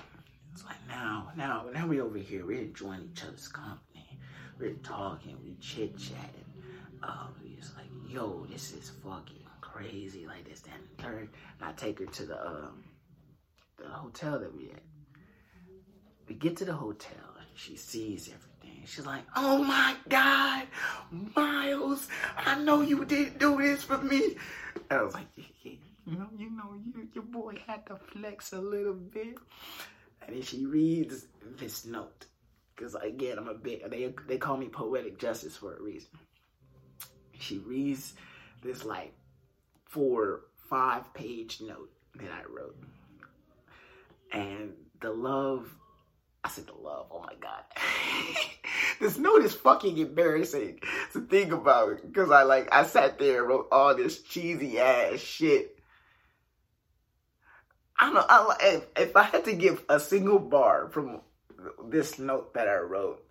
It's 0.52 0.64
like 0.64 0.76
now, 0.88 1.30
now, 1.36 1.66
now 1.72 1.86
we 1.86 2.00
over 2.00 2.18
here. 2.18 2.44
We're 2.44 2.60
enjoying 2.60 3.10
each 3.12 3.24
other's 3.24 3.48
company. 3.48 4.18
We're 4.58 4.74
talking, 4.74 5.36
we 5.42 5.54
chit 5.60 5.96
chatting. 5.96 6.44
Um, 7.02 7.34
it's 7.56 7.74
like, 7.76 7.86
yo, 8.08 8.44
this 8.50 8.72
is 8.72 8.90
fucking 9.04 9.44
crazy. 9.60 10.26
Like 10.26 10.48
this, 10.48 10.60
that, 10.60 10.74
and 10.74 10.98
third. 10.98 11.28
And 11.60 11.68
I 11.68 11.72
take 11.72 11.98
her 12.00 12.06
to 12.06 12.26
the 12.26 12.46
um, 12.46 12.84
the 13.76 13.88
hotel 13.88 14.38
that 14.40 14.54
we 14.54 14.70
at. 14.70 14.82
We 16.28 16.34
get 16.34 16.56
to 16.58 16.64
the 16.64 16.72
hotel 16.74 17.36
and 17.38 17.46
she 17.54 17.76
sees 17.76 18.28
everything. 18.28 18.47
She's 18.88 19.04
like, 19.04 19.24
oh 19.36 19.62
my 19.62 19.94
God, 20.08 20.66
Miles, 21.36 22.08
I 22.38 22.58
know 22.58 22.80
you 22.80 23.04
didn't 23.04 23.38
do 23.38 23.58
this 23.58 23.82
for 23.82 23.98
me. 23.98 24.36
I 24.90 25.02
was 25.02 25.12
like, 25.12 25.26
yeah, 25.36 25.72
you 26.06 26.18
know, 26.18 26.28
you 26.38 26.50
know, 26.50 26.74
you, 26.82 27.06
your 27.12 27.24
boy 27.24 27.58
had 27.66 27.84
to 27.86 27.96
flex 27.96 28.54
a 28.54 28.60
little 28.60 28.94
bit. 28.94 29.36
And 30.26 30.34
then 30.34 30.42
she 30.42 30.64
reads 30.64 31.26
this 31.58 31.84
note. 31.84 32.24
Because 32.74 32.94
again, 32.94 33.38
I'm 33.38 33.48
a 33.48 33.54
bit, 33.54 33.90
they, 33.90 34.14
they 34.26 34.38
call 34.38 34.56
me 34.56 34.68
poetic 34.68 35.18
justice 35.18 35.56
for 35.56 35.76
a 35.76 35.82
reason. 35.82 36.10
She 37.38 37.58
reads 37.58 38.14
this 38.62 38.84
like 38.84 39.12
four, 39.84 40.44
five 40.70 41.12
page 41.12 41.60
note 41.60 41.90
that 42.14 42.30
I 42.30 42.42
wrote. 42.50 42.82
And 44.32 44.72
the 45.00 45.10
love, 45.10 45.74
I 46.44 46.48
said 46.48 46.66
the 46.66 46.74
love, 46.74 47.06
oh 47.10 47.20
my 47.20 47.34
God. 47.40 47.62
this 49.00 49.18
note 49.18 49.42
is 49.42 49.54
fucking 49.54 49.98
embarrassing 49.98 50.80
to 51.12 51.20
think 51.22 51.52
about 51.52 52.02
because 52.02 52.30
I 52.30 52.42
like, 52.42 52.68
I 52.72 52.84
sat 52.84 53.18
there 53.18 53.40
and 53.40 53.48
wrote 53.48 53.68
all 53.72 53.94
this 53.94 54.22
cheesy 54.22 54.78
ass 54.78 55.20
shit 55.20 55.78
I 57.98 58.06
don't 58.06 58.14
know. 58.14 58.24
I, 58.28 58.56
if, 58.60 58.86
if 58.96 59.16
I 59.16 59.24
had 59.24 59.44
to 59.46 59.52
give 59.52 59.82
a 59.88 59.98
single 59.98 60.38
bar 60.38 60.88
from 60.90 61.20
this 61.88 62.18
note 62.18 62.54
that 62.54 62.68
I 62.68 62.76
wrote, 62.76 63.24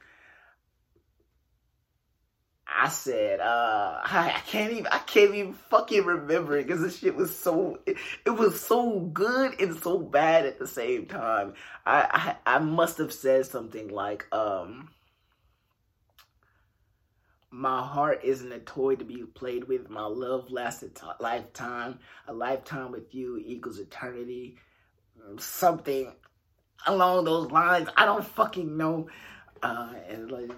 I 2.79 2.89
said, 2.89 3.39
uh, 3.39 4.01
I, 4.03 4.33
I, 4.35 4.41
can't 4.45 4.71
even, 4.71 4.85
I 4.87 4.99
can't 4.99 5.33
even 5.33 5.53
fucking 5.53 6.05
remember 6.05 6.57
it 6.57 6.67
because 6.67 6.81
this 6.81 6.99
shit 6.99 7.15
was 7.15 7.35
so, 7.35 7.79
it, 7.87 7.97
it, 8.23 8.29
was 8.29 8.61
so 8.61 8.99
good 8.99 9.59
and 9.59 9.75
so 9.75 9.97
bad 9.97 10.45
at 10.45 10.59
the 10.59 10.67
same 10.67 11.07
time. 11.07 11.55
I, 11.87 12.35
I, 12.45 12.57
I 12.57 12.59
must 12.59 12.99
have 12.99 13.11
said 13.11 13.47
something 13.47 13.87
like, 13.87 14.27
um, 14.31 14.89
my 17.49 17.81
heart 17.81 18.21
isn't 18.23 18.51
a 18.51 18.59
toy 18.59 18.95
to 18.95 19.03
be 19.03 19.23
played 19.23 19.67
with. 19.67 19.89
My 19.89 20.05
love 20.05 20.51
lasts 20.51 20.83
a 20.83 20.89
t- 20.89 21.01
lifetime. 21.19 21.97
A 22.27 22.33
lifetime 22.33 22.91
with 22.91 23.15
you 23.15 23.41
equals 23.43 23.79
eternity. 23.79 24.57
Something 25.39 26.13
along 26.85 27.25
those 27.25 27.49
lines. 27.49 27.89
I 27.97 28.05
don't 28.05 28.23
fucking 28.23 28.77
know. 28.77 29.09
Uh, 29.63 29.93
and 30.07 30.29
like, 30.29 30.51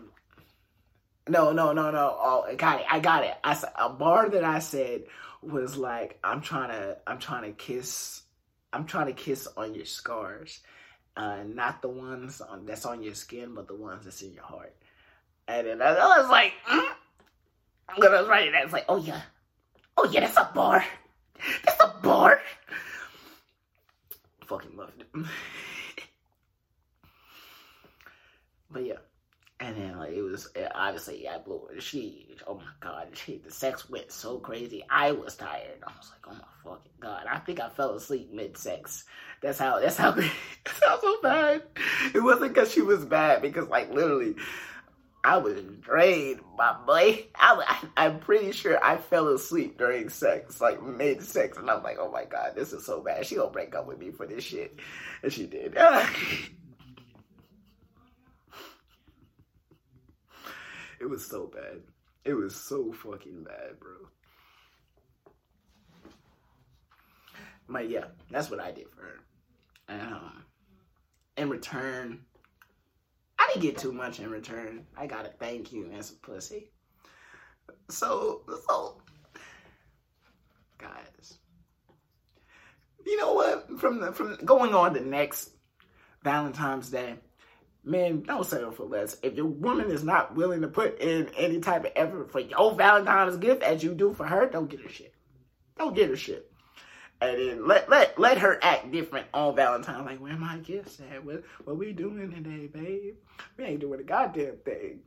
no, 1.27 1.51
no, 1.51 1.73
no, 1.73 1.91
no. 1.91 2.17
Oh, 2.19 2.45
I 2.47 2.55
got 2.55 2.79
it. 2.81 2.85
I 2.89 2.99
got 2.99 3.23
it. 3.23 3.33
I 3.43 3.57
a 3.77 3.89
bar 3.89 4.29
that 4.29 4.43
I 4.43 4.59
said 4.59 5.03
was 5.41 5.77
like, 5.77 6.19
I'm 6.23 6.41
trying 6.41 6.69
to, 6.69 6.97
I'm 7.07 7.19
trying 7.19 7.43
to 7.43 7.51
kiss, 7.51 8.21
I'm 8.73 8.85
trying 8.85 9.07
to 9.07 9.13
kiss 9.13 9.47
on 9.57 9.73
your 9.75 9.85
scars, 9.85 10.59
uh, 11.15 11.43
not 11.45 11.81
the 11.81 11.89
ones 11.89 12.41
on 12.41 12.65
that's 12.65 12.85
on 12.85 13.03
your 13.03 13.13
skin, 13.13 13.53
but 13.53 13.67
the 13.67 13.75
ones 13.75 14.05
that's 14.05 14.21
in 14.21 14.33
your 14.33 14.43
heart. 14.43 14.75
And 15.47 15.67
then 15.67 15.81
I, 15.81 15.95
I 15.95 16.19
was 16.21 16.29
like, 16.29 16.53
mm. 16.69 16.87
I'm 17.89 17.99
gonna 17.99 18.27
write 18.27 18.47
it. 18.47 18.55
I 18.55 18.63
was 18.63 18.73
like, 18.73 18.85
oh 18.89 18.97
yeah, 18.97 19.21
oh 19.97 20.09
yeah, 20.11 20.21
that's 20.21 20.37
a 20.37 20.49
bar. 20.53 20.83
That's 21.65 21.79
a 21.79 21.93
bar. 22.03 22.41
Fucking 24.45 24.75
loved 24.75 25.01
it. 25.01 25.07
but 28.71 28.85
yeah. 28.85 28.95
And 29.61 29.75
then 29.75 29.97
like 29.97 30.11
it 30.11 30.21
was 30.21 30.47
obviously 30.73 31.27
I 31.27 31.37
blew 31.37 31.67
her. 31.73 31.81
She 31.81 32.37
oh 32.47 32.55
my 32.55 32.63
god, 32.79 33.09
she 33.13 33.41
the 33.43 33.51
sex 33.51 33.89
went 33.89 34.11
so 34.11 34.37
crazy. 34.37 34.85
I 34.89 35.11
was 35.11 35.35
tired. 35.35 35.83
I 35.85 35.91
was 35.97 36.11
like, 36.11 36.33
oh 36.33 36.39
my 36.39 36.71
fucking 36.71 36.91
god. 36.99 37.25
I 37.29 37.39
think 37.39 37.59
I 37.59 37.69
fell 37.69 37.95
asleep 37.95 38.31
mid 38.31 38.57
sex. 38.57 39.03
That's 39.41 39.59
how 39.59 39.79
that's 39.79 39.97
how 39.97 40.11
that's 40.11 40.83
how 40.83 40.99
so 41.01 41.21
bad. 41.21 41.63
It 42.13 42.23
wasn't 42.23 42.53
because 42.53 42.71
she 42.71 42.81
was 42.81 43.03
bad 43.03 43.41
because 43.41 43.67
like 43.67 43.93
literally 43.93 44.35
I 45.23 45.37
was 45.37 45.61
drained, 45.81 46.39
my 46.57 46.73
boy. 46.85 47.25
I, 47.35 47.79
I, 47.97 48.05
am 48.05 48.19
pretty 48.19 48.53
sure 48.53 48.83
I 48.83 48.95
fell 48.95 49.27
asleep 49.27 49.77
during 49.77 50.07
sex, 50.09 50.61
like 50.61 50.81
mid 50.81 51.21
sex, 51.21 51.57
and 51.57 51.69
I'm 51.69 51.83
like, 51.83 51.97
oh 51.99 52.09
my 52.09 52.23
god, 52.23 52.53
this 52.55 52.71
is 52.71 52.85
so 52.85 53.01
bad. 53.01 53.25
She 53.25 53.35
gonna 53.35 53.49
break 53.49 53.75
up 53.75 53.85
with 53.85 53.99
me 53.99 54.11
for 54.11 54.25
this 54.25 54.45
shit, 54.45 54.79
and 55.21 55.31
she 55.31 55.45
did. 55.45 55.77
it 60.99 61.09
was 61.09 61.25
so 61.25 61.47
bad. 61.47 61.81
It 62.25 62.33
was 62.33 62.55
so 62.55 62.91
fucking 62.91 63.43
bad, 63.43 63.79
bro. 63.79 63.95
But 67.67 67.89
yeah, 67.89 68.05
that's 68.31 68.49
what 68.49 68.59
I 68.59 68.71
did 68.71 68.89
for 68.89 69.01
her. 69.01 69.19
And 69.87 70.13
um, 70.13 70.43
in 71.37 71.49
return, 71.49 72.19
I 73.37 73.47
didn't 73.47 73.61
get 73.61 73.77
too 73.77 73.93
much 73.93 74.19
in 74.19 74.29
return. 74.29 74.85
I 74.97 75.07
got 75.07 75.25
a 75.25 75.29
thank 75.29 75.71
you 75.71 75.89
and 75.91 76.03
some 76.03 76.17
pussy. 76.21 76.71
So, 77.89 78.41
so, 78.67 79.01
guys, 80.77 81.37
you 83.05 83.17
know 83.17 83.33
what? 83.33 83.79
From 83.79 83.99
the 83.99 84.11
from 84.11 84.35
going 84.43 84.73
on 84.73 84.93
the 84.93 85.01
next 85.01 85.51
Valentine's 86.23 86.89
Day, 86.89 87.15
men 87.83 88.23
don't 88.23 88.45
settle 88.45 88.71
for 88.71 88.85
less. 88.85 89.17
If 89.23 89.35
your 89.35 89.45
woman 89.45 89.91
is 89.91 90.03
not 90.03 90.35
willing 90.35 90.61
to 90.61 90.67
put 90.67 90.99
in 90.99 91.29
any 91.37 91.59
type 91.59 91.85
of 91.85 91.91
effort 91.95 92.31
for 92.31 92.39
your 92.39 92.73
Valentine's 92.73 93.37
gift 93.37 93.63
as 93.63 93.83
you 93.83 93.93
do 93.93 94.13
for 94.13 94.25
her, 94.25 94.47
don't 94.47 94.69
get 94.69 94.81
her 94.81 94.89
shit. 94.89 95.13
Don't 95.77 95.95
get 95.95 96.09
her 96.09 96.17
shit 96.17 96.49
and 97.21 97.37
then 97.37 97.67
let 97.67 97.89
let 97.89 98.17
let 98.17 98.37
her 98.37 98.59
act 98.61 98.91
different 98.91 99.27
on 99.33 99.55
Valentine's. 99.55 100.05
Like, 100.05 100.19
where 100.19 100.37
my 100.37 100.57
gifts 100.57 101.01
at? 101.11 101.23
What 101.23 101.43
what 101.65 101.77
we 101.77 101.91
doing 101.91 102.31
today, 102.31 102.67
babe? 102.67 103.15
We 103.57 103.65
ain't 103.65 103.81
doing 103.81 103.99
a 103.99 104.03
goddamn 104.03 104.57
thing. 104.63 105.01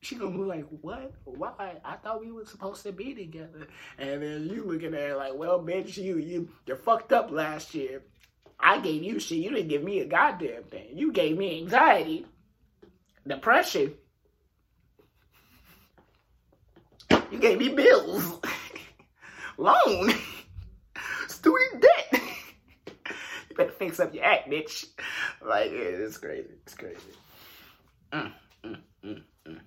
She 0.00 0.16
gonna 0.16 0.30
be 0.30 0.44
like, 0.44 0.64
what? 0.80 1.12
Why? 1.24 1.80
I 1.84 1.96
thought 1.96 2.20
we 2.20 2.30
were 2.30 2.46
supposed 2.46 2.84
to 2.84 2.92
be 2.92 3.14
together. 3.14 3.66
And 3.98 4.22
then 4.22 4.48
you 4.48 4.64
looking 4.64 4.94
at 4.94 5.08
her 5.08 5.16
like, 5.16 5.34
well, 5.34 5.60
bitch, 5.60 5.96
you 5.96 6.18
you 6.18 6.48
you 6.66 6.76
fucked 6.76 7.12
up 7.12 7.30
last 7.30 7.74
year. 7.74 8.02
I 8.60 8.80
gave 8.80 9.02
you 9.02 9.20
shit. 9.20 9.38
You 9.38 9.50
didn't 9.50 9.68
give 9.68 9.84
me 9.84 10.00
a 10.00 10.06
goddamn 10.06 10.64
thing. 10.64 10.88
You 10.94 11.12
gave 11.12 11.36
me 11.36 11.60
anxiety, 11.60 12.26
depression. 13.26 13.94
You 17.30 17.38
gave 17.38 17.58
me 17.58 17.68
bills, 17.68 18.40
loan 19.58 20.12
student 21.28 21.82
debt. 21.82 22.22
you 23.50 23.56
better 23.56 23.72
fix 23.72 24.00
up 24.00 24.14
your 24.14 24.24
act, 24.24 24.48
bitch. 24.48 24.86
Like, 25.44 25.70
yeah, 25.70 25.78
it's 25.78 26.16
crazy. 26.16 26.48
It's 26.64 26.74
crazy. 26.74 26.98
Mm, 28.12 28.32
mm, 28.64 28.78
mm, 29.04 29.22
mm. 29.46 29.60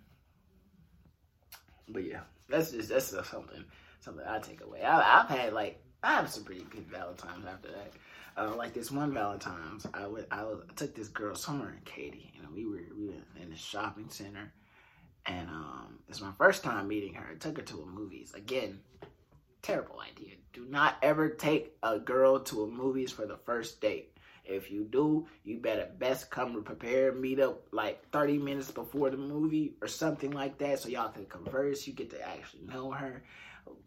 but 1.88 2.04
yeah, 2.04 2.22
that's 2.50 2.72
just 2.72 2.90
that's 2.90 3.10
something 3.30 3.64
something 4.00 4.26
I 4.28 4.40
take 4.40 4.62
away. 4.62 4.82
I, 4.82 5.20
have 5.20 5.30
had 5.30 5.54
like 5.54 5.82
I 6.04 6.16
have 6.16 6.30
some 6.30 6.44
pretty 6.44 6.66
good 6.70 6.88
Valentines 6.88 7.46
after 7.46 7.70
that. 7.70 7.94
Uh, 8.38 8.56
like 8.56 8.74
this 8.74 8.92
one 8.92 9.14
Valentine's, 9.14 9.86
I 9.94 10.04
I, 10.04 10.08
was, 10.08 10.26
I 10.32 10.44
took 10.76 10.96
this 10.96 11.10
girl 11.10 11.36
somewhere 11.36 11.72
in 11.72 11.82
Katy. 11.84 12.34
Know, 12.42 12.50
we 12.54 12.66
were 12.66 12.82
we 12.98 13.08
were 13.08 13.14
in 13.42 13.50
the 13.50 13.56
shopping 13.58 14.10
center, 14.10 14.52
and 15.26 15.50
um, 15.50 16.00
it's 16.08 16.22
my 16.22 16.32
first 16.38 16.64
time 16.64 16.88
meeting 16.88 17.14
her. 17.16 17.28
I 17.32 17.36
took 17.36 17.58
her 17.58 17.64
to 17.64 17.82
a 17.82 17.86
movies 17.86 18.34
again 18.34 18.80
terrible 19.62 20.00
idea. 20.00 20.36
Do 20.54 20.66
not 20.70 20.98
ever 21.02 21.30
take 21.30 21.76
a 21.84 22.00
girl 22.00 22.40
to 22.40 22.64
a 22.64 22.68
movies 22.68 23.12
for 23.12 23.26
the 23.26 23.38
first 23.38 23.82
date. 23.82 24.18
If 24.44 24.72
you 24.72 24.86
do, 24.86 25.28
you 25.44 25.60
better 25.60 25.88
best 26.00 26.32
come 26.32 26.64
prepared, 26.64 27.20
meet 27.20 27.40
up 27.40 27.62
like 27.72 28.10
30 28.12 28.40
minutes 28.40 28.72
before 28.72 29.10
the 29.10 29.18
movie 29.18 29.76
or 29.82 29.88
something 29.88 30.32
like 30.32 30.58
that 30.58 30.80
so 30.80 30.90
y'all 30.90 31.10
can 31.10 31.26
converse. 31.26 31.86
You 31.86 31.94
get 31.94 32.10
to 32.10 32.28
actually 32.28 32.64
know 32.64 32.92
her. 32.92 33.24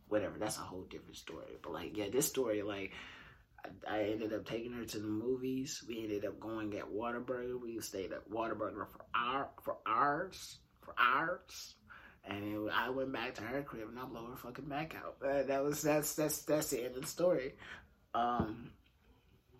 Whatever, 0.08 0.38
that's 0.38 0.58
a 0.58 0.60
whole 0.60 0.82
different 0.82 1.16
story. 1.16 1.58
But 1.60 1.72
like, 1.72 1.96
yeah, 1.96 2.08
this 2.10 2.26
story, 2.26 2.62
like, 2.62 2.92
I, 3.88 4.00
ended 4.02 4.32
up 4.32 4.46
taking 4.46 4.72
her 4.72 4.84
to 4.84 4.98
the 4.98 5.06
movies. 5.06 5.82
We 5.88 6.02
ended 6.02 6.24
up 6.24 6.38
going 6.40 6.76
at 6.76 6.84
Whataburger. 6.84 7.60
We 7.60 7.80
stayed 7.80 8.12
at 8.12 8.30
Whataburger 8.30 8.86
for 8.92 9.04
our 9.14 9.50
for 9.62 9.76
hours 9.86 10.58
for 10.82 10.94
ours 10.98 11.76
and 12.26 12.70
I 12.70 12.90
went 12.90 13.12
back 13.12 13.34
to 13.34 13.42
her 13.42 13.62
crib 13.62 13.88
and 13.88 13.98
I 13.98 14.04
blew 14.04 14.24
her 14.26 14.36
fucking 14.36 14.66
back 14.66 14.94
out. 14.96 15.16
Uh, 15.22 15.42
that 15.44 15.62
was 15.62 15.82
that's 15.82 16.14
that's 16.14 16.42
that's 16.42 16.70
the 16.70 16.84
end 16.84 16.96
of 16.96 17.02
the 17.02 17.08
story. 17.08 17.54
Um, 18.14 18.70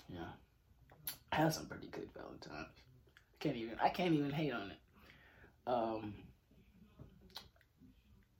yeah, 0.08 0.32
I 1.32 1.36
had 1.36 1.54
some 1.54 1.66
pretty 1.66 1.88
good 1.88 2.08
Valentines. 2.16 2.52
I 2.52 2.64
Can't 3.40 3.56
even 3.56 3.76
I 3.82 3.88
can't 3.90 4.14
even 4.14 4.30
hate 4.30 4.52
on 4.52 4.70
it. 4.70 4.78
Um, 5.66 6.14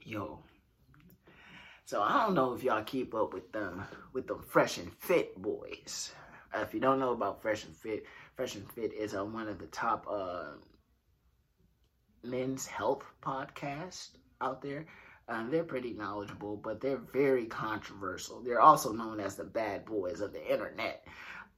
yo. 0.00 0.40
So 1.87 2.01
I 2.01 2.24
don't 2.24 2.35
know 2.35 2.55
if 2.55 2.62
y'all 2.62 2.82
keep 2.82 3.14
up 3.14 3.35
with 3.35 3.53
them 3.53 3.85
with 4.14 4.26
the 4.26 4.37
Fresh 4.37 4.78
and 4.78 4.91
Fit 5.01 5.41
boys. 5.41 6.12
Uh, 6.55 6.61
if 6.61 6.72
you 6.72 6.80
don't 6.80 6.99
know 6.99 7.12
about 7.12 7.43
Fresh 7.43 7.64
and 7.64 7.76
Fit, 7.76 8.05
Fresh 8.37 8.55
and 8.55 8.70
Fit 8.72 8.95
is 8.95 9.14
uh, 9.14 9.24
one 9.24 9.49
of 9.49 9.59
the 9.59 9.66
top 9.66 10.07
uh, 10.11 10.53
men's 12.22 12.66
health 12.66 13.05
podcast 13.22 14.16
out 14.41 14.62
there. 14.62 14.87
Um, 15.28 15.51
they're 15.51 15.64
pretty 15.64 15.93
knowledgeable, 15.93 16.57
but 16.57 16.80
they're 16.80 17.01
very 17.12 17.45
controversial. 17.47 18.41
They're 18.43 18.61
also 18.61 18.93
known 18.93 19.20
as 19.20 19.37
the 19.37 19.45
bad 19.45 19.85
boys 19.85 20.20
of 20.20 20.32
the 20.32 20.53
internet 20.53 21.07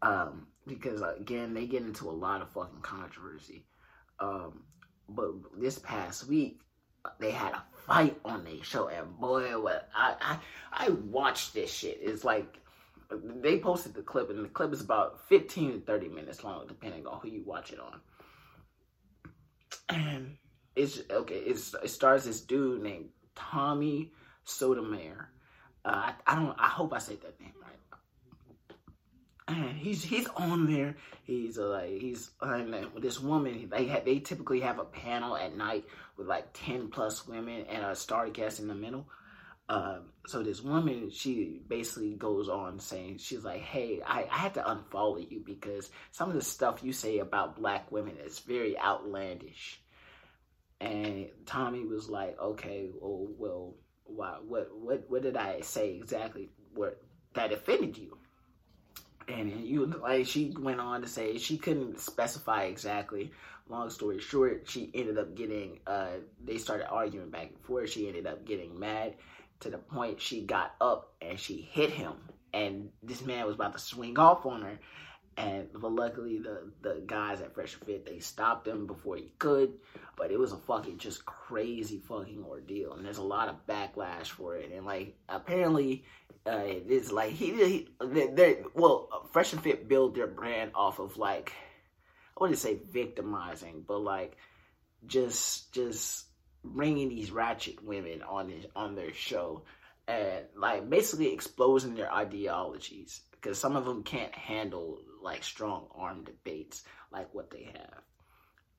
um, 0.02 0.48
because, 0.66 1.02
again, 1.02 1.54
they 1.54 1.66
get 1.66 1.82
into 1.82 2.08
a 2.08 2.10
lot 2.10 2.42
of 2.42 2.50
fucking 2.50 2.82
controversy. 2.82 3.64
Um, 4.18 4.64
but 5.08 5.30
this 5.56 5.78
past 5.78 6.26
week, 6.26 6.60
they 7.18 7.30
had 7.30 7.52
a 7.52 7.62
fight 7.86 8.18
on 8.24 8.44
their 8.44 8.62
show, 8.62 8.88
and 8.88 9.18
boy, 9.18 9.60
what 9.60 9.88
I, 9.94 10.14
I 10.20 10.86
I 10.86 10.90
watched 10.90 11.54
this 11.54 11.72
shit. 11.72 11.98
It's 12.02 12.24
like 12.24 12.58
they 13.10 13.58
posted 13.58 13.94
the 13.94 14.02
clip, 14.02 14.30
and 14.30 14.44
the 14.44 14.48
clip 14.48 14.72
is 14.72 14.80
about 14.80 15.28
15 15.28 15.72
to 15.72 15.80
30 15.80 16.08
minutes 16.08 16.44
long, 16.44 16.66
depending 16.66 17.06
on 17.06 17.20
who 17.20 17.28
you 17.28 17.42
watch 17.44 17.72
it 17.72 17.78
on. 17.78 18.00
And 19.88 20.36
it's 20.74 21.00
okay. 21.10 21.36
It's, 21.36 21.74
it 21.74 21.88
stars 21.88 22.24
this 22.24 22.40
dude 22.40 22.82
named 22.82 23.06
Tommy 23.34 24.12
Sotomayor. 24.44 25.30
Uh, 25.84 25.88
I, 25.88 26.14
I, 26.26 26.34
don't. 26.34 26.56
I 26.58 26.68
hope 26.68 26.92
I 26.92 26.98
said 26.98 27.20
that 27.22 27.40
name. 27.40 27.52
And 29.48 29.76
he's 29.78 30.04
he's 30.04 30.28
on 30.36 30.66
there. 30.72 30.96
He's 31.24 31.58
uh, 31.58 31.68
like 31.68 31.90
he's 32.00 32.30
uh, 32.40 32.62
this 32.98 33.20
woman. 33.20 33.68
They 33.70 33.86
have 33.86 34.04
they 34.04 34.20
typically 34.20 34.60
have 34.60 34.78
a 34.78 34.84
panel 34.84 35.36
at 35.36 35.56
night 35.56 35.84
with 36.16 36.26
like 36.28 36.48
ten 36.54 36.88
plus 36.90 37.26
women 37.26 37.66
and 37.68 37.84
a 37.84 37.96
star 37.96 38.28
guest 38.30 38.60
in 38.60 38.68
the 38.68 38.74
middle. 38.74 39.06
Um, 39.68 40.12
so 40.28 40.42
this 40.42 40.62
woman, 40.62 41.10
she 41.10 41.62
basically 41.68 42.14
goes 42.14 42.48
on 42.48 42.78
saying, 42.78 43.18
she's 43.18 43.44
like, 43.44 43.62
hey, 43.62 44.00
I, 44.06 44.24
I 44.30 44.38
had 44.38 44.54
to 44.54 44.62
unfollow 44.62 45.28
you 45.30 45.42
because 45.44 45.90
some 46.12 46.28
of 46.28 46.36
the 46.36 46.42
stuff 46.42 46.84
you 46.84 46.92
say 46.92 47.18
about 47.18 47.56
black 47.56 47.90
women 47.92 48.16
is 48.24 48.38
very 48.40 48.78
outlandish 48.78 49.80
And 50.80 51.28
Tommy 51.46 51.84
was 51.84 52.08
like, 52.08 52.38
okay, 52.40 52.90
well, 53.00 53.28
well 53.38 53.74
why, 54.04 54.38
what, 54.46 54.70
what, 54.78 55.04
what 55.10 55.22
did 55.22 55.36
I 55.36 55.60
say 55.62 55.94
exactly 55.96 56.50
what 56.74 57.02
that 57.34 57.52
offended 57.52 57.96
you? 57.98 58.18
And 59.28 59.66
you 59.66 59.86
like 59.86 60.26
she 60.26 60.54
went 60.58 60.80
on 60.80 61.02
to 61.02 61.08
say 61.08 61.38
she 61.38 61.58
couldn't 61.58 62.00
specify 62.00 62.64
exactly. 62.64 63.32
Long 63.68 63.90
story 63.90 64.20
short, 64.20 64.68
she 64.68 64.90
ended 64.94 65.18
up 65.18 65.34
getting 65.34 65.80
uh 65.86 66.18
they 66.44 66.58
started 66.58 66.88
arguing 66.88 67.30
back 67.30 67.48
and 67.48 67.60
forth. 67.64 67.90
She 67.90 68.06
ended 68.06 68.26
up 68.26 68.44
getting 68.44 68.78
mad 68.78 69.14
to 69.60 69.70
the 69.70 69.78
point 69.78 70.20
she 70.20 70.42
got 70.42 70.74
up 70.80 71.12
and 71.20 71.38
she 71.38 71.68
hit 71.72 71.90
him. 71.90 72.14
And 72.54 72.90
this 73.02 73.22
man 73.22 73.46
was 73.46 73.56
about 73.56 73.72
to 73.74 73.78
swing 73.78 74.18
off 74.18 74.46
on 74.46 74.62
her. 74.62 74.78
And 75.36 75.68
but 75.74 75.92
luckily 75.92 76.38
the 76.38 76.72
the 76.80 77.02
guys 77.06 77.42
at 77.42 77.54
Fresh 77.54 77.74
Fit 77.74 78.06
they 78.06 78.20
stopped 78.20 78.66
him 78.66 78.86
before 78.86 79.16
he 79.16 79.30
could. 79.38 79.74
But 80.16 80.30
it 80.30 80.38
was 80.38 80.52
a 80.52 80.56
fucking 80.56 80.98
just 80.98 81.26
crazy 81.26 82.02
fucking 82.08 82.42
ordeal, 82.42 82.94
and 82.94 83.04
there's 83.04 83.18
a 83.18 83.22
lot 83.22 83.48
of 83.48 83.66
backlash 83.66 84.28
for 84.28 84.56
it. 84.56 84.72
And 84.72 84.86
like 84.86 85.14
apparently, 85.28 86.04
uh, 86.46 86.62
it's 86.64 87.12
like 87.12 87.32
he, 87.32 87.52
he 87.52 87.88
they 88.00 88.62
well 88.74 89.28
Fresh 89.32 89.52
and 89.52 89.62
Fit 89.62 89.88
build 89.88 90.14
their 90.14 90.26
brand 90.26 90.70
off 90.74 90.98
of 91.00 91.18
like 91.18 91.52
I 92.36 92.40
wouldn't 92.40 92.58
say 92.58 92.78
victimizing, 92.90 93.84
but 93.86 94.00
like 94.00 94.36
just 95.06 95.72
just 95.74 96.26
bringing 96.64 97.08
these 97.08 97.30
ratchet 97.30 97.84
women 97.84 98.22
on 98.22 98.48
his, 98.48 98.66
on 98.74 98.94
their 98.94 99.12
show 99.12 99.62
and 100.08 100.44
like 100.56 100.88
basically 100.88 101.32
exposing 101.32 101.94
their 101.94 102.12
ideologies 102.12 103.22
because 103.32 103.58
some 103.58 103.76
of 103.76 103.84
them 103.84 104.02
can't 104.02 104.34
handle 104.34 104.98
like 105.26 105.42
strong 105.42 105.88
arm 105.94 106.24
debates 106.24 106.84
like 107.12 107.34
what 107.34 107.50
they 107.50 107.64
have. 107.64 108.02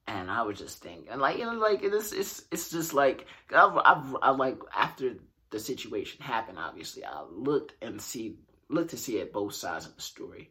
And 0.08 0.32
I 0.32 0.42
was 0.44 0.58
just 0.58 0.82
thinking, 0.82 1.10
and 1.12 1.22
like 1.22 1.38
you 1.38 1.46
know, 1.46 1.54
like 1.54 1.84
it's 1.84 2.14
it's 2.14 2.44
it's 2.50 2.72
just 2.72 2.94
like 2.94 3.28
I've 3.54 3.78
I've 3.78 4.16
I 4.22 4.30
like 4.32 4.58
after 4.76 5.16
the 5.50 5.60
situation 5.60 6.22
happened. 6.22 6.58
Obviously, 6.58 7.04
I 7.04 7.24
looked 7.30 7.74
and 7.82 8.02
see 8.02 8.38
looked 8.70 8.92
to 8.92 8.98
see 8.98 9.20
at 9.20 9.34
both 9.34 9.54
sides 9.54 9.86
of 9.86 9.96
the 9.96 10.02
story, 10.02 10.50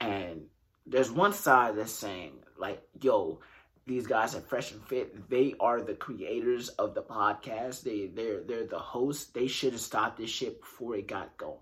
and 0.00 0.42
there's 0.86 1.10
one 1.10 1.32
side 1.32 1.76
that's 1.76 1.90
saying 1.90 2.34
like, 2.56 2.80
"Yo, 3.02 3.40
these 3.84 4.06
guys 4.06 4.36
at 4.36 4.48
Fresh 4.48 4.70
and 4.70 4.86
Fit, 4.86 5.28
they 5.28 5.56
are 5.58 5.82
the 5.82 5.94
creators 5.94 6.68
of 6.68 6.94
the 6.94 7.02
podcast. 7.02 7.82
They 7.82 8.06
they're 8.06 8.44
they're 8.44 8.68
the 8.68 8.78
hosts. 8.78 9.32
They 9.32 9.48
should 9.48 9.72
have 9.72 9.80
stopped 9.80 10.18
this 10.18 10.30
shit 10.30 10.60
before 10.60 10.94
it 10.94 11.08
got 11.08 11.36
going." 11.36 11.58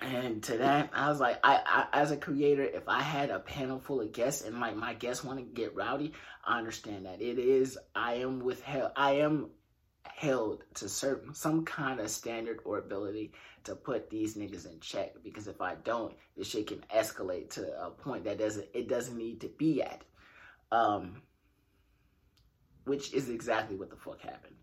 And 0.00 0.42
to 0.44 0.58
that, 0.58 0.90
I 0.92 1.08
was 1.08 1.20
like, 1.20 1.38
I, 1.42 1.60
I, 1.92 2.00
as 2.00 2.10
a 2.10 2.16
creator, 2.16 2.62
if 2.62 2.88
I 2.88 3.00
had 3.00 3.30
a 3.30 3.40
panel 3.40 3.80
full 3.80 4.00
of 4.00 4.12
guests 4.12 4.44
and 4.44 4.60
like 4.60 4.76
my 4.76 4.94
guests 4.94 5.24
want 5.24 5.38
to 5.38 5.44
get 5.44 5.74
rowdy, 5.74 6.12
I 6.44 6.58
understand 6.58 7.06
that 7.06 7.20
it 7.20 7.38
is. 7.38 7.78
I 7.94 8.14
am 8.14 8.40
withheld. 8.40 8.92
I 8.96 9.12
am 9.12 9.50
held 10.04 10.64
to 10.74 10.88
certain 10.88 11.34
some 11.34 11.64
kind 11.64 12.00
of 12.00 12.10
standard 12.10 12.60
or 12.64 12.78
ability 12.78 13.32
to 13.64 13.74
put 13.74 14.10
these 14.10 14.36
niggas 14.36 14.70
in 14.70 14.80
check. 14.80 15.14
Because 15.24 15.48
if 15.48 15.60
I 15.60 15.76
don't, 15.76 16.14
this 16.36 16.48
shit 16.48 16.66
can 16.66 16.84
escalate 16.94 17.50
to 17.50 17.62
a 17.82 17.90
point 17.90 18.24
that 18.24 18.38
doesn't 18.38 18.66
it 18.74 18.88
doesn't 18.88 19.16
need 19.16 19.40
to 19.40 19.48
be 19.48 19.82
at. 19.82 20.02
Um, 20.70 21.22
which 22.84 23.12
is 23.12 23.28
exactly 23.28 23.76
what 23.76 23.90
the 23.90 23.96
fuck 23.96 24.20
happened. 24.20 24.56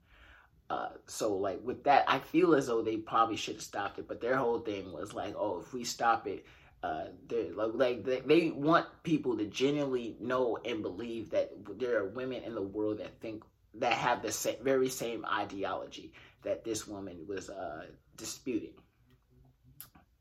Uh, 0.74 0.90
so 1.06 1.36
like 1.36 1.60
with 1.64 1.84
that, 1.84 2.04
I 2.08 2.18
feel 2.18 2.56
as 2.56 2.66
though 2.66 2.82
they 2.82 2.98
probably 2.98 3.36
should 3.36 3.56
have 3.56 3.64
stopped 3.64 4.00
it, 4.00 4.08
but 4.08 4.22
their 4.22 4.36
whole 4.36 4.60
thing 4.60 4.92
was 4.92 5.14
like, 5.14 5.36
oh, 5.38 5.62
if 5.62 5.72
we 5.72 5.84
stop 5.84 6.26
it, 6.28 6.48
uh, 6.82 7.06
they're 7.28 7.54
like, 7.54 7.72
like 7.76 8.04
they, 8.04 8.22
they 8.22 8.50
want 8.50 8.88
people 9.04 9.38
to 9.38 9.46
genuinely 9.46 10.18
know 10.20 10.58
and 10.66 10.82
believe 10.82 11.30
that 11.30 11.52
there 11.78 12.00
are 12.00 12.10
women 12.10 12.42
in 12.42 12.56
the 12.56 12.62
world 12.62 12.98
that 12.98 13.20
think 13.22 13.44
that 13.76 13.94
have 13.94 14.24
the 14.24 14.58
very 14.64 14.90
same 14.90 15.24
ideology 15.26 16.12
that 16.42 16.64
this 16.64 16.88
woman 16.88 17.20
was 17.28 17.52
uh, 17.52 17.86
disputing. 18.18 18.74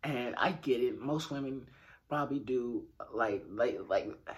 And 0.04 0.34
I 0.36 0.52
get 0.52 0.82
it. 0.82 1.00
Most 1.00 1.30
women 1.30 1.66
probably 2.10 2.40
do 2.40 2.84
like 3.14 3.44
like 3.50 3.78
like. 3.88 4.10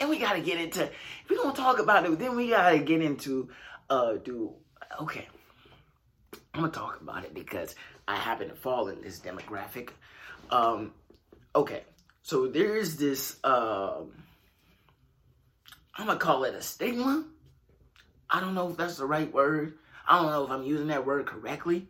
And 0.00 0.08
we 0.08 0.20
gotta 0.20 0.40
get 0.40 0.60
into. 0.60 0.84
If 0.84 1.28
we're 1.28 1.42
gonna 1.42 1.56
talk 1.56 1.80
about 1.80 2.06
it, 2.06 2.16
then 2.20 2.36
we 2.36 2.50
gotta 2.50 2.78
get 2.78 3.02
into. 3.02 3.48
Uh, 3.90 4.12
do 4.12 4.54
okay, 5.00 5.28
I'm 6.54 6.60
gonna 6.60 6.72
talk 6.72 7.00
about 7.00 7.24
it 7.24 7.34
because 7.34 7.74
I 8.06 8.16
happen 8.16 8.48
to 8.48 8.54
fall 8.54 8.88
in 8.88 9.00
this 9.02 9.20
demographic. 9.20 9.90
Um, 10.50 10.92
okay, 11.54 11.82
so 12.22 12.46
there 12.48 12.76
is 12.76 12.96
this. 12.96 13.36
Um, 13.44 14.12
I'm 15.94 16.06
gonna 16.06 16.18
call 16.18 16.44
it 16.44 16.54
a 16.54 16.62
stigma. 16.62 17.24
I 18.30 18.40
don't 18.40 18.54
know 18.54 18.70
if 18.70 18.76
that's 18.76 18.96
the 18.96 19.06
right 19.06 19.32
word. 19.32 19.78
I 20.06 20.20
don't 20.20 20.30
know 20.30 20.44
if 20.44 20.50
I'm 20.50 20.64
using 20.64 20.88
that 20.88 21.04
word 21.04 21.26
correctly. 21.26 21.86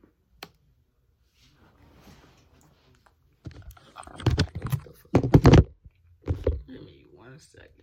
Give 6.67 6.83
me 6.83 7.07
one 7.15 7.39
second. 7.39 7.78